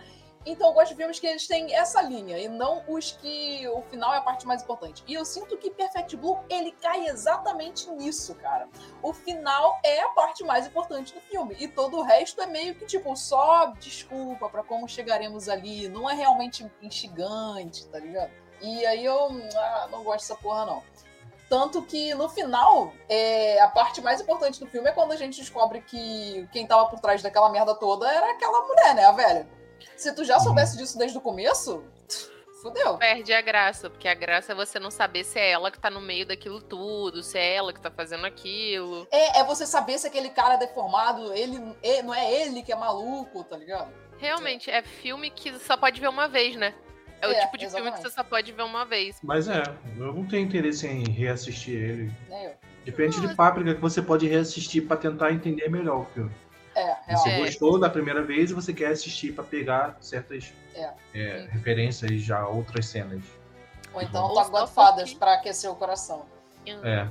Então 0.46 0.68
eu 0.68 0.74
gosto 0.74 0.90
de 0.90 0.96
filmes 0.96 1.18
que 1.18 1.26
eles 1.26 1.46
têm 1.46 1.74
essa 1.74 2.02
linha 2.02 2.38
e 2.38 2.48
não 2.48 2.82
os 2.86 3.12
que 3.12 3.66
o 3.68 3.82
final 3.82 4.12
é 4.12 4.18
a 4.18 4.20
parte 4.20 4.46
mais 4.46 4.62
importante. 4.62 5.02
E 5.06 5.14
eu 5.14 5.24
sinto 5.24 5.56
que 5.56 5.70
Perfect 5.70 6.16
Blue, 6.16 6.38
ele 6.50 6.72
cai 6.72 7.06
exatamente 7.06 7.90
nisso, 7.90 8.34
cara. 8.34 8.68
O 9.02 9.12
final 9.12 9.78
é 9.82 10.02
a 10.02 10.08
parte 10.10 10.44
mais 10.44 10.66
importante 10.66 11.14
do 11.14 11.20
filme 11.20 11.56
e 11.58 11.66
todo 11.66 11.98
o 11.98 12.02
resto 12.02 12.40
é 12.40 12.46
meio 12.46 12.74
que 12.74 12.84
tipo 12.84 13.14
só 13.16 13.66
desculpa 13.78 14.48
pra 14.48 14.62
como 14.62 14.88
chegaremos 14.88 15.48
ali, 15.48 15.88
não 15.88 16.08
é 16.08 16.14
realmente 16.14 16.70
instigante, 16.82 17.86
tá 17.86 17.98
ligado? 17.98 18.30
E 18.60 18.84
aí 18.86 19.04
eu 19.04 19.30
ah, 19.56 19.88
não 19.90 20.02
gosto 20.04 20.28
dessa 20.28 20.40
porra 20.40 20.66
não. 20.66 20.82
Tanto 21.48 21.82
que 21.82 22.14
no 22.14 22.28
final, 22.28 22.92
é, 23.08 23.60
a 23.60 23.68
parte 23.68 24.00
mais 24.00 24.20
importante 24.20 24.58
do 24.58 24.66
filme 24.66 24.88
é 24.88 24.92
quando 24.92 25.12
a 25.12 25.16
gente 25.16 25.38
descobre 25.38 25.82
que 25.82 26.48
quem 26.50 26.66
tava 26.66 26.86
por 26.86 26.98
trás 27.00 27.22
daquela 27.22 27.50
merda 27.50 27.74
toda 27.74 28.10
era 28.10 28.32
aquela 28.32 28.66
mulher, 28.66 28.94
né? 28.94 29.04
A 29.04 29.12
velha. 29.12 29.46
Se 29.96 30.14
tu 30.14 30.24
já 30.24 30.38
soubesse 30.40 30.76
disso 30.76 30.96
desde 30.98 31.16
o 31.18 31.20
começo, 31.20 31.82
fudeu. 32.62 32.96
Perde 32.98 33.32
a 33.32 33.40
graça, 33.40 33.90
porque 33.90 34.08
a 34.08 34.14
graça 34.14 34.52
é 34.52 34.54
você 34.54 34.78
não 34.80 34.90
saber 34.90 35.24
se 35.24 35.38
é 35.38 35.50
ela 35.50 35.70
que 35.70 35.78
tá 35.78 35.90
no 35.90 36.00
meio 36.00 36.26
daquilo 36.26 36.60
tudo, 36.60 37.22
se 37.22 37.38
é 37.38 37.54
ela 37.56 37.72
que 37.72 37.80
tá 37.80 37.90
fazendo 37.90 38.24
aquilo. 38.26 39.06
É, 39.10 39.40
é 39.40 39.44
você 39.44 39.66
saber 39.66 39.98
se 39.98 40.06
aquele 40.06 40.30
cara 40.30 40.54
é 40.54 40.58
deformado, 40.58 41.32
ele, 41.34 41.60
é- 41.82 42.02
não 42.02 42.14
é 42.14 42.32
ele 42.42 42.62
que 42.62 42.72
é 42.72 42.76
maluco, 42.76 43.44
tá 43.44 43.56
ligado? 43.56 43.92
Realmente, 44.18 44.70
é 44.70 44.82
filme 44.82 45.28
que 45.30 45.58
só 45.58 45.76
pode 45.76 46.00
ver 46.00 46.08
uma 46.08 46.26
vez, 46.28 46.56
né? 46.56 46.74
É 47.20 47.28
o 47.28 47.32
É, 47.32 47.40
tipo 47.40 47.56
de 47.58 47.64
filme 47.66 47.82
que 47.82 47.88
exatamente. 47.88 48.02
você 48.02 48.10
só 48.14 48.22
pode 48.24 48.52
ver 48.52 48.62
uma 48.62 48.84
vez. 48.84 49.16
Mas 49.22 49.48
é, 49.48 49.62
eu 49.98 50.12
não 50.12 50.26
tenho 50.26 50.44
interesse 50.44 50.86
em 50.86 51.08
reassistir 51.10 51.74
ele. 51.74 52.12
Nem 52.28 52.44
eu. 52.44 52.52
Diferente 52.84 53.18
Não, 53.18 53.28
de 53.28 53.34
Páprica, 53.34 53.74
que 53.74 53.80
você 53.80 54.02
pode 54.02 54.26
reassistir 54.26 54.86
pra 54.86 54.96
tentar 54.96 55.32
entender 55.32 55.68
melhor 55.70 56.00
o 56.02 56.04
filme. 56.12 56.30
É, 56.74 57.16
Você. 57.16 57.28
É. 57.30 57.38
gostou 57.38 57.78
da 57.78 57.88
primeira 57.88 58.22
vez 58.22 58.50
e 58.50 58.54
você 58.54 58.72
quer 58.72 58.88
assistir 58.88 59.32
pra 59.32 59.44
pegar 59.44 59.96
certas 60.00 60.52
É. 60.74 60.90
é, 61.14 61.48
referências 61.50 62.20
já 62.22 62.40
a 62.40 62.48
outras 62.48 62.86
cenas. 62.86 63.22
Ou 63.92 64.02
então 64.02 64.24
Ou 64.24 64.34
tá 64.34 64.48
Godfathers 64.48 65.14
pra 65.14 65.34
aquecer 65.34 65.70
o 65.70 65.76
coração. 65.76 66.26
É. 66.66 67.06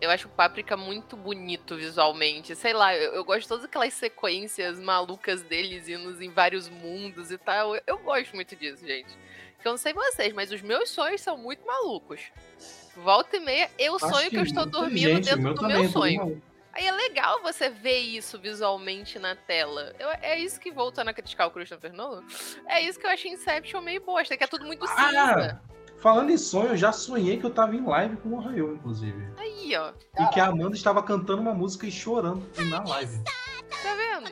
Eu 0.00 0.10
acho 0.10 0.26
o 0.26 0.30
Páprica 0.30 0.76
muito 0.76 1.16
bonito 1.16 1.76
visualmente. 1.76 2.54
Sei 2.56 2.72
lá, 2.72 2.94
eu, 2.94 3.14
eu 3.14 3.24
gosto 3.24 3.42
de 3.42 3.48
todas 3.48 3.64
aquelas 3.64 3.94
sequências 3.94 4.78
malucas 4.78 5.42
deles 5.42 5.88
indo 5.88 6.22
em 6.22 6.30
vários 6.30 6.68
mundos 6.68 7.30
e 7.30 7.38
tal. 7.38 7.74
Eu, 7.74 7.82
eu 7.86 7.98
gosto 7.98 8.34
muito 8.34 8.54
disso, 8.56 8.86
gente. 8.86 9.16
Que 9.60 9.68
eu 9.68 9.72
não 9.72 9.78
sei 9.78 9.94
vocês, 9.94 10.32
mas 10.34 10.50
os 10.50 10.60
meus 10.60 10.90
sonhos 10.90 11.22
são 11.22 11.38
muito 11.38 11.64
malucos. 11.64 12.20
Volta 12.96 13.36
e 13.36 13.40
meia, 13.40 13.70
eu 13.78 13.96
Acho 13.96 14.08
sonho 14.08 14.28
que, 14.28 14.36
eu 14.36 14.42
estou 14.42 14.66
dormindo 14.66 15.08
gente, 15.16 15.24
dentro 15.24 15.42
meu 15.42 15.54
do 15.54 15.60
também, 15.60 15.76
meu 15.82 15.90
todo 15.90 15.92
sonho. 15.92 16.42
Aí 16.76 16.86
é 16.86 16.92
legal 16.92 17.40
você 17.42 17.70
ver 17.70 17.98
isso 17.98 18.38
visualmente 18.38 19.18
na 19.18 19.36
tela. 19.36 19.94
Eu- 19.98 20.08
é 20.20 20.38
isso 20.38 20.58
que, 20.58 20.72
voltando 20.72 21.08
a 21.08 21.14
criticar 21.14 21.46
o 21.46 21.50
Christopher 21.50 21.92
Nolan, 21.92 22.24
é 22.66 22.80
isso 22.80 22.98
que 22.98 23.06
eu 23.06 23.10
achei 23.10 23.30
Inception 23.30 23.80
meio 23.80 24.04
bosta, 24.04 24.36
que 24.36 24.42
é 24.42 24.46
tudo 24.46 24.64
muito 24.66 24.84
cinza. 24.86 25.02
Ah, 25.02 25.60
falando 25.98 26.30
em 26.30 26.36
sonho, 26.38 26.70
eu 26.70 26.76
já 26.76 26.90
sonhei 26.92 27.38
que 27.38 27.46
eu 27.46 27.50
tava 27.50 27.76
em 27.76 27.84
live 27.86 28.16
com 28.16 28.30
o 28.30 28.40
Raio, 28.40 28.74
inclusive. 28.74 29.24
Aí, 29.38 29.76
ó, 29.76 29.92
E 30.20 30.26
que 30.30 30.40
a 30.40 30.46
Amanda 30.46 30.74
estava 30.74 31.00
cantando 31.02 31.42
uma 31.42 31.54
música 31.54 31.86
e 31.86 31.92
chorando 31.92 32.44
na 32.68 32.82
live. 32.82 33.22
tá 33.22 33.94
vendo? 33.94 34.30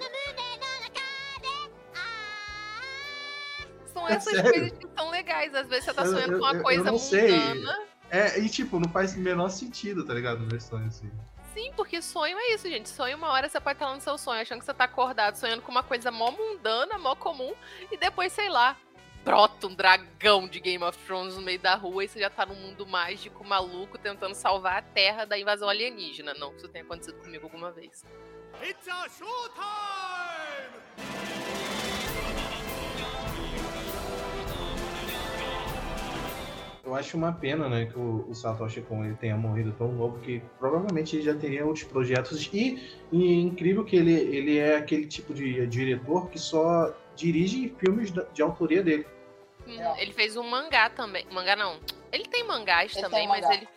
São 3.92 4.08
É 4.08 4.14
essas 4.14 4.32
sério? 4.34 4.50
coisas 4.50 4.72
que 4.78 4.88
são 4.96 5.10
legais. 5.10 5.54
Às 5.54 5.66
vezes 5.68 5.84
você 5.84 5.94
tá 5.94 6.02
Eu- 6.04 6.10
sonhando 6.12 6.32
eu- 6.32 6.38
com 6.38 6.44
uma 6.44 6.52
eu- 6.54 6.56
eu 6.58 6.62
coisa 6.62 6.84
não 6.84 6.98
sei. 6.98 7.30
mundana. 7.38 7.78
É, 8.10 8.38
e 8.40 8.48
tipo, 8.48 8.78
não 8.80 8.88
faz 8.90 9.14
o 9.14 9.20
menor 9.20 9.48
sentido, 9.50 10.04
tá 10.04 10.12
ligado? 10.12 10.44
Ver 10.46 10.60
sonho 10.60 10.86
assim. 10.86 11.10
Sim, 11.52 11.72
porque 11.76 12.00
sonho 12.00 12.38
é 12.38 12.54
isso, 12.54 12.68
gente. 12.68 12.88
Sonho, 12.88 13.16
uma 13.16 13.28
hora 13.30 13.48
você 13.48 13.60
pode 13.60 13.76
estar 13.76 13.88
lá 13.88 13.94
no 13.94 14.00
seu 14.00 14.16
sonho, 14.16 14.40
achando 14.40 14.60
que 14.60 14.64
você 14.64 14.72
tá 14.74 14.84
acordado, 14.84 15.36
sonhando 15.36 15.62
com 15.62 15.70
uma 15.70 15.82
coisa 15.82 16.10
mó 16.10 16.30
mundana, 16.30 16.98
mó 16.98 17.14
comum, 17.14 17.54
e 17.90 17.96
depois, 17.96 18.32
sei 18.32 18.48
lá, 18.48 18.76
brota 19.24 19.66
um 19.66 19.74
dragão 19.74 20.48
de 20.48 20.58
Game 20.60 20.82
of 20.82 20.98
Thrones 21.06 21.36
no 21.36 21.42
meio 21.42 21.58
da 21.58 21.74
rua 21.74 22.04
e 22.04 22.08
você 22.08 22.18
já 22.20 22.30
tá 22.30 22.46
num 22.46 22.54
mundo 22.54 22.86
mágico, 22.86 23.44
maluco, 23.44 23.98
tentando 23.98 24.34
salvar 24.34 24.78
a 24.78 24.82
Terra 24.82 25.24
da 25.24 25.38
invasão 25.38 25.68
alienígena. 25.68 26.34
Não 26.34 26.50
que 26.50 26.56
isso 26.58 26.68
tenha 26.68 26.84
acontecido 26.84 27.18
comigo 27.20 27.44
alguma 27.44 27.70
vez. 27.70 28.04
It's 28.62 28.88
a 28.88 29.08
showtime! 29.08 30.42
Eu 36.84 36.94
acho 36.96 37.16
uma 37.16 37.32
pena, 37.32 37.68
né, 37.68 37.86
que 37.86 37.96
o, 37.96 38.26
o 38.28 38.34
Satoshi 38.34 38.80
Kon 38.82 39.04
ele 39.04 39.14
tenha 39.14 39.36
morrido 39.36 39.72
tão 39.78 39.88
novo 39.92 40.18
que 40.18 40.42
provavelmente 40.58 41.14
ele 41.14 41.22
já 41.22 41.34
teria 41.34 41.64
outros 41.64 41.84
projetos 41.84 42.48
e, 42.52 42.98
e 43.12 43.24
é 43.28 43.34
incrível 43.40 43.84
que 43.84 43.94
ele, 43.94 44.12
ele 44.12 44.58
é 44.58 44.76
aquele 44.76 45.06
tipo 45.06 45.32
de 45.32 45.64
diretor 45.68 46.28
que 46.28 46.38
só 46.40 46.92
dirige 47.14 47.72
filmes 47.78 48.10
da- 48.10 48.24
de 48.24 48.42
autoria 48.42 48.82
dele. 48.82 49.06
É. 49.66 50.02
Ele 50.02 50.12
fez 50.12 50.36
um 50.36 50.42
mangá 50.42 50.90
também. 50.90 51.24
Mangá 51.30 51.54
não. 51.54 51.78
Ele 52.10 52.24
tem 52.24 52.42
mangás 52.44 52.92
Ele 52.96 53.02
também, 53.04 53.20
tem 53.20 53.28
mas 53.28 53.42
mangá. 53.42 53.54
ele. 53.54 53.68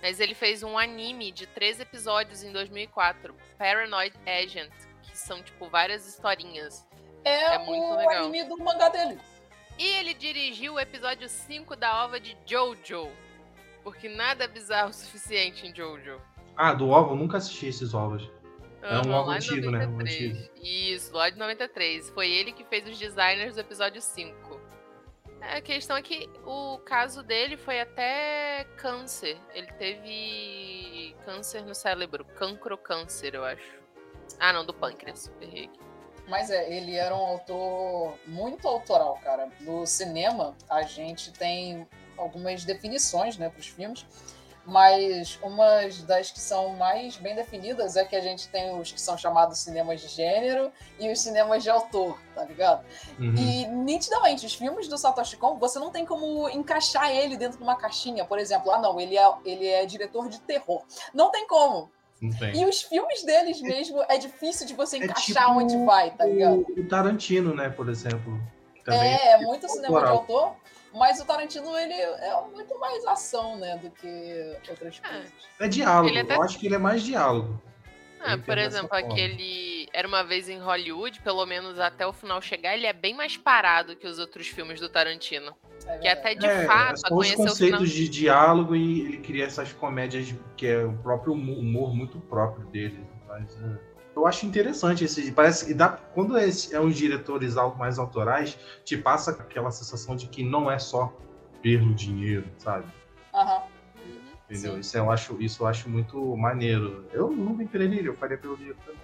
Mas 0.00 0.18
ele 0.20 0.34
fez 0.34 0.62
um 0.62 0.78
anime 0.78 1.30
de 1.30 1.46
três 1.48 1.78
episódios 1.80 2.42
em 2.42 2.50
2004, 2.52 3.34
Paranoid 3.58 4.14
Agent, 4.26 4.70
que 5.02 5.18
são, 5.18 5.42
tipo, 5.42 5.68
várias 5.68 6.06
historinhas. 6.08 6.86
É, 7.24 7.56
É 7.56 7.58
muito 7.58 7.84
o 7.84 7.96
legal. 7.96 8.24
anime 8.24 8.44
do 8.44 8.56
mangá 8.58 8.88
dele. 8.88 9.18
E 9.78 9.86
ele 9.86 10.12
dirigiu 10.14 10.74
o 10.74 10.80
episódio 10.80 11.28
5 11.28 11.76
da 11.76 12.04
ova 12.04 12.18
de 12.18 12.36
Jojo. 12.44 13.08
Porque 13.84 14.08
nada 14.08 14.44
é 14.44 14.48
bizarro 14.48 14.90
o 14.90 14.92
suficiente 14.92 15.66
em 15.66 15.74
Jojo. 15.74 16.20
Ah, 16.56 16.74
do 16.74 16.88
ovo, 16.90 17.12
eu 17.12 17.16
nunca 17.16 17.36
assisti 17.38 17.66
esses 17.66 17.94
ovos. 17.94 18.28
É 18.82 18.98
um 18.98 19.12
ovo 19.12 19.30
antigo, 19.30 19.70
né? 19.70 19.86
Um 19.86 19.92
93. 19.92 20.50
Isso, 20.62 21.14
lá 21.14 21.30
de 21.30 21.38
93. 21.38 22.10
Foi 22.10 22.28
ele 22.28 22.52
que 22.52 22.64
fez 22.64 22.88
os 22.88 22.98
designers 22.98 23.54
do 23.54 23.60
episódio 23.60 24.00
5. 24.00 24.60
É, 25.40 25.58
A 25.58 25.60
questão 25.60 25.96
é 25.96 26.02
que 26.02 26.28
o 26.44 26.78
caso 26.78 27.22
dele 27.22 27.56
foi 27.56 27.80
até 27.80 28.64
câncer. 28.76 29.36
Ele 29.54 29.70
teve 29.74 31.14
câncer 31.24 31.64
no 31.64 31.74
cérebro. 31.74 32.24
Cancrocâncer, 32.24 33.34
eu 33.34 33.44
acho. 33.44 33.78
Ah, 34.38 34.52
não, 34.52 34.64
do 34.64 34.74
pâncreas. 34.74 35.32
Errei 35.40 35.64
aqui. 35.64 35.87
Mas 36.28 36.50
é, 36.50 36.70
ele 36.70 36.94
era 36.94 37.14
um 37.14 37.24
autor 37.24 38.14
muito 38.26 38.68
autoral, 38.68 39.18
cara. 39.24 39.48
No 39.60 39.86
cinema, 39.86 40.54
a 40.68 40.82
gente 40.82 41.32
tem 41.32 41.88
algumas 42.16 42.64
definições, 42.64 43.36
né, 43.38 43.48
para 43.48 43.60
os 43.60 43.66
filmes. 43.66 44.06
Mas 44.68 45.38
uma 45.42 45.88
das 46.06 46.30
que 46.30 46.38
são 46.38 46.76
mais 46.76 47.16
bem 47.16 47.34
definidas 47.34 47.96
é 47.96 48.04
que 48.04 48.14
a 48.14 48.20
gente 48.20 48.48
tem 48.48 48.78
os 48.78 48.92
que 48.92 49.00
são 49.00 49.16
chamados 49.16 49.60
cinemas 49.60 49.98
de 50.02 50.08
gênero 50.08 50.70
e 51.00 51.10
os 51.10 51.20
cinemas 51.20 51.62
de 51.62 51.70
autor, 51.70 52.18
tá 52.34 52.44
ligado? 52.44 52.84
Uhum. 53.18 53.34
E 53.34 53.66
nitidamente, 53.66 54.44
os 54.44 54.54
filmes 54.54 54.86
do 54.86 54.98
Satoshi 54.98 55.38
Kon, 55.38 55.56
você 55.56 55.78
não 55.78 55.90
tem 55.90 56.04
como 56.04 56.50
encaixar 56.50 57.10
ele 57.10 57.38
dentro 57.38 57.56
de 57.56 57.64
uma 57.64 57.76
caixinha, 57.76 58.26
por 58.26 58.38
exemplo. 58.38 58.70
Ah, 58.70 58.78
não, 58.78 59.00
ele 59.00 59.16
é, 59.16 59.32
ele 59.42 59.66
é 59.66 59.86
diretor 59.86 60.28
de 60.28 60.38
terror. 60.42 60.82
Não 61.14 61.30
tem 61.30 61.46
como. 61.46 61.90
E 62.20 62.64
os 62.64 62.82
filmes 62.82 63.22
deles 63.22 63.60
mesmo 63.60 64.02
é 64.08 64.18
difícil 64.18 64.66
de 64.66 64.74
você 64.74 64.96
É 64.96 65.04
encaixar 65.04 65.46
tipo 65.46 65.58
onde 65.60 65.76
vai, 65.84 66.10
tá 66.10 66.24
ligado? 66.24 66.66
O, 66.76 66.84
Tarantino, 66.88 67.54
né, 67.54 67.68
por 67.68 67.88
exemplo. 67.88 68.40
Também 68.84 69.00
É, 69.14 69.32
é 69.32 69.38
muito 69.38 69.68
cinema 69.68 70.00
de 70.00 70.06
autor, 70.08 70.56
mas 70.92 71.20
o 71.20 71.24
Tarantino 71.24 71.76
ele 71.78 71.92
é 71.94 72.40
muito 72.52 72.76
mais 72.80 73.04
ação, 73.06 73.56
né, 73.56 73.76
do 73.76 73.90
que 73.90 74.56
outras 74.68 75.00
É. 75.04 75.08
coisas. 75.08 75.32
É 75.60 75.68
diálogo. 75.68 76.08
Ele 76.08 76.20
até- 76.20 76.34
Eu 76.36 76.42
acho 76.42 76.58
que 76.58 76.66
ele 76.66 76.74
é 76.74 76.78
mais 76.78 77.02
diálogo. 77.02 77.60
Ah, 78.20 78.36
por 78.38 78.58
exemplo, 78.58 78.88
aquele 78.92 79.88
Era 79.92 80.06
uma 80.06 80.22
vez 80.22 80.48
em 80.48 80.58
Hollywood, 80.58 81.20
pelo 81.22 81.44
menos 81.46 81.78
até 81.78 82.06
o 82.06 82.12
final 82.12 82.40
chegar, 82.42 82.74
ele 82.76 82.86
é 82.86 82.92
bem 82.92 83.14
mais 83.14 83.36
parado 83.36 83.96
que 83.96 84.06
os 84.06 84.18
outros 84.18 84.46
filmes 84.48 84.78
do 84.80 84.88
Tarantino. 84.88 85.54
É 85.86 85.98
Que 85.98 86.08
até 86.08 86.34
de 86.34 86.46
é, 86.46 86.66
fato, 86.66 86.98
são 87.00 87.16
os 87.16 87.26
conhecer 87.26 87.32
o 87.34 87.36
final. 87.36 87.48
conceitos 87.78 87.90
de 87.90 88.08
diálogo 88.08 88.76
e 88.76 89.00
ele 89.00 89.18
cria 89.18 89.44
essas 89.46 89.72
comédias 89.72 90.34
que 90.56 90.66
é 90.66 90.84
o 90.84 90.92
próprio 90.98 91.32
humo- 91.32 91.54
humor 91.58 91.94
muito 91.94 92.18
próprio 92.20 92.66
dele. 92.66 93.00
Mas, 93.26 93.56
é, 93.62 93.78
eu 94.14 94.26
acho 94.26 94.44
interessante 94.44 95.04
esse. 95.04 95.32
Parece 95.32 95.70
e 95.70 95.74
dá 95.74 95.88
quando 95.88 96.36
é, 96.36 96.46
esse- 96.46 96.74
é 96.74 96.80
uns 96.80 96.96
diretores 96.96 97.54
mais 97.78 97.98
autorais, 97.98 98.58
te 98.84 98.96
passa 98.96 99.30
aquela 99.30 99.70
sensação 99.70 100.14
de 100.16 100.26
que 100.26 100.42
não 100.42 100.70
é 100.70 100.78
só 100.78 101.16
pelo 101.62 101.94
dinheiro, 101.94 102.46
sabe? 102.58 102.86
Entendeu? 104.50 104.74
Sim. 104.74 104.80
Isso 104.80 104.96
eu 104.96 105.10
acho, 105.10 105.42
isso 105.42 105.62
eu 105.62 105.66
acho 105.66 105.88
muito 105.88 106.36
maneiro. 106.36 107.04
Eu 107.12 107.30
nunca 107.30 107.62
empreenderia, 107.62 108.10
eu 108.10 108.16
faria 108.16 108.38
pelo 108.38 108.56
dinheiro 108.56 108.78
também. 108.84 109.00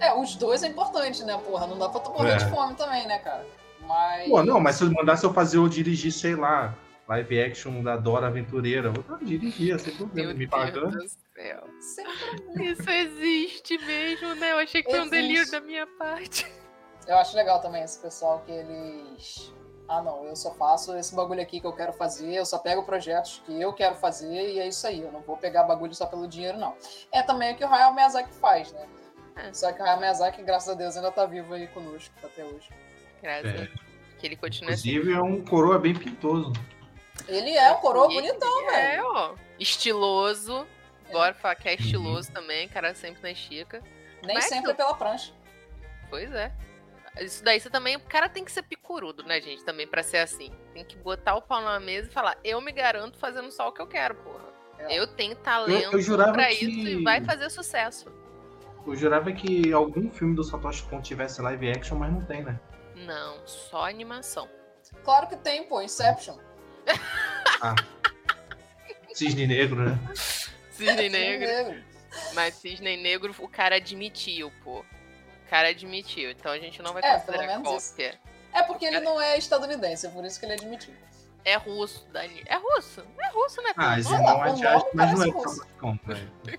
É, 0.00 0.14
os 0.14 0.34
dois 0.36 0.62
é 0.62 0.68
importante, 0.68 1.22
né, 1.24 1.36
porra? 1.44 1.66
Não 1.66 1.78
dá 1.78 1.88
pra 1.88 2.00
tu 2.00 2.10
morrer 2.10 2.32
É. 2.32 2.36
de 2.36 2.48
fome 2.50 2.74
também, 2.74 3.06
né, 3.06 3.18
cara? 3.18 3.44
Mas. 3.86 4.28
Pô, 4.28 4.42
não, 4.42 4.60
mas 4.60 4.76
se 4.76 4.84
eu 4.84 4.90
mandasse 4.92 5.24
eu 5.24 5.32
fazer 5.32 5.58
eu 5.58 5.68
dirigir, 5.68 6.12
sei 6.12 6.34
lá, 6.34 6.74
live 7.06 7.42
action 7.42 7.82
da 7.82 7.96
Dora 7.96 8.26
Aventureira, 8.28 8.92
eu 9.08 9.18
dirigia, 9.26 9.78
sem 9.78 9.94
problema, 9.94 10.28
Meu 10.28 10.38
me 10.38 10.46
Deus 10.46 10.50
pagando. 10.62 10.90
do 10.98 11.08
céu. 11.08 11.64
Sempre- 11.80 12.64
Isso 12.72 12.90
existe 12.90 13.78
mesmo, 13.78 14.34
né? 14.36 14.52
Eu 14.52 14.58
achei 14.58 14.82
que 14.82 14.90
foi 14.90 15.00
um 15.00 15.04
Existe. 15.04 15.22
delírio 15.22 15.50
da 15.50 15.60
minha 15.60 15.86
parte. 15.86 16.46
Eu 17.06 17.16
acho 17.16 17.34
legal 17.36 17.60
também 17.60 17.82
esse 17.82 17.98
pessoal 18.00 18.42
que 18.44 18.52
eles. 18.52 19.52
Ah, 19.88 20.02
não, 20.02 20.24
eu 20.24 20.36
só 20.36 20.52
faço 20.54 20.94
esse 20.96 21.14
bagulho 21.14 21.40
aqui 21.40 21.60
que 21.60 21.66
eu 21.66 21.72
quero 21.72 21.94
fazer, 21.94 22.34
eu 22.34 22.44
só 22.44 22.58
pego 22.58 22.82
projetos 22.82 23.42
que 23.46 23.58
eu 23.60 23.72
quero 23.72 23.94
fazer 23.94 24.50
e 24.52 24.58
é 24.58 24.68
isso 24.68 24.86
aí. 24.86 25.00
Eu 25.00 25.10
não 25.10 25.20
vou 25.22 25.36
pegar 25.36 25.62
bagulho 25.62 25.94
só 25.94 26.04
pelo 26.06 26.28
dinheiro, 26.28 26.58
não. 26.58 26.76
É 27.10 27.22
também 27.22 27.54
o 27.54 27.56
que 27.56 27.64
o 27.64 27.68
Hayao 27.72 27.94
Miyazaki 27.94 28.32
faz, 28.34 28.70
né? 28.72 28.86
É. 29.36 29.52
Só 29.52 29.72
que 29.72 29.80
o 29.80 29.84
Hayao 29.84 29.98
Miyazaki, 29.98 30.42
graças 30.42 30.68
a 30.68 30.74
Deus, 30.74 30.94
ainda 30.96 31.10
tá 31.10 31.24
vivo 31.24 31.54
aí 31.54 31.66
conosco 31.68 32.12
até 32.22 32.44
hoje. 32.44 32.68
Graças 33.22 33.44
É. 33.46 33.48
a 33.48 33.52
Deus. 33.64 33.70
Que 34.18 34.26
ele 34.26 34.36
continue 34.36 34.72
assim. 34.74 34.90
Inclusive 34.90 35.14
é 35.18 35.22
um 35.22 35.42
coroa 35.42 35.78
bem 35.78 35.94
pintoso. 35.94 36.52
Ele 37.26 37.56
é 37.56 37.72
um 37.72 37.76
coroa 37.76 38.10
E- 38.12 38.14
bonitão, 38.14 38.70
É, 38.70 38.90
velho. 38.96 39.06
ó. 39.06 39.34
Estiloso. 39.58 40.66
Bora 41.10 41.32
falar 41.34 41.54
que 41.54 41.66
é 41.68 41.72
Uhum. 41.72 41.78
estiloso 41.78 42.30
também, 42.32 42.68
cara 42.68 42.94
sempre 42.94 43.22
na 43.22 43.30
estica. 43.30 43.82
Nem 44.22 44.34
Mas 44.34 44.44
sempre 44.44 44.72
eu- 44.72 44.74
pela 44.76 44.92
prancha. 44.94 45.32
Pois 46.10 46.30
é. 46.34 46.52
Isso 47.20 47.42
daí 47.44 47.60
você 47.60 47.68
também. 47.70 47.96
O 47.96 48.00
cara 48.00 48.28
tem 48.28 48.44
que 48.44 48.52
ser 48.52 48.62
picurudo, 48.62 49.22
né, 49.24 49.40
gente? 49.40 49.64
Também 49.64 49.86
pra 49.86 50.02
ser 50.02 50.18
assim. 50.18 50.52
Tem 50.72 50.84
que 50.84 50.96
botar 50.96 51.34
o 51.36 51.42
pau 51.42 51.60
na 51.60 51.78
mesa 51.80 52.08
e 52.08 52.12
falar: 52.12 52.38
eu 52.44 52.60
me 52.60 52.70
garanto 52.72 53.18
fazendo 53.18 53.50
só 53.50 53.68
o 53.68 53.72
que 53.72 53.80
eu 53.80 53.86
quero, 53.86 54.14
porra. 54.16 54.44
É. 54.78 54.96
Eu 54.98 55.06
tenho 55.08 55.34
talento 55.36 55.84
Eu- 55.86 55.92
eu 55.92 56.00
jurava 56.00 56.32
pra 56.32 56.46
que- 56.48 56.64
isso 56.64 56.88
e 56.88 57.02
vai 57.02 57.22
fazer 57.24 57.50
sucesso. 57.50 58.06
Eu 58.86 58.94
jurava 58.96 59.30
que 59.32 59.72
algum 59.72 60.08
filme 60.10 60.34
do 60.36 60.44
Satoshi 60.44 60.84
Kon 60.84 61.00
tivesse 61.02 61.42
live 61.42 61.70
action, 61.70 61.98
mas 61.98 62.12
não 62.12 62.24
tem, 62.24 62.42
né? 62.44 62.58
Não, 62.94 63.44
só 63.46 63.86
animação. 63.88 64.48
Claro 65.04 65.26
que 65.28 65.36
tem, 65.36 65.64
pô, 65.68 65.82
Inception. 65.82 66.38
Cisne 69.12 69.46
Negro, 69.46 69.84
né? 69.84 69.98
Cisne 70.70 71.08
Negro. 71.08 71.82
Mas 72.34 72.54
Cisne 72.54 72.96
Negro, 72.96 73.34
o 73.38 73.48
cara 73.48 73.76
admitiu, 73.76 74.52
pô. 74.62 74.84
O 75.48 75.50
cara 75.50 75.68
admitiu. 75.70 76.30
Então 76.30 76.52
a 76.52 76.58
gente 76.58 76.82
não 76.82 76.92
vai 76.92 77.02
É, 77.02 77.14
considerar 77.14 77.38
pelo 77.38 77.62
menos 77.64 77.82
isso. 77.82 77.90
cópia. 77.92 78.18
É 78.52 78.62
porque 78.62 78.84
ele 78.84 79.00
não 79.00 79.18
é 79.18 79.38
estadunidense, 79.38 80.06
é 80.06 80.10
por 80.10 80.22
isso 80.26 80.38
que 80.38 80.44
ele 80.44 80.52
admitiu. 80.52 80.94
É 81.42 81.56
russo, 81.56 82.06
Dani. 82.12 82.42
É 82.44 82.56
russo. 82.56 83.02
É 83.18 83.28
russo, 83.30 83.62
né? 83.62 83.70
Ah, 83.74 83.94
pô? 83.94 84.00
esse 84.00 84.08
Sei 84.08 84.18
irmão 84.18 84.36
lá, 84.36 84.38
o 84.38 84.42
asiático, 84.52 84.84
nome 84.84 84.90
mas 84.94 85.12
não 85.18 85.22
é 85.22 85.26
né? 86.14 86.58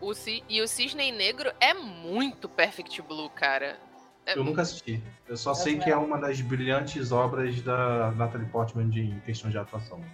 O 0.00 0.12
Ci- 0.14 0.44
E 0.48 0.60
o 0.60 0.68
Cisne 0.68 1.10
Negro 1.10 1.50
é 1.60 1.72
muito 1.72 2.46
Perfect 2.46 3.00
Blue, 3.02 3.30
cara. 3.30 3.78
É 4.26 4.36
Eu 4.36 4.44
nunca 4.44 4.60
assisti. 4.62 5.02
Eu 5.26 5.36
só 5.38 5.52
Eu 5.52 5.54
sei 5.54 5.72
também 5.74 5.84
que 5.86 5.90
é 5.90 5.94
não. 5.96 6.04
uma 6.04 6.18
das 6.18 6.38
brilhantes 6.42 7.10
obras 7.10 7.60
da 7.62 8.10
Natalie 8.12 8.46
Portman 8.48 8.90
de, 8.90 9.00
em 9.00 9.20
questão 9.20 9.50
de 9.50 9.56
atuação. 9.56 10.04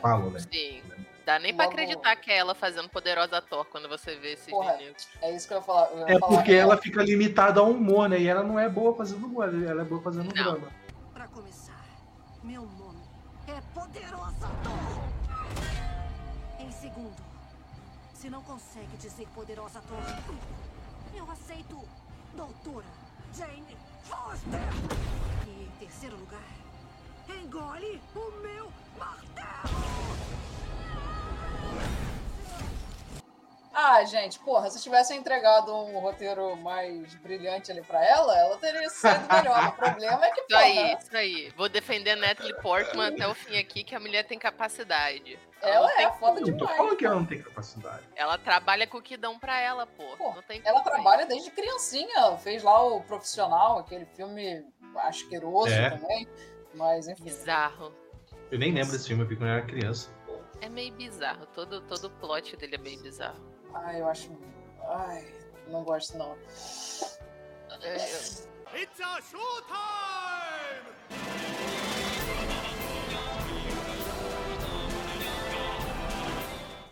Falam, 0.00 0.30
né? 0.30 0.38
Sim. 0.52 0.80
Dá 1.26 1.40
nem 1.40 1.52
pra 1.52 1.64
acreditar 1.64 2.14
que 2.14 2.30
é 2.30 2.36
ela 2.36 2.54
fazendo 2.54 2.88
Poderosa 2.88 3.42
Thor 3.42 3.64
quando 3.64 3.88
você 3.88 4.14
vê 4.14 4.34
esse 4.34 4.48
Porra. 4.48 4.78
É 5.20 5.34
isso 5.34 5.48
que 5.48 5.54
eu 5.54 5.58
ia 5.58 5.62
falar. 5.64 5.90
Eu 5.90 5.98
ia 5.98 6.04
É 6.14 6.18
falar, 6.20 6.36
porque 6.36 6.52
ela 6.52 6.76
fica 6.76 7.02
limitada 7.02 7.58
ao 7.58 7.68
humor, 7.68 8.08
né? 8.08 8.20
E 8.20 8.28
ela 8.28 8.44
não 8.44 8.56
é 8.56 8.68
boa 8.68 8.94
fazendo 8.94 9.26
humor, 9.26 9.52
ela 9.52 9.82
é 9.82 9.84
boa 9.84 10.00
fazendo 10.00 10.32
Não. 10.32 10.44
drama. 10.44 10.68
Pra 11.12 11.26
começar, 11.26 11.84
meu 12.44 12.62
nome 12.62 13.02
é 13.48 13.60
Poderosa 13.74 14.48
Thor. 14.62 16.60
Em 16.60 16.70
segundo, 16.70 17.20
se 18.14 18.30
não 18.30 18.42
consegue 18.42 18.96
dizer 18.96 19.26
Poderosa 19.34 19.80
Thor, 19.80 19.98
eu 21.12 21.28
aceito 21.28 21.76
Doutora 22.36 22.86
Jane 23.36 23.76
Foster. 24.04 24.60
E 25.48 25.64
em 25.64 25.70
terceiro 25.80 26.16
lugar, 26.16 26.40
engole 27.28 28.00
o 28.14 28.30
meu 28.42 28.72
martelo. 28.96 30.55
Ah, 33.78 34.02
gente, 34.04 34.38
porra, 34.38 34.70
se 34.70 34.82
tivessem 34.82 35.18
entregado 35.18 35.70
um 35.70 35.98
roteiro 35.98 36.56
mais 36.56 37.14
brilhante 37.16 37.70
ali 37.70 37.82
pra 37.82 38.02
ela, 38.02 38.34
ela 38.38 38.56
teria 38.56 38.88
sido 38.88 39.20
melhor. 39.30 39.68
o 39.68 39.72
problema 39.72 40.24
é 40.24 40.30
que, 40.30 40.40
Isso 40.40 40.48
porra, 40.48 40.60
aí, 40.62 40.96
isso 40.98 41.16
aí. 41.16 41.52
Vou 41.54 41.68
defender 41.68 42.12
a 42.12 42.16
Natalie 42.16 42.54
Portman 42.62 43.08
até 43.08 43.28
o 43.28 43.34
fim 43.34 43.58
aqui, 43.58 43.84
que 43.84 43.94
a 43.94 44.00
mulher 44.00 44.24
tem 44.24 44.38
capacidade. 44.38 45.38
ela 45.60 45.88
tem 45.90 46.06
é 46.06 46.12
foda 46.12 46.40
Eu 46.40 46.46
tô 46.46 46.52
demais. 46.52 46.76
falando 46.78 46.96
que 46.96 47.04
ela 47.04 47.14
não 47.16 47.26
tem 47.26 47.42
capacidade. 47.42 48.02
Ela 48.16 48.38
trabalha 48.38 48.86
com 48.86 48.96
o 48.96 49.02
que 49.02 49.14
dão 49.14 49.38
pra 49.38 49.60
ela, 49.60 49.86
pô. 49.86 50.04
Pô, 50.16 50.32
tem 50.48 50.62
Ela 50.64 50.80
trabalha 50.80 51.26
desde 51.26 51.50
criancinha, 51.50 52.38
fez 52.38 52.62
lá 52.62 52.82
o 52.82 53.02
Profissional, 53.02 53.78
aquele 53.78 54.06
filme 54.06 54.64
asqueroso 54.96 55.68
É. 55.70 55.90
também. 55.90 56.26
Mas, 56.72 57.08
enfim. 57.08 57.24
Bizarro. 57.24 57.92
Eu 58.50 58.58
nem 58.58 58.72
lembro 58.72 58.92
desse 58.92 59.08
filme, 59.08 59.22
eu 59.22 59.28
vi 59.28 59.36
quando 59.36 59.50
eu 59.50 59.56
era 59.56 59.66
criança. 59.66 60.15
É 60.60 60.68
meio 60.68 60.92
bizarro. 60.94 61.46
Todo, 61.46 61.80
todo 61.82 62.06
o 62.06 62.10
plot 62.10 62.56
dele 62.56 62.74
é 62.76 62.78
meio 62.78 63.00
bizarro. 63.02 63.40
Ai, 63.74 64.00
eu 64.00 64.08
acho. 64.08 64.30
Ai, 64.88 65.24
não 65.68 65.84
gosto 65.84 66.16
não. 66.16 66.36
É, 67.82 67.96
eu- 67.96 68.46
It's 68.74 69.00
a 69.00 69.20
showtime! 69.22 70.86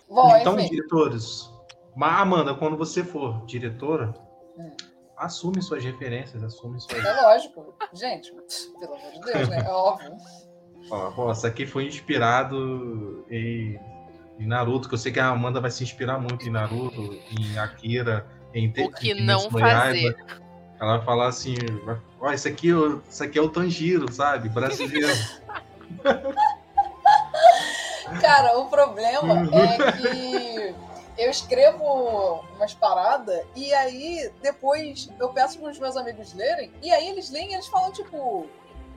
Bom, 0.09 0.37
então, 0.37 0.59
enfim. 0.59 0.69
diretores. 0.71 1.51
Mas, 1.97 2.21
Amanda, 2.21 2.55
quando 2.55 2.77
você 2.77 3.03
for 3.03 3.45
diretora, 3.47 4.15
Hum. 4.57 4.71
assume 5.17 5.63
suas 5.63 5.85
referências, 5.85 6.43
assume 6.43 6.81
suas. 6.81 7.05
É 7.05 7.23
lógico. 7.23 7.75
Gente, 7.93 8.33
pelo 8.79 8.95
amor 8.95 9.13
de 9.13 9.21
Deus, 9.21 9.49
né? 9.49 9.59
É 9.65 9.69
óbvio. 9.71 10.17
Ó, 10.91 11.33
isso 11.33 11.47
aqui 11.47 11.67
foi 11.67 11.87
inspirado 11.87 13.25
em, 13.31 13.79
em 14.39 14.47
Naruto, 14.47 14.89
que 14.89 14.95
eu 14.95 14.99
sei 14.99 15.13
que 15.13 15.21
a 15.21 15.29
Amanda 15.29 15.61
vai 15.61 15.71
se 15.71 15.83
inspirar 15.83 16.19
muito 16.19 16.47
em 16.47 16.51
Naruto, 16.51 17.19
em 17.39 17.59
Akira, 17.59 18.27
em 18.53 18.73
O 18.79 18.91
que 18.93 19.13
em 19.13 19.25
não 19.25 19.43
Yaiba. 19.43 19.61
fazer. 19.61 20.17
Ela 20.81 20.97
vai 20.97 21.07
falar 21.07 21.29
assim, 21.29 21.55
ó, 22.21 22.33
isso 22.33 22.49
aqui, 22.49 22.69
isso 23.09 23.23
aqui 23.23 23.39
é 23.39 23.43
o 23.43 23.49
Tanjiro, 23.49 24.13
sabe? 24.13 24.49
Brasileiro. 24.49 25.13
Cara, 28.21 28.59
o 28.59 28.67
problema 28.67 29.49
é 29.53 29.93
que 29.93 30.75
eu 31.17 31.31
escrevo 31.31 32.43
umas 32.57 32.75
paradas 32.75 33.41
e 33.57 33.73
aí 33.73 34.31
depois 34.43 35.09
eu 35.19 35.29
peço 35.31 35.59
para 35.59 35.71
os 35.71 35.79
meus 35.79 35.97
amigos 35.97 36.35
lerem 36.35 36.71
e 36.83 36.93
aí 36.93 37.09
eles 37.09 37.31
leem 37.31 37.51
e 37.53 37.55
eles 37.55 37.67
falam, 37.67 37.93
tipo. 37.93 38.47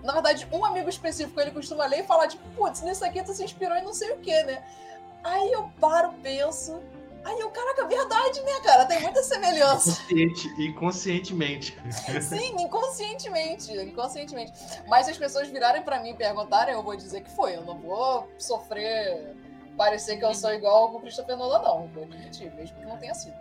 Na 0.07 0.13
verdade, 0.13 0.47
um 0.53 0.63
amigo 0.63 0.87
específico 0.87 1.37
ele 1.41 1.51
costuma 1.51 1.85
ler 1.85 1.99
e 1.99 2.03
falar, 2.03 2.29
tipo, 2.29 2.47
putz, 2.51 2.81
nisso 2.81 3.03
aqui 3.03 3.21
tu 3.21 3.33
se 3.33 3.43
inspirou 3.43 3.75
em 3.75 3.83
não 3.83 3.93
sei 3.93 4.13
o 4.13 4.17
que, 4.19 4.41
né? 4.43 4.63
Aí 5.21 5.51
eu 5.51 5.69
paro, 5.81 6.13
penso. 6.23 6.81
Aí 7.25 7.37
eu, 7.37 7.51
caraca, 7.51 7.85
verdade, 7.85 8.41
né, 8.41 8.57
cara? 8.63 8.85
Tem 8.85 9.01
muita 9.01 9.21
semelhança. 9.21 9.99
Consciente 9.99 10.47
e 10.61 10.71
conscientemente. 10.71 11.77
Sim, 12.21 12.55
inconscientemente, 12.57 13.73
inconscientemente. 13.73 14.53
Mas 14.87 15.07
se 15.07 15.11
as 15.11 15.17
pessoas 15.17 15.49
virarem 15.49 15.81
pra 15.81 15.99
mim 15.99 16.11
e 16.11 16.15
perguntarem, 16.15 16.73
eu 16.73 16.81
vou 16.81 16.95
dizer 16.95 17.19
que 17.19 17.29
foi. 17.29 17.57
Eu 17.57 17.63
não 17.63 17.77
vou 17.77 18.31
sofrer, 18.37 19.35
parecer 19.75 20.15
que 20.15 20.23
eu 20.23 20.33
sou 20.33 20.53
igual 20.53 20.89
com 20.89 20.99
o 20.99 21.01
Christopher 21.01 21.35
Nolan, 21.35 21.61
não. 21.61 21.87
Vou 21.87 22.05
admitir, 22.05 22.49
mesmo 22.55 22.77
que 22.77 22.85
não 22.85 22.95
tenha 22.95 23.13
sido. 23.13 23.35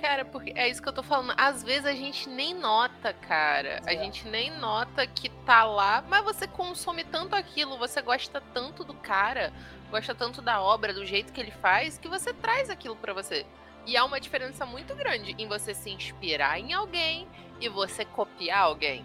Cara, 0.00 0.24
porque 0.24 0.52
é 0.54 0.68
isso 0.68 0.80
que 0.80 0.88
eu 0.88 0.92
tô 0.92 1.02
falando. 1.02 1.34
Às 1.36 1.62
vezes 1.62 1.84
a 1.84 1.92
gente 1.92 2.28
nem 2.28 2.54
nota, 2.54 3.12
cara. 3.12 3.80
A 3.86 3.92
É. 3.92 3.98
gente 3.98 4.26
nem 4.28 4.50
nota 4.58 5.06
que 5.06 5.28
tá 5.28 5.64
lá, 5.64 6.04
mas 6.08 6.22
você 6.24 6.46
consome 6.46 7.02
tanto 7.04 7.34
aquilo, 7.34 7.76
você 7.76 8.00
gosta 8.00 8.40
tanto 8.54 8.84
do 8.84 8.94
cara, 8.94 9.52
gosta 9.90 10.14
tanto 10.14 10.40
da 10.40 10.60
obra, 10.62 10.94
do 10.94 11.04
jeito 11.04 11.32
que 11.32 11.40
ele 11.40 11.50
faz, 11.50 11.98
que 11.98 12.06
você 12.08 12.32
traz 12.32 12.70
aquilo 12.70 12.94
pra 12.94 13.12
você. 13.12 13.44
E 13.86 13.96
há 13.96 14.04
uma 14.04 14.20
diferença 14.20 14.64
muito 14.64 14.94
grande 14.94 15.34
em 15.38 15.48
você 15.48 15.74
se 15.74 15.90
inspirar 15.90 16.60
em 16.60 16.72
alguém 16.72 17.26
e 17.60 17.68
você 17.68 18.04
copiar 18.04 18.60
alguém. 18.60 19.04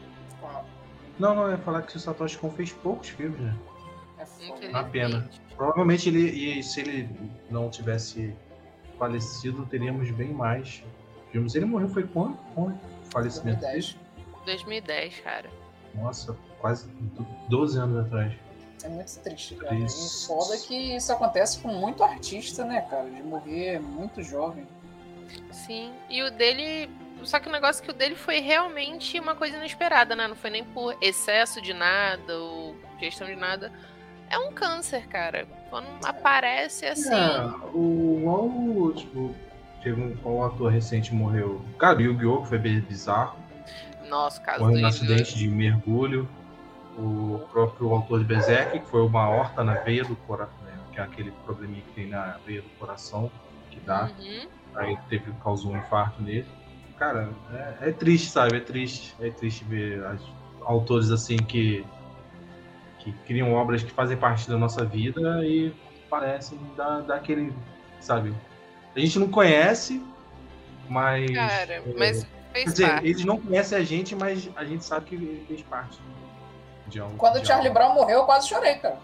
Não, 1.18 1.34
não, 1.36 1.44
eu 1.46 1.52
ia 1.52 1.58
falar 1.58 1.82
que 1.84 1.96
o 1.96 2.00
Satoshi 2.00 2.38
Kon 2.38 2.52
fez 2.52 2.72
poucos 2.72 3.10
filmes, 3.10 3.40
né? 3.40 3.56
É. 4.18 4.68
Uma 4.70 4.84
pena. 4.84 5.30
Provavelmente 5.56 6.10
ele, 6.10 6.30
e 6.60 6.64
se 6.64 6.82
ele 6.82 7.10
não 7.50 7.70
tivesse 7.70 8.36
falecido, 9.04 9.66
teríamos 9.66 10.10
bem 10.12 10.34
mais 10.34 10.82
filmes. 11.32 11.54
Ele 11.56 11.66
morreu 11.66 11.90
foi 11.90 12.04
quando? 12.08 12.38
Quando? 12.56 12.76
o 12.76 13.12
Falecimento 13.12 13.60
dele? 13.60 13.74
2010. 13.74 13.98
2010, 14.46 15.20
cara. 15.20 15.50
Nossa, 15.96 16.36
quase 16.60 16.88
12 17.50 17.78
anos 17.78 18.06
atrás. 18.06 18.34
É 18.84 18.88
muito 18.88 19.20
triste, 19.20 19.56
cara. 19.56 19.76
E 19.76 19.84
Isso. 19.86 20.28
foda 20.28 20.58
que 20.58 20.96
isso 20.96 21.12
acontece 21.12 21.60
com 21.60 21.70
muito 21.70 22.04
artista, 22.04 22.66
né, 22.66 22.82
cara? 22.90 23.10
De 23.10 23.22
morrer 23.22 23.80
muito 23.80 24.24
jovem. 24.24 24.66
Sim. 25.52 25.94
E 26.10 26.22
o 26.22 26.32
dele. 26.32 26.90
Só 27.24 27.40
que 27.40 27.48
o 27.48 27.52
negócio 27.52 27.82
é 27.82 27.86
que 27.86 27.92
o 27.92 27.94
dele 27.94 28.16
foi 28.16 28.40
realmente 28.40 29.20
uma 29.20 29.36
coisa 29.36 29.56
inesperada, 29.58 30.16
né? 30.16 30.28
Não 30.28 30.36
foi 30.36 30.50
nem 30.50 30.64
por 30.64 30.98
excesso 31.02 31.62
de 31.62 31.74
nada 31.74 32.38
ou 32.38 32.76
questão 33.00 33.28
de 33.28 33.36
nada. 33.36 33.72
É 34.34 34.38
um 34.40 34.52
câncer, 34.52 35.08
cara. 35.08 35.46
Quando 35.70 35.86
aparece 36.04 36.88
assim. 36.88 37.14
É, 37.14 37.46
o, 37.72 38.88
o, 38.88 38.94
tipo, 38.96 39.36
teve 39.84 40.02
um 40.02 40.16
qual 40.16 40.46
ator 40.46 40.72
recente 40.72 41.14
morreu. 41.14 41.62
Cara, 41.78 42.00
o 42.00 42.02
Yu-Gi-Oh! 42.02 42.42
que 42.42 42.48
foi 42.50 42.58
bem 42.58 42.80
bizarro. 42.80 43.38
Nossa, 44.10 44.42
caso 44.42 44.62
Morreu 44.62 44.82
num 44.82 44.88
Yu-Gi-Oh! 44.88 44.88
acidente 44.88 45.38
de 45.38 45.48
mergulho. 45.48 46.28
O 46.98 47.46
próprio 47.52 47.92
autor 47.94 48.20
de 48.20 48.26
Berserk, 48.26 48.80
que 48.80 48.88
foi 48.88 49.02
uma 49.06 49.30
horta 49.30 49.64
na 49.64 49.76
veia 49.76 50.04
do 50.04 50.16
coração, 50.16 50.64
né, 50.64 50.74
que 50.92 51.00
é 51.00 51.04
aquele 51.04 51.32
probleminha 51.46 51.82
que 51.82 51.92
tem 51.94 52.08
na 52.08 52.38
veia 52.46 52.62
do 52.62 52.70
coração, 52.80 53.32
que 53.70 53.80
dá. 53.82 54.10
Uhum. 54.20 54.48
Aí 54.76 54.98
teve, 55.10 55.32
causou 55.44 55.74
um 55.74 55.78
infarto 55.78 56.22
nele. 56.24 56.46
Cara, 56.98 57.30
é, 57.54 57.90
é 57.90 57.92
triste, 57.92 58.30
sabe? 58.32 58.58
É 58.58 58.60
triste. 58.60 59.16
É 59.20 59.30
triste 59.30 59.64
ver 59.64 60.04
as- 60.06 60.22
autores 60.66 61.12
assim 61.12 61.38
que, 61.38 61.86
que 63.04 63.12
criam 63.26 63.54
obras 63.54 63.84
que 63.84 63.92
fazem 63.92 64.16
parte 64.16 64.50
da 64.50 64.58
nossa 64.58 64.86
vida 64.86 65.46
e 65.46 65.74
parecem 66.10 66.58
dar, 66.78 67.02
dar 67.02 67.16
aquele, 67.16 67.54
sabe? 68.00 68.34
A 68.96 69.00
gente 69.00 69.20
não 69.20 69.30
conhece, 69.30 70.02
mas. 70.88 71.30
Cara, 71.32 71.74
é, 71.74 71.84
mas 71.98 72.24
Quer 72.24 72.30
fez 72.54 72.66
dizer, 72.66 72.88
parte. 72.90 73.08
eles 73.08 73.26
não 73.26 73.40
conhecem 73.40 73.78
a 73.78 73.84
gente, 73.84 74.16
mas 74.16 74.50
a 74.56 74.64
gente 74.64 74.86
sabe 74.86 75.08
que 75.08 75.16
ele 75.16 75.44
fez 75.48 75.62
parte. 75.64 76.00
De 76.88 77.00
algo, 77.00 77.16
Quando 77.18 77.38
o 77.38 77.46
Charlie 77.46 77.70
algo. 77.70 77.80
Brown 77.80 77.94
morreu, 77.96 78.20
eu 78.20 78.26
quase 78.26 78.48
chorei, 78.48 78.76
cara. 78.76 78.98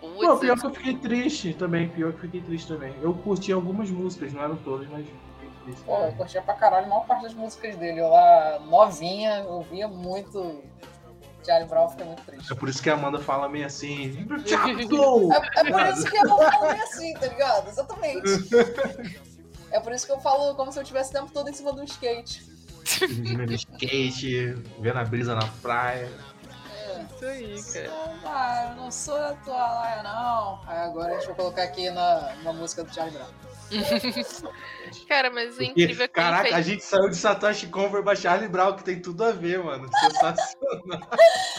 Pô, 0.00 0.36
pior 0.36 0.58
que 0.58 0.66
eu 0.66 0.70
fiquei 0.70 0.96
triste 0.96 1.54
também. 1.54 1.88
Pior 1.88 2.12
que 2.12 2.18
eu 2.18 2.22
fiquei 2.22 2.40
triste 2.40 2.68
também. 2.68 2.94
Eu 3.00 3.14
curti 3.14 3.52
algumas 3.52 3.90
músicas, 3.90 4.32
não 4.32 4.42
eram 4.42 4.56
todas, 4.56 4.86
mas 4.88 5.06
fiquei 5.06 5.50
triste. 5.64 5.82
Pô, 5.84 5.96
eu 5.98 6.12
curtia 6.12 6.42
pra 6.42 6.54
caralho 6.54 6.86
a 6.86 6.88
maior 6.88 7.06
parte 7.06 7.22
das 7.22 7.34
músicas 7.34 7.76
dele. 7.76 8.00
Eu 8.00 8.08
lá, 8.08 8.60
novinha, 8.66 9.38
eu 9.38 9.52
ouvia 9.52 9.88
muito 9.88 10.62
Charlie 11.46 11.68
Brown, 11.68 11.88
fiquei 11.88 12.04
muito 12.04 12.22
triste. 12.24 12.52
É 12.52 12.56
por 12.56 12.68
isso 12.68 12.82
que 12.82 12.90
a 12.90 12.94
Amanda 12.94 13.20
fala 13.20 13.48
meio 13.48 13.66
assim. 13.66 14.26
É, 14.46 15.60
é 15.60 15.72
por 15.72 15.86
isso 15.88 16.10
que 16.10 16.16
eu 16.16 16.24
não 16.24 16.38
falo 16.38 16.68
bem 16.72 16.82
assim, 16.82 17.14
tá 17.14 17.26
ligado? 17.28 17.68
Exatamente. 17.68 19.26
É 19.70 19.80
por 19.80 19.92
isso 19.92 20.06
que 20.06 20.12
eu 20.12 20.20
falo 20.20 20.54
como 20.54 20.72
se 20.72 20.78
eu 20.78 20.84
tivesse 20.84 21.10
o 21.10 21.12
tempo 21.12 21.32
todo 21.32 21.50
em 21.50 21.52
cima 21.52 21.72
do 21.72 21.82
skate. 21.84 22.46
Menino 23.10 23.52
skate, 23.52 24.54
vendo 24.78 24.98
a 24.98 25.04
brisa 25.04 25.34
na 25.34 25.46
praia. 25.60 26.08
É. 26.72 27.02
Isso 27.02 27.26
aí, 27.26 27.62
cara. 27.88 28.14
Ah, 28.24 28.68
eu 28.70 28.76
não 28.76 28.90
sou 28.90 29.18
da 29.18 29.34
tua 29.34 29.72
laia, 29.72 30.02
não. 30.02 30.60
Aí 30.66 30.78
agora 30.78 31.12
a 31.12 31.16
gente 31.16 31.26
vai 31.26 31.36
colocar 31.36 31.62
aqui 31.64 31.90
na, 31.90 32.34
na 32.44 32.52
música 32.52 32.84
do 32.84 32.94
Charlie 32.94 33.16
Brown. 33.16 33.28
Cara, 35.08 35.30
mas 35.30 35.54
o 35.54 35.58
Porque, 35.58 35.64
incrível 35.64 36.04
é 36.04 36.08
que 36.08 36.14
caraca, 36.14 36.42
fez... 36.44 36.54
a 36.54 36.60
gente 36.60 36.84
saiu 36.84 37.08
de 37.08 37.16
Satoshi 37.16 37.68
foi 37.68 38.02
pra 38.02 38.14
Charlie 38.14 38.48
Brown, 38.48 38.74
que 38.74 38.84
tem 38.84 39.00
tudo 39.00 39.24
a 39.24 39.32
ver, 39.32 39.62
mano. 39.62 39.88
Sensacional. 40.00 41.00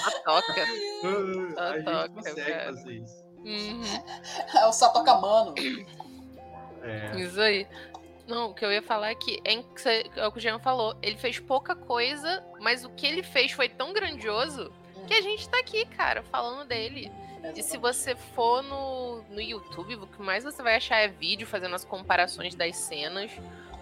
a 0.05 0.11
toca. 0.23 0.61
a 1.57 1.73
gente 1.73 1.85
toca, 1.85 2.09
consegue 2.09 2.51
cara. 2.51 2.65
fazer 2.65 2.93
isso. 2.93 3.27
Uhum. 3.37 3.81
É 4.55 4.65
o 4.65 4.71
Satoka 4.71 5.15
Mano. 5.15 5.53
É. 6.81 7.19
Isso 7.19 7.39
aí. 7.39 7.67
Não, 8.27 8.49
o 8.49 8.53
que 8.53 8.65
eu 8.65 8.71
ia 8.71 8.81
falar 8.81 9.11
é 9.11 9.15
que 9.15 9.39
é, 9.45 9.53
é 10.17 10.27
o 10.27 10.31
que 10.31 10.37
o 10.37 10.41
Jean 10.41 10.59
falou. 10.59 10.97
Ele 11.01 11.17
fez 11.17 11.39
pouca 11.39 11.75
coisa, 11.75 12.43
mas 12.59 12.83
o 12.83 12.89
que 12.89 13.07
ele 13.07 13.23
fez 13.23 13.53
foi 13.53 13.69
tão 13.69 13.93
grandioso 13.93 14.71
que 15.07 15.13
a 15.13 15.21
gente 15.21 15.47
tá 15.47 15.59
aqui, 15.59 15.85
cara, 15.85 16.21
falando 16.23 16.67
dele. 16.67 17.09
E 17.55 17.63
se 17.63 17.77
você 17.77 18.15
for 18.15 18.61
no, 18.63 19.21
no 19.29 19.41
YouTube, 19.41 19.95
o 19.95 20.07
que 20.07 20.21
mais 20.21 20.43
você 20.43 20.61
vai 20.61 20.75
achar 20.75 20.97
é 20.97 21.07
vídeo 21.07 21.47
fazendo 21.47 21.75
as 21.75 21.83
comparações 21.85 22.53
das 22.55 22.75
cenas. 22.77 23.31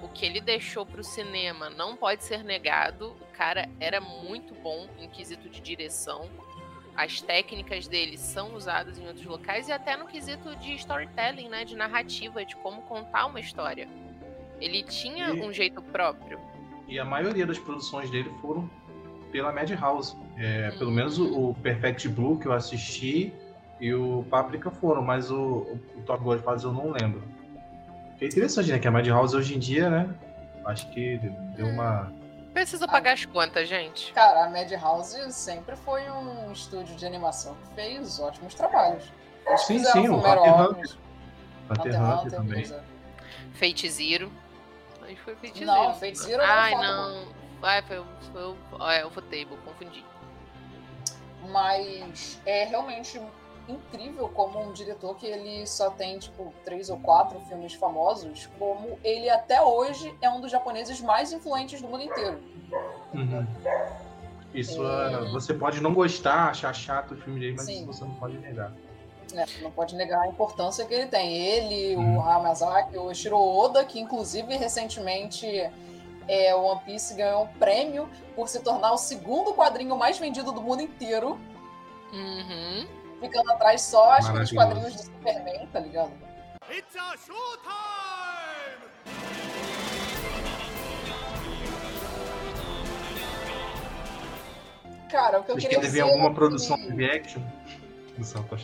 O 0.02 0.08
que 0.10 0.26
ele 0.26 0.40
deixou 0.40 0.86
pro 0.86 1.04
cinema 1.04 1.70
não 1.70 1.96
pode 1.96 2.24
ser 2.24 2.44
negado. 2.44 3.16
O 3.22 3.38
cara 3.38 3.68
era 3.80 4.00
muito 4.00 4.54
bom 4.56 4.88
em 5.00 5.10
quesito 5.10 5.50
de 5.50 5.60
direção. 5.60 6.30
As 6.96 7.20
técnicas 7.22 7.88
dele 7.88 8.18
são 8.18 8.54
usadas 8.56 8.98
em 8.98 9.06
outros 9.08 9.26
locais 9.26 9.68
e 9.68 9.72
até 9.72 9.98
no 9.98 10.06
quesito 10.06 10.56
de 10.58 10.74
storytelling, 10.76 11.50
né? 11.50 11.66
De 11.66 11.76
narrativa, 11.76 12.46
de 12.46 12.56
como 12.58 12.82
contar 12.84 13.26
uma 13.26 13.40
história. 13.40 13.88
Ele 14.62 14.84
tinha 14.84 15.30
E- 15.30 15.42
um 15.42 15.52
jeito 15.52 15.82
próprio. 15.82 16.40
E 16.88 16.98
a 17.00 17.04
maioria 17.04 17.46
das 17.46 17.58
produções 17.60 18.10
dele 18.10 18.32
foram 18.42 18.70
pela 19.32 19.52
Madhouse. 19.52 20.16
É, 20.38 20.72
Pelo 20.72 20.90
Uhum. 20.92 20.96
menos 20.96 21.18
o, 21.20 21.50
o 21.50 21.56
Perfect 21.56 22.08
Blue 22.10 22.40
que 22.40 22.46
eu 22.46 22.54
assisti 22.54 23.34
e 23.80 23.94
o 23.94 24.24
Paprika 24.30 24.72
foram, 24.72 25.02
mas 25.02 25.30
o, 25.32 25.78
o 25.96 26.02
Top 26.06 26.24
Godfathers 26.24 26.64
eu 26.64 26.72
não 26.74 26.92
lembro. 26.92 27.24
Que 28.18 28.26
é 28.26 28.28
interessante, 28.28 28.72
né? 28.72 28.80
Que 28.80 28.88
a 28.88 28.92
Madhouse 28.92 29.36
hoje 29.36 29.56
em 29.56 29.60
dia, 29.60 29.90
né? 29.90 30.10
Acho 30.66 30.90
que 30.92 31.18
deu 31.56 31.68
uma. 31.68 32.12
Precisa 32.54 32.88
pagar 32.88 33.14
as 33.14 33.26
contas, 33.26 33.68
gente. 33.68 34.14
Cara, 34.14 34.46
a 34.46 34.50
Madhouse 34.50 35.32
sempre 35.34 35.76
foi 35.76 36.10
um 36.10 36.52
estúdio 36.54 36.96
de 36.96 37.06
animação 37.06 37.56
que 37.56 37.76
fez 37.76 38.18
ótimos 38.20 38.54
trabalhos. 38.56 39.12
Eles 39.46 39.62
Sim, 39.62 39.80
sim, 39.84 40.08
o 40.10 40.16
Hunter 40.18 40.32
Hunter 40.42 40.60
Hunter 40.62 40.98
Hunter 41.70 42.02
Hunter, 42.02 42.32
também. 42.32 42.64
é. 42.64 42.82
Fate 43.54 43.90
Zero. 43.90 44.32
Acho 45.02 45.10
que 45.16 45.22
foi 45.22 45.36
Fate 45.36 45.60
Zero. 45.60 45.66
Não, 45.72 45.94
Fate 45.94 46.18
Zero 46.18 46.42
Ai, 46.44 46.72
não. 46.76 47.28
Ai, 47.62 47.82
foi, 47.82 48.00
o- 48.00 48.06
foi 48.32 48.44
o. 48.44 48.58
ó, 48.74 48.90
É, 48.92 49.06
o 49.06 49.10
Table, 49.12 49.58
confundi. 49.66 50.04
Mas 51.52 52.40
é 52.46 52.66
realmente 52.66 53.20
incrível 53.68 54.30
como 54.30 54.60
um 54.62 54.72
diretor 54.72 55.16
que 55.16 55.26
ele 55.26 55.66
só 55.66 55.90
tem, 55.90 56.18
tipo, 56.20 56.54
três 56.64 56.90
ou 56.90 56.98
quatro 56.98 57.40
filmes 57.42 57.74
famosos, 57.74 58.48
como 58.60 58.98
ele 59.04 59.30
até 59.30 59.62
hoje 59.62 60.14
é 60.22 60.30
um 60.30 60.40
dos 60.42 60.52
japoneses 60.52 61.02
mais 61.02 61.32
influentes 61.34 61.82
do 61.82 61.88
mundo 61.88 62.04
inteiro. 62.04 62.40
Uhum. 63.14 63.46
Isso 64.54 64.82
É. 64.86 65.14
é, 65.14 65.32
você 65.32 65.54
pode 65.54 65.82
não 65.82 65.94
gostar, 65.94 66.50
achar 66.50 66.74
chato 66.74 67.14
o 67.14 67.18
filme 67.18 67.40
dele, 67.40 67.56
mas 67.58 67.66
Sim. 67.66 67.76
isso 67.78 67.86
você 67.88 68.04
não 68.06 68.14
pode 68.16 68.38
negar. 68.38 68.72
né? 69.34 69.46
Não 69.62 69.72
pode 69.72 69.96
negar 69.96 70.22
a 70.22 70.28
importância 70.28 70.86
que 70.86 70.94
ele 70.94 71.08
tem. 71.08 71.36
Ele, 71.36 71.96
Uhum. 71.98 72.18
o 72.18 72.22
Hamazaki, 72.22 72.98
o 72.98 73.14
Shiro 73.14 73.38
Oda, 73.38 73.84
que 73.84 74.00
inclusive 74.00 74.56
recentemente 74.56 75.46
é, 76.28 76.56
o 76.56 76.64
One 76.64 76.82
Piece 76.86 77.14
ganhou 77.16 77.44
um 77.44 77.48
prêmio 77.60 78.08
por 78.36 78.48
se 78.48 78.60
tornar 78.62 78.94
o 78.94 78.98
segundo 78.98 79.54
quadrinho 79.54 79.98
mais 79.98 80.18
vendido 80.20 80.52
do 80.52 80.62
mundo 80.62 80.82
inteiro, 80.82 81.38
Uhum. 82.14 82.88
Ficando 83.28 83.52
atrás 83.52 83.82
só, 83.82 84.12
acho 84.12 84.32
que 84.32 84.40
dos 84.40 84.52
quadrinhos 84.52 84.94
do 84.96 85.04
Superman, 85.04 85.68
tá 85.68 85.80
ligado? 85.80 86.12
It's 86.70 86.96
a 86.96 87.16
showtime! 87.18 88.86
Cara, 95.10 95.40
o 95.40 95.44
que 95.44 95.52
eu 95.52 95.56
Vocês 95.56 95.66
queria 95.68 95.80
dizer 95.80 95.92
ver 95.94 96.02
alguma 96.02 96.26
é 96.26 96.30
que- 96.30 96.36
produção 96.36 96.78
live 96.78 97.06
action 97.12 97.42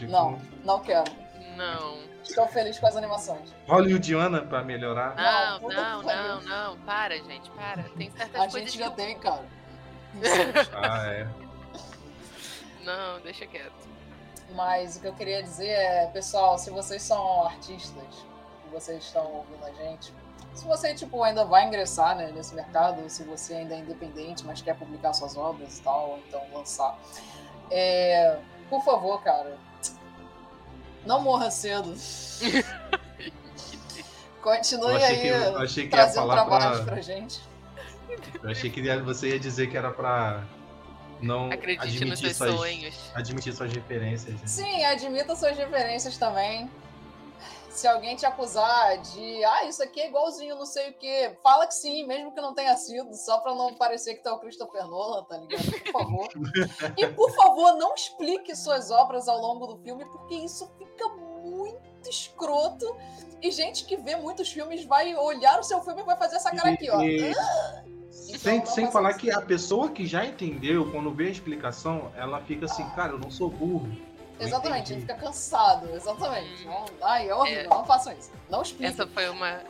Não, 0.10 0.42
não 0.64 0.80
quero. 0.80 1.12
Não. 1.56 2.00
Estou 2.24 2.48
feliz 2.48 2.80
com 2.80 2.88
as 2.88 2.96
animações. 2.96 3.54
Hollywoodiana 3.68 4.42
pra 4.42 4.64
melhorar. 4.64 5.16
Não, 5.16 5.70
não, 5.70 6.00
que 6.02 6.06
não, 6.16 6.42
não. 6.42 6.78
Para, 6.80 7.18
gente, 7.18 7.50
para. 7.52 7.84
Tem 7.98 8.10
certas 8.12 8.36
A 8.36 8.38
coisas 8.48 8.54
gente 8.62 8.72
que 8.74 8.78
já 8.80 8.86
eu- 8.86 8.92
tem, 8.92 9.20
cara. 9.20 9.44
Ah, 10.74 11.08
é. 11.08 11.28
Não, 12.84 13.20
deixa 13.22 13.46
quieto. 13.46 13.72
Mas 14.56 14.96
o 14.98 15.00
que 15.00 15.08
eu 15.08 15.14
queria 15.14 15.42
dizer 15.42 15.70
é, 15.70 16.08
pessoal, 16.08 16.58
se 16.58 16.70
vocês 16.70 17.02
são 17.02 17.46
artistas 17.46 18.04
e 18.68 18.70
vocês 18.72 19.04
estão 19.04 19.26
ouvindo 19.32 19.64
a 19.66 19.72
gente, 19.72 20.14
se 20.54 20.66
você 20.66 20.94
tipo 20.94 21.24
ainda 21.24 21.46
vai 21.46 21.66
ingressar 21.66 22.16
né, 22.16 22.32
nesse 22.34 22.54
mercado, 22.54 23.10
se 23.10 23.24
você 23.24 23.54
ainda 23.56 23.74
é 23.76 23.80
independente, 23.80 24.46
mas 24.46 24.62
quer 24.62 24.76
publicar 24.76 25.14
suas 25.14 25.38
obras 25.38 25.78
e 25.78 25.82
tal, 25.82 26.10
ou 26.12 26.18
então 26.28 26.42
lançar, 26.54 26.98
é, 27.70 28.38
por 28.70 28.84
favor, 28.84 29.22
cara, 29.24 29.58
não 31.06 31.22
morra 31.22 31.50
cedo. 31.50 31.94
Continue 34.42 34.90
Eu 34.92 34.96
achei 34.98 35.08
aí 35.16 35.22
que- 35.22 35.28
eu 35.28 35.58
achei 35.60 35.88
que 35.88 35.96
ia 35.96 36.02
trazendo 36.04 36.16
falar 36.28 36.46
pra- 36.46 36.84
pra 36.84 37.02
gente. 37.02 37.42
Eu 38.44 38.50
achei 38.50 38.70
que 38.70 38.82
ia- 38.82 39.02
você 39.02 39.30
ia 39.30 39.40
dizer 39.40 39.70
que 39.70 39.78
era 39.78 39.92
pra 39.92 40.44
não 41.22 41.52
Acredite 41.52 42.06
nos 42.06 42.20
admitir 42.20 42.36
seus 42.36 42.38
suas, 42.38 42.60
sonhos. 42.60 43.12
admitir 43.14 43.54
suas 43.54 43.74
referências. 43.74 44.34
né? 44.34 44.48
Sim, 44.48 44.86
admita 44.86 45.36
suas 45.36 45.58
referências 45.58 46.18
também. 46.18 46.70
Se 47.70 47.88
alguém 47.88 48.18
te 48.18 48.26
acusar 48.26 48.98
de, 48.98 49.44
ah, 49.46 49.64
isso 49.64 49.82
aqui 49.82 50.02
é 50.02 50.08
igualzinho, 50.10 50.56
não 50.56 50.66
sei 50.66 50.90
o 50.90 50.94
quê, 50.94 51.38
fala 51.42 51.66
que 51.66 51.74
sim, 51.74 52.06
mesmo 52.06 52.34
que 52.34 52.42
não 52.42 52.54
tenha 52.54 52.76
sido, 52.76 53.16
só 53.16 53.38
pra 53.38 53.56
não 53.56 53.74
parecer 53.76 54.16
que 54.16 54.24
tá 54.24 54.34
o 54.34 54.40
Christopher 54.40 54.86
Nolan, 54.86 55.24
tá 55.24 55.38
ligado? 55.38 55.64
Por 55.72 55.92
favor. 55.92 56.28
e 56.98 57.08
por 57.08 57.32
favor, 57.34 57.78
não 57.78 57.96
explique 57.96 58.54
suas 58.58 58.92
obras 58.92 59.30
ao 59.30 59.40
longo 59.40 59.68
do 59.68 59.78
filme, 59.78 60.04
porque 60.06 60.36
isso 60.36 60.70
fica 60.78 61.08
muito 61.08 62.10
escroto. 62.10 62.94
E 63.42 63.50
gente 63.52 63.86
que 63.86 63.96
vê 63.96 64.18
muitos 64.18 64.52
filmes 64.52 64.84
vai 64.84 65.16
olhar 65.16 65.60
o 65.60 65.64
seu 65.64 65.82
filme 65.82 66.02
e 66.02 66.06
vai 66.06 66.18
fazer 66.18 66.36
essa 66.36 66.52
cara 66.52 66.72
aqui, 66.72 66.90
ó. 66.90 67.00
Sem 68.12 68.58
Então, 68.58 68.66
sem 68.74 68.86
faça 68.86 68.92
falar 68.92 69.10
isso. 69.12 69.20
que 69.20 69.32
a 69.32 69.42
pessoa 69.42 69.90
que 69.90 70.06
já 70.06 70.26
entendeu, 70.26 70.90
quando 70.92 71.12
vê 71.12 71.28
a 71.28 71.30
explicação, 71.32 72.12
ela 72.16 72.42
fica 72.42 72.66
assim, 72.66 72.88
cara, 72.92 73.14
eu 73.14 73.20
não 73.20 73.32
sou 73.32 73.50
burro. 73.50 73.90
Exatamente, 74.40 74.92
ele 74.94 75.02
fica 75.02 75.14
cansado, 75.16 75.88
exatamente. 75.96 76.66
Não, 76.66 76.86
ai, 77.04 77.30
é 77.30 77.36
horrível, 77.36 77.62
É. 77.62 77.68
não 77.68 77.86
façam 77.86 78.12
isso. 78.14 78.32
Não 78.50 78.62
explique. 78.64 78.86
Essa 78.86 79.06
foi 79.08 79.30
uma. 79.30 79.62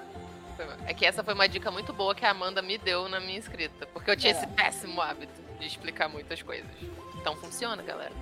foi 0.56 0.66
uma- 0.66 0.78
É 0.88 0.94
que 0.94 1.06
essa 1.06 1.24
foi 1.24 1.34
uma 1.34 1.48
dica 1.48 1.70
muito 1.72 1.92
boa 1.94 2.16
que 2.16 2.26
a 2.26 2.32
Amanda 2.32 2.62
me 2.62 2.78
deu 2.78 3.08
na 3.10 3.20
minha 3.20 3.38
escrita. 3.38 3.86
Porque 3.88 4.10
eu 4.12 4.16
tinha 4.16 4.34
É. 4.34 4.38
esse 4.38 4.48
péssimo 4.48 5.02
hábito 5.02 5.34
de 5.60 5.68
explicar 5.68 6.08
muitas 6.08 6.42
coisas. 6.42 6.70
Então 7.20 7.36
funciona, 7.36 7.84
galera. 7.84 8.14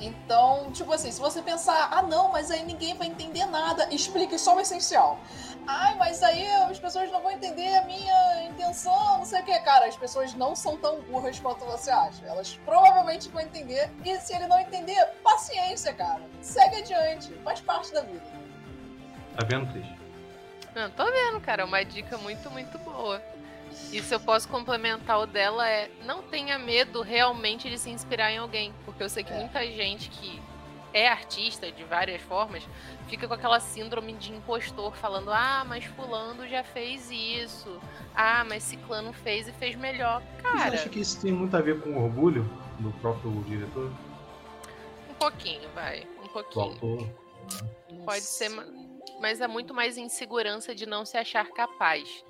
Então, 0.00 0.72
tipo 0.72 0.92
assim, 0.92 1.12
se 1.12 1.20
você 1.20 1.42
pensar, 1.42 1.88
ah 1.92 2.02
não, 2.02 2.32
mas 2.32 2.50
aí 2.50 2.64
ninguém 2.64 2.96
vai 2.96 3.06
entender 3.06 3.44
nada, 3.46 3.86
explique 3.94 4.38
só 4.38 4.56
o 4.56 4.60
essencial. 4.60 5.18
Ai, 5.66 5.94
mas 5.96 6.22
aí 6.22 6.46
as 6.46 6.78
pessoas 6.78 7.10
não 7.12 7.20
vão 7.20 7.30
entender 7.30 7.76
a 7.76 7.84
minha 7.84 8.44
intenção, 8.44 9.18
não 9.18 9.24
sei 9.24 9.42
o 9.42 9.44
que. 9.44 9.58
Cara, 9.60 9.86
as 9.86 9.96
pessoas 9.96 10.34
não 10.34 10.56
são 10.56 10.76
tão 10.78 11.00
burras 11.02 11.38
quanto 11.38 11.64
você 11.66 11.90
acha. 11.90 12.24
Elas 12.24 12.58
provavelmente 12.64 13.28
vão 13.28 13.42
entender. 13.42 13.90
E 14.04 14.18
se 14.18 14.34
ele 14.34 14.46
não 14.46 14.58
entender, 14.58 15.04
paciência, 15.22 15.92
cara. 15.92 16.22
Segue 16.40 16.76
adiante. 16.76 17.32
Faz 17.44 17.60
parte 17.60 17.92
da 17.92 18.00
vida. 18.00 18.24
Tá 19.36 19.44
vendo, 19.46 19.70
Cris? 19.70 19.86
Não, 20.74 20.90
tô 20.90 21.04
vendo, 21.04 21.40
cara. 21.40 21.62
É 21.62 21.64
uma 21.64 21.84
dica 21.84 22.16
muito, 22.18 22.50
muito 22.50 22.78
boa. 22.78 23.22
E 23.92 24.02
se 24.02 24.14
eu 24.14 24.20
posso 24.20 24.48
complementar 24.48 25.18
o 25.20 25.26
dela 25.26 25.68
é 25.68 25.90
não 26.04 26.22
tenha 26.22 26.58
medo 26.58 27.02
realmente 27.02 27.68
de 27.68 27.78
se 27.78 27.90
inspirar 27.90 28.30
em 28.32 28.38
alguém. 28.38 28.72
Porque 28.84 29.02
eu 29.02 29.08
sei 29.08 29.24
que 29.24 29.32
É. 29.32 29.38
muita 29.38 29.64
gente 29.66 30.10
que 30.10 30.40
é 30.92 31.06
artista 31.08 31.70
de 31.70 31.84
várias 31.84 32.20
formas 32.22 32.64
fica 33.08 33.28
com 33.28 33.34
aquela 33.34 33.60
síndrome 33.60 34.12
de 34.14 34.32
impostor, 34.32 34.94
falando: 34.96 35.30
ah, 35.32 35.64
mas 35.66 35.84
Fulano 35.84 36.48
já 36.48 36.64
fez 36.64 37.10
isso. 37.10 37.80
Ah, 38.14 38.44
mas 38.44 38.62
Ciclano 38.64 39.12
fez 39.12 39.46
e 39.48 39.52
fez 39.52 39.76
melhor. 39.76 40.20
Você 40.36 40.42
Cara, 40.42 40.74
acha 40.74 40.88
que 40.88 41.00
isso 41.00 41.20
tem 41.20 41.32
muito 41.32 41.56
a 41.56 41.60
ver 41.60 41.80
com 41.80 41.90
o 41.90 42.04
orgulho 42.04 42.42
do 42.80 42.90
próprio 43.00 43.30
diretor, 43.44 43.90
um 45.08 45.14
pouquinho, 45.14 45.68
vai. 45.74 46.06
Um 46.24 46.28
pouquinho. 46.28 46.64
autor? 46.64 47.08
Pode 48.04 48.22
ser, 48.22 48.48
ma- 48.48 48.66
mas 49.20 49.40
é 49.40 49.46
muito 49.46 49.74
mais 49.74 49.96
insegurança 49.98 50.74
de 50.74 50.86
não 50.86 51.04
se 51.04 51.16
achar 51.16 51.46
capaz. 51.50 52.24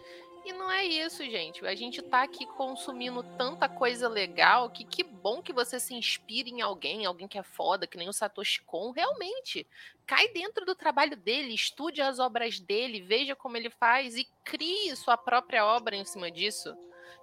E 0.45 0.53
não 0.55 0.70
é 0.70 0.84
isso, 0.84 1.22
gente. 1.24 1.64
A 1.66 1.74
gente 1.74 2.01
tá 2.01 2.22
aqui 2.22 2.47
consumindo 2.47 3.22
tanta 3.36 3.68
coisa 3.68 4.09
legal 4.09 4.70
que 4.70 4.84
que 4.84 5.05
bom 5.05 5.43
que 5.43 5.53
você 5.53 5.78
se 5.78 5.95
inspire 5.95 6.51
em 6.51 6.62
alguém, 6.62 7.05
alguém 7.05 7.28
que 7.28 7.38
é 7.38 7.43
foda, 7.43 7.86
que 7.86 7.99
nem 7.99 8.09
o 8.09 8.12
Satoshi 8.12 8.62
Kon. 8.62 8.91
Realmente, 8.91 9.66
cai 10.07 10.28
dentro 10.28 10.64
do 10.64 10.74
trabalho 10.74 11.16
dele, 11.16 11.55
estude 11.55 12.01
as 12.01 12.18
obras 12.18 12.59
dele, 12.59 13.03
veja 13.03 13.36
como 13.36 13.57
ele 13.57 13.68
faz 13.68 14.16
e 14.16 14.26
crie 14.43 14.97
sua 14.97 15.16
própria 15.16 15.64
obra 15.66 15.95
em 15.95 16.05
cima 16.05 16.30
disso. 16.30 16.74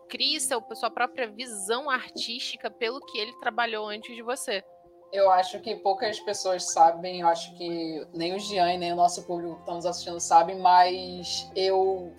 Crie 0.08 0.40
seu, 0.40 0.64
sua 0.76 0.92
própria 0.92 1.28
visão 1.28 1.90
artística 1.90 2.70
pelo 2.70 3.02
que 3.02 3.18
ele 3.18 3.34
trabalhou 3.40 3.88
antes 3.88 4.16
de 4.16 4.22
você. 4.22 4.64
Eu 5.12 5.32
acho 5.32 5.60
que 5.62 5.76
poucas 5.76 6.20
pessoas 6.20 6.66
sabem, 6.72 7.22
eu 7.22 7.28
acho 7.28 7.56
que 7.56 8.06
nem 8.14 8.36
o 8.36 8.40
Jean 8.40 8.74
e 8.74 8.78
nem 8.78 8.92
o 8.92 8.96
nosso 8.96 9.24
público 9.24 9.56
que 9.56 9.62
está 9.62 9.74
nos 9.74 9.86
assistindo 9.86 10.20
sabem, 10.20 10.60
mas 10.60 11.50
eu, 11.56 12.12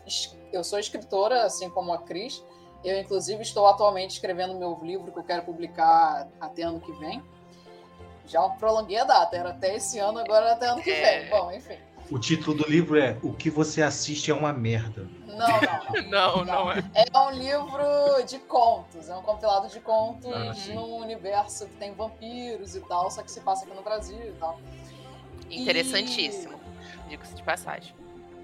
eu 0.53 0.65
sou 0.65 0.79
escritora, 0.79 1.45
assim 1.45 1.69
como 1.69 1.93
a 1.93 1.99
Cris. 1.99 2.43
Eu, 2.83 2.99
inclusive, 2.99 3.43
estou 3.43 3.67
atualmente 3.67 4.13
escrevendo 4.13 4.55
meu 4.55 4.79
livro 4.83 5.13
que 5.13 5.19
eu 5.19 5.25
quero 5.25 5.43
publicar 5.43 6.29
até 6.41 6.63
ano 6.63 6.81
que 6.81 6.93
vem. 6.93 7.23
Já 8.25 8.49
prolonguei 8.51 8.99
a 8.99 9.05
data, 9.05 9.37
era 9.37 9.51
até 9.51 9.75
esse 9.77 9.99
ano, 9.99 10.19
agora 10.21 10.53
até 10.53 10.67
ano 10.67 10.83
que 10.83 10.91
É. 10.91 11.21
vem. 11.21 11.31
Bom, 11.31 11.51
enfim. 11.53 11.79
O 12.11 12.19
título 12.19 12.57
do 12.57 12.69
livro 12.69 12.99
é 12.99 13.19
O 13.23 13.33
que 13.33 13.51
você 13.51 13.83
assiste 13.83 14.31
é 14.31 14.35
uma 14.35 14.53
merda. 14.53 15.07
Não, 15.27 15.37
não, 15.37 15.47
não. 15.47 15.89
Não, 16.09 16.45
não 16.45 16.73
é. 16.73 16.83
É 16.95 17.19
um 17.19 17.31
livro 17.31 18.27
de 18.27 18.39
contos, 18.41 19.09
é 19.09 19.15
um 19.17 19.23
compilado 19.23 19.69
de 19.69 19.79
contos 19.81 20.33
Ah, 20.33 20.53
num 20.75 20.97
universo 20.97 21.67
que 21.67 21.77
tem 21.77 21.95
vampiros 21.95 22.75
e 22.75 22.81
tal, 22.81 23.11
só 23.11 23.23
que 23.23 23.31
se 23.31 23.41
passa 23.41 23.65
aqui 23.65 23.75
no 23.75 23.83
Brasil 23.83 24.19
e 24.21 24.33
tal. 24.33 24.59
Interessantíssimo. 25.51 26.59
Digo-se 27.09 27.35
de 27.35 27.43
passagem. 27.43 27.95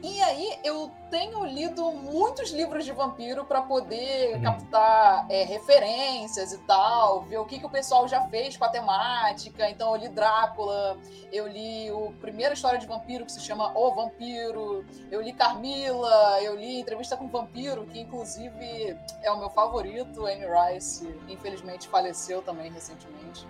E 0.07 0.21
aí 0.21 0.59
eu 0.63 0.91
tenho 1.11 1.47
lido 1.47 1.91
muitos 1.93 2.51
livros 2.51 2.85
de 2.85 2.93
vampiro 2.93 3.47
para 3.47 3.63
poder 3.63 4.35
Uhum. 4.37 4.43
captar 4.43 5.25
é, 5.31 5.45
referências 5.45 6.53
e 6.53 6.59
tal, 6.59 7.23
ver 7.23 7.39
o 7.39 7.47
que, 7.47 7.59
que 7.59 7.65
o 7.65 7.71
pessoal 7.71 8.07
já 8.07 8.21
fez 8.29 8.55
com 8.55 8.67
a 8.67 8.69
temática. 8.69 9.67
Então 9.71 9.95
eu 9.95 9.97
li 10.03 10.09
Drácula, 10.11 10.99
eu 11.33 11.49
li 11.49 11.91
o 11.91 12.13
primeira 12.21 12.53
história 12.53 12.79
de 12.79 12.87
vampiro 12.87 13.25
que 13.25 13.33
se 13.33 13.41
chama 13.41 13.73
O 13.75 13.95
Vampiro, 13.95 14.85
eu 15.11 15.23
li 15.23 15.33
Carmila, 15.33 16.39
eu 16.43 16.55
li 16.55 16.81
Entrevista 16.81 17.17
com 17.17 17.25
o 17.25 17.29
Vampiro, 17.29 17.87
que 17.87 17.99
inclusive 17.99 18.99
é 19.23 19.33
o 19.33 19.39
meu 19.39 19.49
favorito. 19.49 20.27
Anne 20.27 20.45
Rice, 20.45 21.09
infelizmente, 21.31 21.89
faleceu 21.89 22.43
também 22.43 22.71
recentemente. 22.71 23.49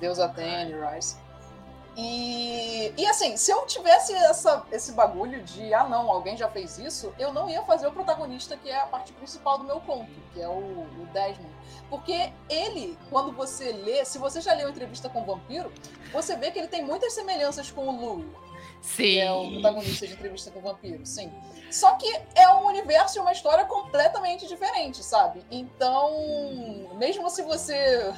Deus 0.00 0.18
a 0.18 0.30
tenha, 0.30 0.62
Anne 0.62 0.74
Rice. 0.96 1.18
E, 1.96 2.92
e 2.96 3.06
assim, 3.06 3.36
se 3.36 3.50
eu 3.50 3.66
tivesse 3.66 4.14
essa, 4.14 4.64
esse 4.70 4.92
bagulho 4.92 5.42
de, 5.42 5.74
ah 5.74 5.84
não, 5.84 6.10
alguém 6.10 6.36
já 6.36 6.48
fez 6.48 6.78
isso, 6.78 7.12
eu 7.18 7.32
não 7.32 7.48
ia 7.50 7.62
fazer 7.62 7.86
o 7.86 7.92
protagonista, 7.92 8.56
que 8.56 8.70
é 8.70 8.80
a 8.80 8.86
parte 8.86 9.12
principal 9.12 9.58
do 9.58 9.64
meu 9.64 9.80
conto, 9.80 10.10
que 10.32 10.40
é 10.40 10.48
o, 10.48 10.52
o 10.52 11.08
Desmond. 11.12 11.50
Porque 11.88 12.32
ele, 12.48 12.96
quando 13.10 13.32
você 13.32 13.72
lê, 13.72 14.04
se 14.04 14.18
você 14.18 14.40
já 14.40 14.54
leu 14.54 14.68
Entrevista 14.68 15.08
com 15.08 15.22
o 15.22 15.24
Vampiro, 15.24 15.72
você 16.12 16.36
vê 16.36 16.50
que 16.50 16.58
ele 16.58 16.68
tem 16.68 16.84
muitas 16.84 17.12
semelhanças 17.12 17.70
com 17.70 17.88
o 17.88 18.00
Louis, 18.00 18.26
que 18.96 19.18
é 19.18 19.30
o 19.32 19.42
Sim. 19.42 19.52
protagonista 19.54 20.06
de 20.06 20.12
Entrevista 20.12 20.50
com 20.50 20.60
o 20.60 20.62
Vampiro, 20.62 21.04
sim. 21.04 21.30
Só 21.70 21.94
que 21.94 22.08
é 22.34 22.48
um 22.54 22.66
universo 22.66 23.18
e 23.18 23.20
uma 23.20 23.32
história 23.32 23.64
completamente 23.64 24.46
diferente, 24.46 25.02
sabe? 25.04 25.44
Então, 25.50 26.88
mesmo 26.94 27.28
se 27.28 27.42
você 27.42 28.12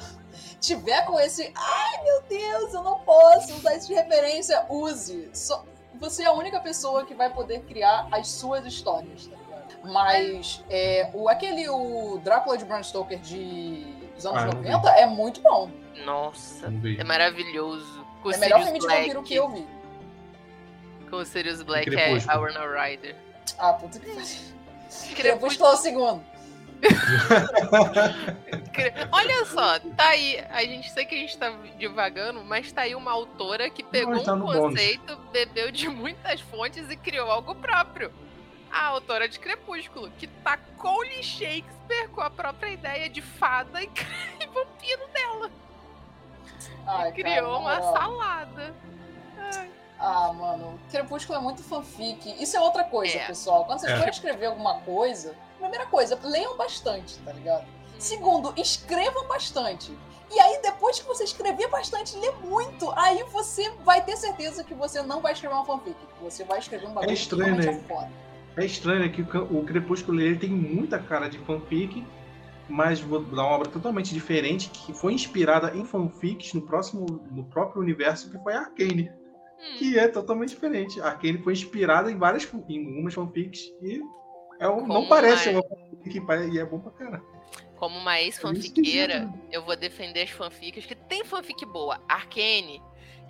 tiver 0.59 1.05
com 1.05 1.19
esse, 1.19 1.51
ai 1.55 2.03
meu 2.03 2.21
Deus, 2.29 2.73
eu 2.73 2.83
não 2.83 2.99
posso 2.99 3.53
usar 3.55 3.75
isso 3.75 3.87
de 3.87 3.93
referência, 3.93 4.65
use. 4.69 5.29
Só- 5.33 5.63
você 5.95 6.23
é 6.23 6.25
a 6.25 6.33
única 6.33 6.59
pessoa 6.59 7.05
que 7.05 7.13
vai 7.13 7.29
poder 7.29 7.61
criar 7.61 8.07
as 8.11 8.27
suas 8.27 8.65
histórias, 8.65 9.27
tá 9.27 9.35
ligado? 9.37 9.93
Mas 9.93 10.63
é, 10.69 11.09
o, 11.13 11.29
aquele 11.29 11.69
o 11.69 12.19
Drácula 12.23 12.57
de 12.57 12.65
Bram 12.65 12.81
Stoker 12.83 13.19
de, 13.19 13.85
dos 14.15 14.25
anos 14.25 14.41
Ah, 14.41 14.45
não 14.47 14.61
vi. 14.61 14.69
90 14.69 14.89
é 14.91 15.05
muito 15.05 15.41
bom. 15.41 15.69
Nossa, 16.05 16.73
é 16.99 17.03
maravilhoso. 17.03 18.03
Com 18.21 18.31
é 18.31 18.35
o 18.35 18.39
melhor 18.39 18.63
filme 18.63 18.79
de 18.79 18.87
vampiro 18.87 19.23
que 19.23 19.35
eu 19.35 19.49
vi. 19.49 19.67
Com 21.09 21.17
o 21.17 21.25
Sirius 21.25 21.61
Black 21.61 21.93
é 21.95 22.17
a 22.27 22.37
Winona 22.39 22.83
Ryder. 22.83 23.15
Ah, 23.57 23.73
puta 23.73 23.99
que 23.99 24.07
pariu. 24.09 24.25
Crepúsculo 25.15 25.69
é 25.69 25.73
o 25.73 25.77
segundo. 25.77 26.23
Olha 29.11 29.45
só, 29.45 29.79
tá 29.95 30.09
aí. 30.09 30.43
A 30.49 30.63
gente 30.63 30.89
sei 30.91 31.05
que 31.05 31.15
a 31.15 31.17
gente 31.17 31.37
tá 31.37 31.51
divagando, 31.77 32.43
mas 32.43 32.71
tá 32.71 32.81
aí 32.81 32.95
uma 32.95 33.11
autora 33.11 33.69
que 33.69 33.83
pegou 33.83 34.21
tá 34.23 34.33
um 34.33 34.39
bônus. 34.39 34.71
conceito, 34.71 35.15
bebeu 35.31 35.71
de 35.71 35.87
muitas 35.89 36.41
fontes 36.41 36.89
e 36.89 36.95
criou 36.95 37.29
algo 37.31 37.53
próprio. 37.55 38.11
A 38.71 38.85
autora 38.87 39.29
de 39.29 39.39
Crepúsculo, 39.39 40.09
que 40.17 40.25
tacou-lhe 40.27 41.21
Shakespeare 41.21 42.09
com 42.11 42.21
a 42.21 42.29
própria 42.29 42.69
ideia 42.71 43.09
de 43.09 43.21
fada 43.21 43.81
e, 43.81 43.85
e 44.41 44.45
vampiro 44.47 45.07
dela. 45.13 45.51
Ai, 46.87 47.09
e 47.09 47.13
criou 47.13 47.59
uma 47.59 47.81
salada. 47.81 48.73
Ah, 49.99 50.33
mano, 50.33 50.79
Crepúsculo 50.91 51.37
é 51.37 51.41
muito 51.41 51.63
fanfic. 51.63 52.35
Isso 52.41 52.57
é 52.57 52.59
outra 52.59 52.83
coisa, 52.83 53.17
É. 53.17 53.27
pessoal. 53.27 53.63
Quando 53.65 53.79
vocês 53.79 53.93
É. 53.93 53.95
forem 53.95 54.11
escrever 54.11 54.47
alguma 54.47 54.79
coisa, 54.81 55.33
primeira 55.63 55.85
coisa, 55.87 56.19
leiam 56.23 56.55
bastante, 56.57 57.17
tá 57.19 57.31
ligado? 57.31 57.65
Segundo, 57.97 58.53
escrevam 58.57 59.27
bastante. 59.27 59.91
E 60.31 60.39
aí, 60.39 60.59
depois 60.61 60.99
que 60.99 61.07
você 61.07 61.23
escrever 61.23 61.69
bastante, 61.69 62.17
lê 62.17 62.31
muito, 62.43 62.91
aí 62.95 63.23
você 63.31 63.69
vai 63.85 64.03
ter 64.03 64.17
certeza 64.17 64.63
que 64.63 64.73
você 64.73 65.01
não 65.03 65.21
vai 65.21 65.33
escrever 65.33 65.53
uma 65.55 65.65
fanfic. 65.65 65.95
que 65.95 66.23
Você 66.23 66.43
vai 66.43 66.59
escrever 66.59 66.87
um 66.87 66.93
bagulho 66.93 67.13
estranho, 67.13 67.55
que 67.55 67.61
realmente 67.61 67.91
né? 67.91 68.09
é. 68.57 68.63
É 68.63 68.65
estranho 68.65 69.11
que 69.11 69.21
o 69.21 69.63
Crepúsculo 69.63 70.19
ele 70.21 70.37
tem 70.37 70.49
muita 70.49 70.99
cara 70.99 71.29
de 71.29 71.37
fanfic, 71.39 72.05
mas 72.67 72.99
vou 72.99 73.21
dar 73.21 73.43
uma 73.43 73.55
obra 73.55 73.69
totalmente 73.69 74.13
diferente 74.13 74.69
que 74.69 74.93
foi 74.93 75.13
inspirada 75.13 75.75
em 75.75 75.85
fanfics 75.85 76.53
no 76.53 76.61
próximo, 76.61 77.05
no 77.31 77.45
próprio 77.45 77.81
universo 77.81 78.29
que 78.29 78.37
foi 78.43 78.53
a 78.53 78.59
Arcane, 78.61 79.09
Hum. 79.63 79.77
que 79.77 79.97
é 79.97 80.07
totalmente 80.07 80.49
diferente. 80.49 80.99
A 80.99 81.07
Arcane 81.07 81.37
foi 81.37 81.53
inspirada 81.53 82.11
em 82.11 82.17
várias 82.17 82.47
em 82.67 82.85
algumas 82.85 83.13
fanfics 83.13 83.61
e 83.81 84.01
é 84.63 84.69
um- 84.69 84.87
não 84.87 85.05
parece 85.07 85.49
uma- 85.49 85.63
fanfic 85.63 86.21
e 86.53 86.59
é 86.59 86.65
bom 86.65 86.79
pra 86.79 86.91
caralho. 86.91 87.25
Como 87.77 87.97
uma 87.97 88.17
É 88.17 88.23
ex-fanfiqueira, 88.23 89.21
digo. 89.21 89.39
eu 89.51 89.63
vou 89.63 89.75
defender 89.75 90.23
as 90.23 90.29
fanfics, 90.29 90.85
que 90.85 90.95
tem 90.95 91.23
fanfic 91.25 91.65
boa, 91.65 91.99
Arcane, 92.07 92.81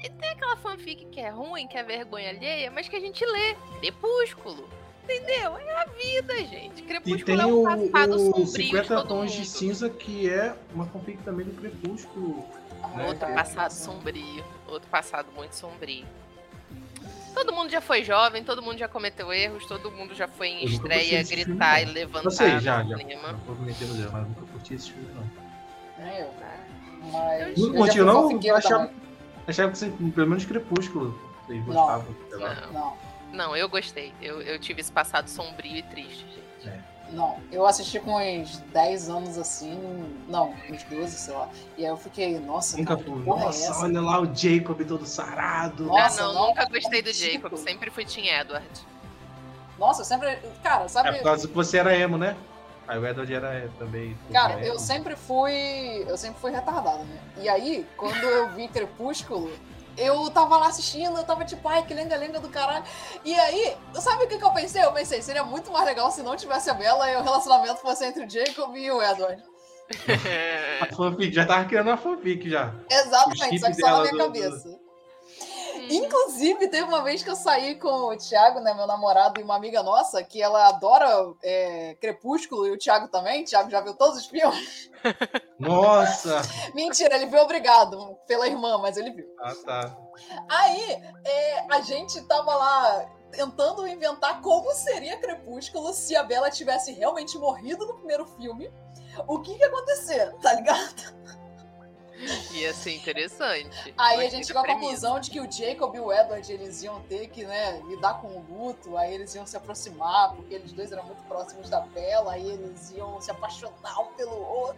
e 0.03 0.09
tem 0.09 0.29
aquela 0.29 0.55
fanfic 0.57 1.05
que 1.05 1.19
é 1.19 1.29
ruim, 1.29 1.67
que 1.67 1.77
é 1.77 1.84
vergonha 1.84 2.29
alheia, 2.29 2.69
mas 2.69 2.88
que 2.88 2.95
a 2.95 2.99
gente 2.99 3.25
lê. 3.25 3.55
Crepúsculo. 3.79 4.69
Entendeu? 5.03 5.57
É 5.57 5.75
a 5.81 5.86
vida, 5.86 6.36
gente. 6.45 6.81
Crepúsculo 6.84 7.25
tem 7.25 7.39
é 7.41 7.45
um 7.45 7.63
passado 7.91 8.15
o 8.15 8.19
sombrio 8.19 8.47
50 8.47 8.95
de 8.95 9.07
Tons 9.07 9.31
mundo. 9.31 9.41
de 9.41 9.45
Cinza, 9.45 9.89
que 9.89 10.29
é 10.29 10.55
uma 10.73 10.86
fanfic 10.86 11.21
também 11.23 11.45
do 11.45 11.51
Crepúsculo. 11.59 12.45
né? 12.95 13.03
Outro 13.07 13.19
cara. 13.19 13.34
passado 13.34 13.71
sombrio. 13.71 14.43
Outro 14.67 14.89
passado 14.89 15.27
muito 15.36 15.53
sombrio. 15.55 16.05
Todo 17.34 17.53
mundo 17.53 17.69
já 17.69 17.81
foi 17.81 18.03
jovem, 18.03 18.43
todo 18.43 18.61
mundo 18.61 18.77
já 18.77 18.88
cometeu 18.88 19.34
erros, 19.34 19.65
todo 19.65 19.91
mundo 19.91 20.13
já 20.13 20.27
foi 20.27 20.47
em 20.49 20.61
Eu 20.63 20.69
estreia 20.69 21.19
desse 21.19 21.36
filme, 21.36 21.45
gritar 21.45 21.81
e 21.81 21.86
levantar 21.86 22.25
Eu 22.27 22.31
sei, 22.31 22.59
já, 22.59 22.84
já. 22.84 22.97
Não 22.97 23.38
vou 23.45 23.55
meter 23.57 23.88
no 23.88 23.95
dedo, 23.95 24.11
mas 24.11 24.27
nunca 24.27 24.41
curti 24.51 24.73
esse 24.75 24.91
filme, 24.91 25.09
não. 25.15 26.05
Nem 26.05 26.17
eu. 26.19 26.34
Mas. 27.11 27.57
Não 27.57 27.67
eu 27.67 27.73
curtiu, 27.73 28.05
não? 28.05 28.23
fanfiqueira 28.23 28.57
Achava, 28.57 28.91
achava 29.47 29.71
que 29.71 29.77
você, 29.77 29.89
pelo 29.89 30.27
menos 30.27 30.45
Crepúsculo, 30.45 31.19
vocês 31.45 31.63
gostavam. 31.65 32.15
Não, 32.31 32.71
Não. 32.71 32.97
não, 33.31 33.57
eu 33.57 33.67
gostei. 33.67 34.13
Eu, 34.21 34.41
eu 34.41 34.59
tive 34.59 34.81
esse 34.81 34.91
passado 34.91 35.27
sombrio 35.27 35.75
e 35.77 35.84
triste, 35.84 36.25
gente. 36.63 36.84
Não, 37.14 37.38
eu 37.51 37.66
assisti 37.66 37.99
com 37.99 38.16
uns 38.16 38.57
10 38.74 39.09
anos 39.09 39.38
assim, 39.38 39.78
não, 40.28 40.55
uns 40.68 40.84
12, 40.84 41.11
sei 41.11 41.34
lá. 41.34 41.47
E 41.78 41.86
aí 41.86 41.91
eu 41.91 41.97
fiquei, 41.97 42.39
nossa, 42.39 42.76
Nunca 42.76 42.97
cara, 42.97 43.03
que 43.03 43.11
fui. 43.11 43.22
é 43.22 43.26
Nossa, 43.26 43.72
essa? 43.72 43.84
olha 43.84 44.01
lá 44.01 44.20
o 44.20 44.36
Jacob 44.36 44.84
todo 44.84 45.05
sarado. 45.05 45.84
Nossa, 45.86 46.24
ah, 46.24 46.28
não, 46.28 46.34
não, 46.34 46.47
nunca 46.47 46.66
gostei 46.66 47.03
do 47.03 47.11
é. 47.11 47.14
Jacob. 47.14 47.55
Sempre 47.55 47.91
fui 47.91 48.03
Team 48.03 48.26
Edward. 48.26 48.68
Nossa, 49.78 50.01
eu 50.01 50.05
sempre. 50.05 50.39
Cara, 50.64 50.88
sabe. 50.88 51.09
É 51.09 51.14
por 51.14 51.24
causa 51.24 51.47
que 51.47 51.53
você 51.53 51.78
era 51.78 51.95
emo, 51.95 52.18
né? 52.18 52.36
Aí 52.88 52.97
o 52.97 53.07
Edward 53.07 53.34
era 53.34 53.59
emo 53.59 53.74
também. 53.78 54.18
Cara, 54.32 54.59
eu 54.59 54.74
emo. 54.74 54.80
sempre 54.80 55.16
fui. 55.16 56.03
Eu 56.07 56.18
sempre 56.18 56.41
fui 56.41 56.51
retardada, 56.51 57.03
né? 57.03 57.20
E 57.38 57.47
aí, 57.47 57.86
quando 57.95 58.24
eu 58.24 58.49
vi 58.49 58.68
Crepúsculo, 58.68 59.51
eu 59.97 60.29
tava 60.31 60.57
lá 60.57 60.67
assistindo, 60.67 61.17
eu 61.17 61.23
tava 61.23 61.45
tipo, 61.45 61.67
ai, 61.67 61.83
que 61.85 61.93
lenga-lenga 61.93 62.39
do 62.39 62.49
caralho. 62.49 62.83
E 63.23 63.33
aí, 63.33 63.75
sabe 63.95 64.23
o 64.25 64.27
que, 64.27 64.37
que 64.37 64.43
eu 64.43 64.51
pensei? 64.51 64.83
Eu 64.83 64.91
pensei, 64.91 65.21
seria 65.21 65.43
muito 65.43 65.71
mais 65.71 65.85
legal 65.85 66.11
se 66.11 66.21
não 66.23 66.35
tivesse 66.35 66.69
a 66.69 66.73
Bella 66.73 67.09
e 67.11 67.15
o 67.15 67.21
relacionamento 67.21 67.81
fosse 67.81 68.05
entre 68.05 68.25
o 68.25 68.29
Jacob 68.29 68.75
e 68.75 68.91
o 68.91 69.01
Edward. 69.01 69.43
A 70.81 70.95
fanfic, 70.95 71.33
já 71.35 71.45
tava 71.45 71.65
criando 71.65 71.87
uma 71.87 71.97
fanfic 71.97 72.49
já. 72.49 72.73
Exatamente, 72.89 73.59
só 73.59 73.67
que 73.67 73.73
só 73.75 73.87
na 73.89 73.99
minha 74.01 74.11
do- 74.11 74.17
cabeça. 74.17 74.79
Inclusive, 75.89 76.67
teve 76.67 76.84
uma 76.84 77.03
vez 77.03 77.23
que 77.23 77.29
eu 77.29 77.36
saí 77.36 77.75
com 77.75 77.88
o 77.88 78.17
Thiago, 78.17 78.59
né, 78.59 78.73
meu 78.73 78.88
namorado, 78.88 79.39
e 79.39 79.43
uma 79.43 79.55
amiga 79.55 79.81
nossa, 79.84 80.23
que 80.23 80.41
ela 80.41 80.67
adora 80.67 81.07
é, 81.43 81.95
Crepúsculo, 81.99 82.67
e 82.67 82.71
o 82.71 82.77
Thiago 82.77 83.07
também. 83.07 83.43
O 83.43 83.45
Thiago 83.45 83.69
já 83.69 83.81
viu 83.81 83.93
todos 83.93 84.19
os 84.19 84.25
filmes. 84.25 84.89
Nossa! 85.59 86.41
Mentira, 86.73 87.15
ele 87.15 87.27
viu 87.27 87.41
obrigado 87.41 88.17
pela 88.27 88.47
irmã, 88.47 88.77
mas 88.77 88.97
ele 88.97 89.11
viu. 89.11 89.25
Ah, 89.39 89.53
tá. 89.65 89.97
Aí, 90.49 91.01
é, 91.25 91.65
a 91.73 91.81
gente 91.81 92.21
tava 92.27 92.55
lá 92.55 93.09
tentando 93.31 93.88
inventar 93.88 94.41
como 94.41 94.71
seria 94.73 95.17
Crepúsculo 95.17 95.91
se 95.91 96.15
a 96.15 96.23
Bella 96.23 96.51
tivesse 96.51 96.91
realmente 96.91 97.38
morrido 97.38 97.86
no 97.86 97.95
primeiro 97.95 98.25
filme. 98.25 98.71
O 99.27 99.39
que 99.39 99.55
que 99.55 99.59
ia 99.59 99.67
acontecer, 99.67 100.34
tá 100.41 100.53
ligado? 100.53 101.13
Ia 102.53 102.74
ser 102.74 102.95
interessante. 102.95 103.93
Aí 103.97 104.26
a 104.26 104.30
gente 104.30 104.47
chegou 104.47 104.61
à 104.61 104.66
conclusão 104.66 105.20
de 105.20 105.32
que 105.32 105.39
o 105.39 105.51
Jacob 105.51 105.95
e 105.95 105.99
o 105.99 106.11
Edward 106.11 106.51
eles 106.51 106.84
iam 106.84 107.01
ter 107.01 107.28
que 107.28 107.43
né, 107.43 107.82
lidar 107.88 108.22
com 108.22 108.28
o 108.28 108.45
luto, 108.49 108.95
aí 108.97 109.14
eles 109.14 109.34
iam 109.36 109.45
se 109.45 109.57
aproximar, 109.57 110.34
porque 110.36 110.53
eles 110.53 110.72
dois 110.72 110.91
eram 110.91 111.03
muito 111.03 111.24
próximos 111.24 111.70
da 111.70 111.82
Bella, 111.82 112.34
aí 112.34 112.47
eles 112.47 112.91
iam 112.91 113.20
se 113.20 113.32
apaixonar 113.32 113.99
um 113.99 114.14
pelo 114.14 114.39
outro. 114.39 114.78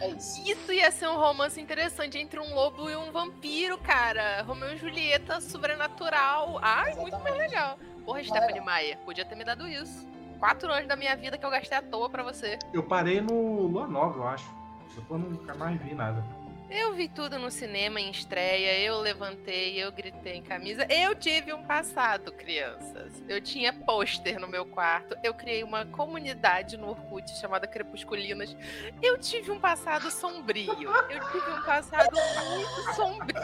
É 0.00 0.08
isso. 0.08 0.42
Isso 0.46 0.72
ia 0.72 0.90
ser 0.90 1.08
um 1.08 1.16
romance 1.16 1.60
interessante 1.60 2.18
entre 2.18 2.38
um 2.38 2.54
lobo 2.54 2.90
e 2.90 2.96
um 2.96 3.10
vampiro, 3.10 3.78
cara. 3.78 4.42
Romeu 4.42 4.74
e 4.74 4.76
Julieta 4.76 5.40
sobrenatural. 5.40 6.58
Ai, 6.60 6.94
muito 6.94 7.12
mais 7.18 7.24
Exatamente. 7.24 7.38
legal. 7.38 7.78
Porra, 8.04 8.22
Stephanie. 8.22 8.60
Maia, 8.60 8.98
podia 9.04 9.24
ter 9.24 9.34
me 9.34 9.44
dado 9.44 9.66
isso. 9.66 10.06
Quatro 10.38 10.70
anos 10.70 10.86
da 10.86 10.96
minha 10.96 11.16
vida 11.16 11.38
que 11.38 11.44
eu 11.44 11.50
gastei 11.50 11.78
à 11.78 11.82
toa 11.82 12.08
pra 12.10 12.22
você. 12.22 12.58
Eu 12.72 12.82
parei 12.82 13.20
no 13.20 13.66
Lua 13.66 13.86
Nova, 13.86 14.18
eu 14.18 14.28
acho. 14.28 14.59
Depois 15.00 15.22
nunca 15.22 15.54
mais 15.54 15.80
vi 15.80 15.94
nada. 15.94 16.22
Eu 16.70 16.94
vi 16.94 17.08
tudo 17.08 17.36
no 17.36 17.50
cinema 17.50 18.00
em 18.00 18.12
estreia, 18.12 18.78
eu 18.78 19.00
levantei, 19.00 19.82
eu 19.82 19.90
gritei 19.90 20.34
em 20.34 20.42
camisa. 20.42 20.86
Eu 20.88 21.16
tive 21.16 21.52
um 21.52 21.64
passado, 21.64 22.30
crianças. 22.30 23.12
Eu 23.28 23.40
tinha 23.40 23.72
pôster 23.72 24.38
no 24.38 24.46
meu 24.46 24.64
quarto, 24.64 25.16
eu 25.24 25.34
criei 25.34 25.64
uma 25.64 25.84
comunidade 25.84 26.76
no 26.76 26.90
Orkut 26.90 27.28
chamada 27.40 27.66
Crepusculinas. 27.66 28.56
Eu 29.02 29.18
tive 29.18 29.50
um 29.50 29.58
passado 29.58 30.12
sombrio. 30.12 30.92
Eu 31.10 31.32
tive 31.32 31.50
um 31.50 31.62
passado 31.62 32.16
muito 32.54 32.94
sombrio. 32.94 33.40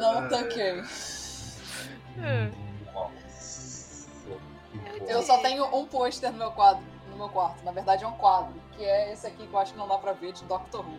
Não 0.00 0.28
tanquei. 0.28 0.82
É. 2.22 2.64
Eu 5.06 5.22
só 5.22 5.42
tenho 5.42 5.66
um 5.76 5.86
pôster 5.86 6.32
no 6.32 6.38
meu 6.38 6.52
quadro, 6.52 6.82
no 7.14 7.18
meu 7.20 7.28
quarto. 7.30 7.64
Na 7.64 7.72
verdade 7.72 8.04
é 8.04 8.06
um 8.06 8.12
quadro, 8.12 8.52
que 8.76 8.84
é 8.84 9.12
esse 9.12 9.26
aqui 9.26 9.46
que 9.46 9.52
eu 9.52 9.58
acho 9.58 9.72
que 9.72 9.78
não 9.78 9.88
dá 9.88 9.96
pra 9.98 10.12
ver 10.12 10.32
de 10.32 10.44
Doctor 10.44 10.84
Who. 10.86 10.98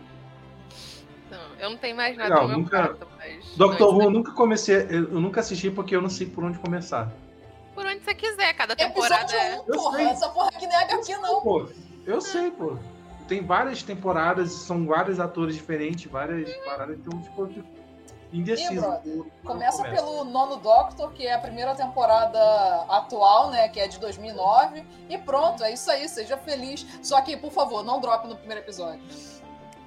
Não, 1.30 1.54
eu 1.58 1.70
não 1.70 1.76
tenho 1.76 1.96
mais 1.96 2.16
nada 2.16 2.34
Não, 2.34 2.42
no 2.42 2.48
meu 2.48 2.58
nunca- 2.58 2.88
quarto, 2.88 3.08
mas. 3.16 3.56
Doctor 3.56 3.94
Who 3.94 4.02
eu 4.02 4.10
nunca 4.10 4.32
comecei, 4.32 4.86
eu 4.90 5.20
nunca 5.20 5.40
assisti 5.40 5.70
porque 5.70 5.94
eu 5.96 6.02
não 6.02 6.08
sei 6.10 6.26
por 6.26 6.44
onde 6.44 6.58
começar. 6.58 7.10
Por 7.74 7.84
onde 7.84 8.00
você 8.02 8.14
quiser, 8.14 8.52
cada 8.54 8.74
temporada 8.74 9.22
Episódio 9.24 9.36
é. 9.38 9.56
1, 9.60 9.64
Eu 9.66 9.74
porra. 9.74 9.96
sei. 9.96 10.06
Essa 10.06 10.28
porra 10.30 10.48
aqui 10.48 10.66
nem 10.66 10.76
é 10.76 10.82
HQ, 10.84 11.16
não. 11.18 11.40
Pô, 11.42 11.68
eu 12.06 12.20
sei, 12.20 12.50
pô. 12.50 12.76
tem 13.28 13.44
várias 13.44 13.82
temporadas, 13.82 14.52
são 14.52 14.86
vários 14.86 15.18
atores 15.20 15.54
diferentes, 15.56 16.10
várias 16.10 16.54
paradas, 16.64 16.96
então 16.96 17.20
tipo, 17.20 17.42
eu 17.42 17.48
fico 17.48 17.66
indeciso. 18.38 19.26
Começa 19.44 19.78
começo. 19.78 19.94
pelo 20.04 20.24
Nono 20.24 20.56
Doctor, 20.56 21.12
que 21.12 21.26
é 21.26 21.34
a 21.34 21.38
primeira 21.38 21.74
temporada 21.74 22.38
atual, 22.88 23.50
né? 23.50 23.68
Que 23.68 23.80
é 23.80 23.88
de 23.88 23.98
2009. 23.98 24.86
E 25.08 25.18
pronto, 25.18 25.62
é 25.64 25.72
isso 25.72 25.90
aí, 25.90 26.08
seja 26.08 26.36
feliz. 26.36 26.86
Só 27.02 27.20
que, 27.22 27.36
por 27.36 27.50
favor, 27.52 27.82
não 27.84 28.00
drope 28.00 28.26
no 28.28 28.36
primeiro 28.36 28.62
episódio. 28.62 29.02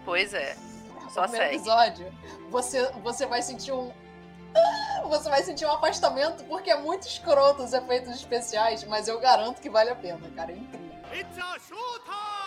Pois 0.06 0.34
é. 0.34 0.56
No 1.04 1.10
Só 1.12 1.22
primeiro 1.24 1.45
segue. 1.45 1.56
episódio, 1.56 2.14
você, 2.50 2.91
você 3.04 3.26
vai 3.26 3.41
sentir 3.41 3.72
um. 3.72 3.91
Ah, 4.56 5.02
Você 5.08 5.30
vai 5.30 5.43
sentir 5.43 5.66
um 5.66 5.72
afastamento 5.72 6.43
porque 6.45 6.70
é 6.72 6.78
muito 6.78 7.04
escroto 7.08 7.64
os 7.64 7.72
efeitos 7.74 8.14
especiais, 8.16 8.84
mas 8.84 9.08
eu 9.08 9.20
garanto 9.20 9.62
que 9.62 9.70
vale 9.70 9.89
a 9.91 9.95
pena, 9.95 10.20
cara. 10.36 10.52
É 10.52 10.56
incrível. 10.56 10.89
It's 11.14 11.38
a 11.38 11.58
showtime! 11.60 12.39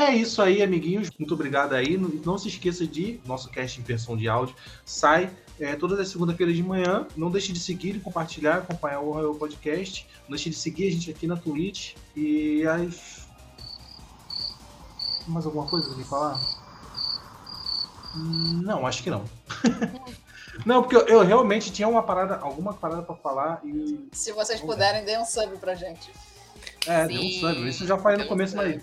É 0.00 0.14
isso 0.14 0.40
aí, 0.40 0.62
amiguinhos. 0.62 1.10
Muito 1.18 1.34
obrigado 1.34 1.74
aí. 1.74 1.98
Não, 1.98 2.08
não 2.24 2.38
se 2.38 2.48
esqueça 2.48 2.86
de 2.86 3.20
nosso 3.26 3.50
cast 3.50 3.78
em 3.78 3.84
versão 3.84 4.16
de 4.16 4.30
áudio. 4.30 4.56
Sai 4.82 5.30
é, 5.60 5.76
todas 5.76 6.00
as 6.00 6.08
segunda-feiras 6.08 6.56
de 6.56 6.62
manhã. 6.62 7.06
Não 7.14 7.30
deixe 7.30 7.52
de 7.52 7.60
seguir 7.60 7.96
e 7.96 8.00
compartilhar, 8.00 8.56
acompanhar 8.56 9.00
o 9.00 9.12
Royal 9.12 9.34
Podcast. 9.34 10.08
Não 10.22 10.30
deixe 10.30 10.48
de 10.48 10.56
seguir 10.56 10.88
a 10.88 10.90
gente 10.90 11.10
aqui 11.10 11.26
na 11.26 11.36
Twitch. 11.36 11.96
E 12.16 12.66
as. 12.66 13.28
Mais 15.28 15.44
alguma 15.44 15.68
coisa 15.68 15.86
pra 15.86 15.98
me 15.98 16.04
falar? 16.04 16.40
Não, 18.64 18.86
acho 18.86 19.02
que 19.02 19.10
não. 19.10 19.22
não, 20.64 20.82
porque 20.82 20.96
eu, 20.96 21.06
eu 21.08 21.20
realmente 21.22 21.70
tinha 21.70 21.86
uma 21.86 22.02
parada, 22.02 22.36
alguma 22.36 22.72
parada 22.72 23.02
pra 23.02 23.14
falar 23.16 23.60
e. 23.62 24.08
Se 24.12 24.32
vocês 24.32 24.62
puderem, 24.62 25.04
dê 25.04 25.18
um 25.18 25.26
sub 25.26 25.58
pra 25.58 25.74
gente. 25.74 26.10
É, 26.86 27.06
deu 27.06 27.20
um 27.20 27.30
sub. 27.30 27.68
Isso 27.68 27.84
eu 27.84 27.88
já 27.88 27.98
falei 27.98 28.18
no 28.18 28.26
começo, 28.26 28.56
mas 28.56 28.80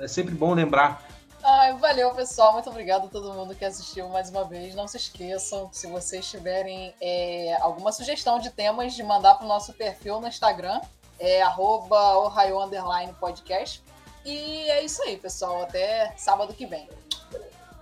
é 0.00 0.08
sempre 0.08 0.34
bom 0.34 0.54
lembrar. 0.54 1.06
Ai, 1.42 1.72
valeu, 1.78 2.10
pessoal. 2.10 2.52
Muito 2.52 2.68
obrigado 2.68 3.06
a 3.06 3.08
todo 3.08 3.32
mundo 3.32 3.54
que 3.54 3.64
assistiu 3.64 4.08
mais 4.08 4.28
uma 4.28 4.44
vez. 4.44 4.74
Não 4.74 4.88
se 4.88 4.96
esqueçam, 4.96 5.70
se 5.72 5.86
vocês 5.86 6.28
tiverem 6.28 6.94
é, 7.00 7.56
alguma 7.60 7.92
sugestão 7.92 8.38
de 8.38 8.50
temas, 8.50 8.94
de 8.94 9.02
mandar 9.02 9.34
para 9.34 9.44
o 9.44 9.48
nosso 9.48 9.72
perfil 9.72 10.20
no 10.20 10.28
Instagram, 10.28 10.80
é 11.18 11.42
arroba 11.42 11.98
Podcast. 13.18 13.82
E 14.24 14.68
é 14.70 14.84
isso 14.84 15.02
aí, 15.02 15.16
pessoal. 15.16 15.62
Até 15.62 16.12
sábado 16.16 16.52
que 16.52 16.66
vem. 16.66 16.88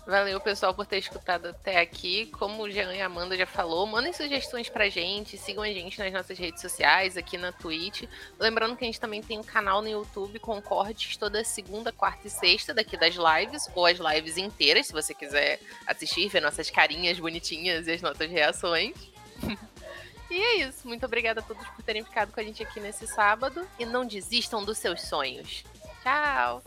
Valeu, 0.07 0.41
pessoal, 0.41 0.73
por 0.73 0.87
ter 0.87 0.99
escutado 0.99 1.47
até 1.47 1.81
aqui. 1.81 2.27
Como 2.27 2.63
o 2.63 2.71
Jean 2.71 2.95
e 2.95 3.03
a 3.03 3.07
Amanda 3.07 3.37
já 3.37 3.45
falou, 3.45 3.85
mandem 3.89 4.13
sugestões 4.13 4.69
pra 4.69 4.89
gente, 4.89 5.37
sigam 5.37 5.65
a 5.65 5.69
gente 5.69 5.99
nas 5.99 6.13
nossas 6.13 6.39
redes 6.39 6.63
sociais, 6.63 7.17
aqui 7.17 7.37
na 7.37 7.51
Twitch. 7.51 8.05
Lembrando 8.39 8.77
que 8.77 8.85
a 8.85 8.87
gente 8.87 9.01
também 9.01 9.21
tem 9.21 9.37
um 9.37 9.43
canal 9.43 9.83
no 9.83 9.89
YouTube 9.89 10.39
com 10.39 10.63
cortes 10.63 11.17
toda 11.17 11.43
segunda, 11.43 11.91
quarta 11.91 12.29
e 12.29 12.31
sexta 12.31 12.73
daqui 12.73 12.97
das 12.97 13.17
lives, 13.17 13.69
ou 13.75 13.85
as 13.85 13.99
lives 13.99 14.37
inteiras, 14.37 14.87
se 14.87 14.93
você 14.93 15.13
quiser 15.13 15.59
assistir, 15.85 16.29
ver 16.29 16.41
nossas 16.41 16.71
carinhas 16.71 17.19
bonitinhas 17.19 17.89
e 17.89 17.93
as 17.93 18.01
nossas 18.01 18.31
reações. 18.31 18.95
e 20.31 20.41
é 20.41 20.57
isso. 20.59 20.87
Muito 20.87 21.05
obrigada 21.05 21.41
a 21.41 21.43
todos 21.43 21.67
por 21.71 21.83
terem 21.83 22.05
ficado 22.05 22.33
com 22.33 22.39
a 22.39 22.45
gente 22.45 22.63
aqui 22.63 22.79
nesse 22.79 23.09
sábado. 23.09 23.67
E 23.77 23.85
não 23.85 24.07
desistam 24.07 24.65
dos 24.65 24.79
seus 24.79 25.03
sonhos. 25.03 25.65
Tchau! 26.05 26.63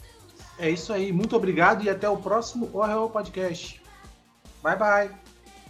É 0.59 0.69
isso 0.69 0.91
aí. 0.91 1.11
Muito 1.11 1.35
obrigado 1.35 1.83
e 1.83 1.89
até 1.89 2.07
o 2.09 2.17
próximo 2.17 2.69
Orel 2.73 3.09
Podcast. 3.09 3.81
Bye, 4.61 4.75
bye. 4.75 5.11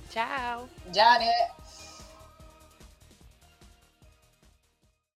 Tchau! 0.09 0.67
Já, 0.91 1.19
né? 1.19 1.58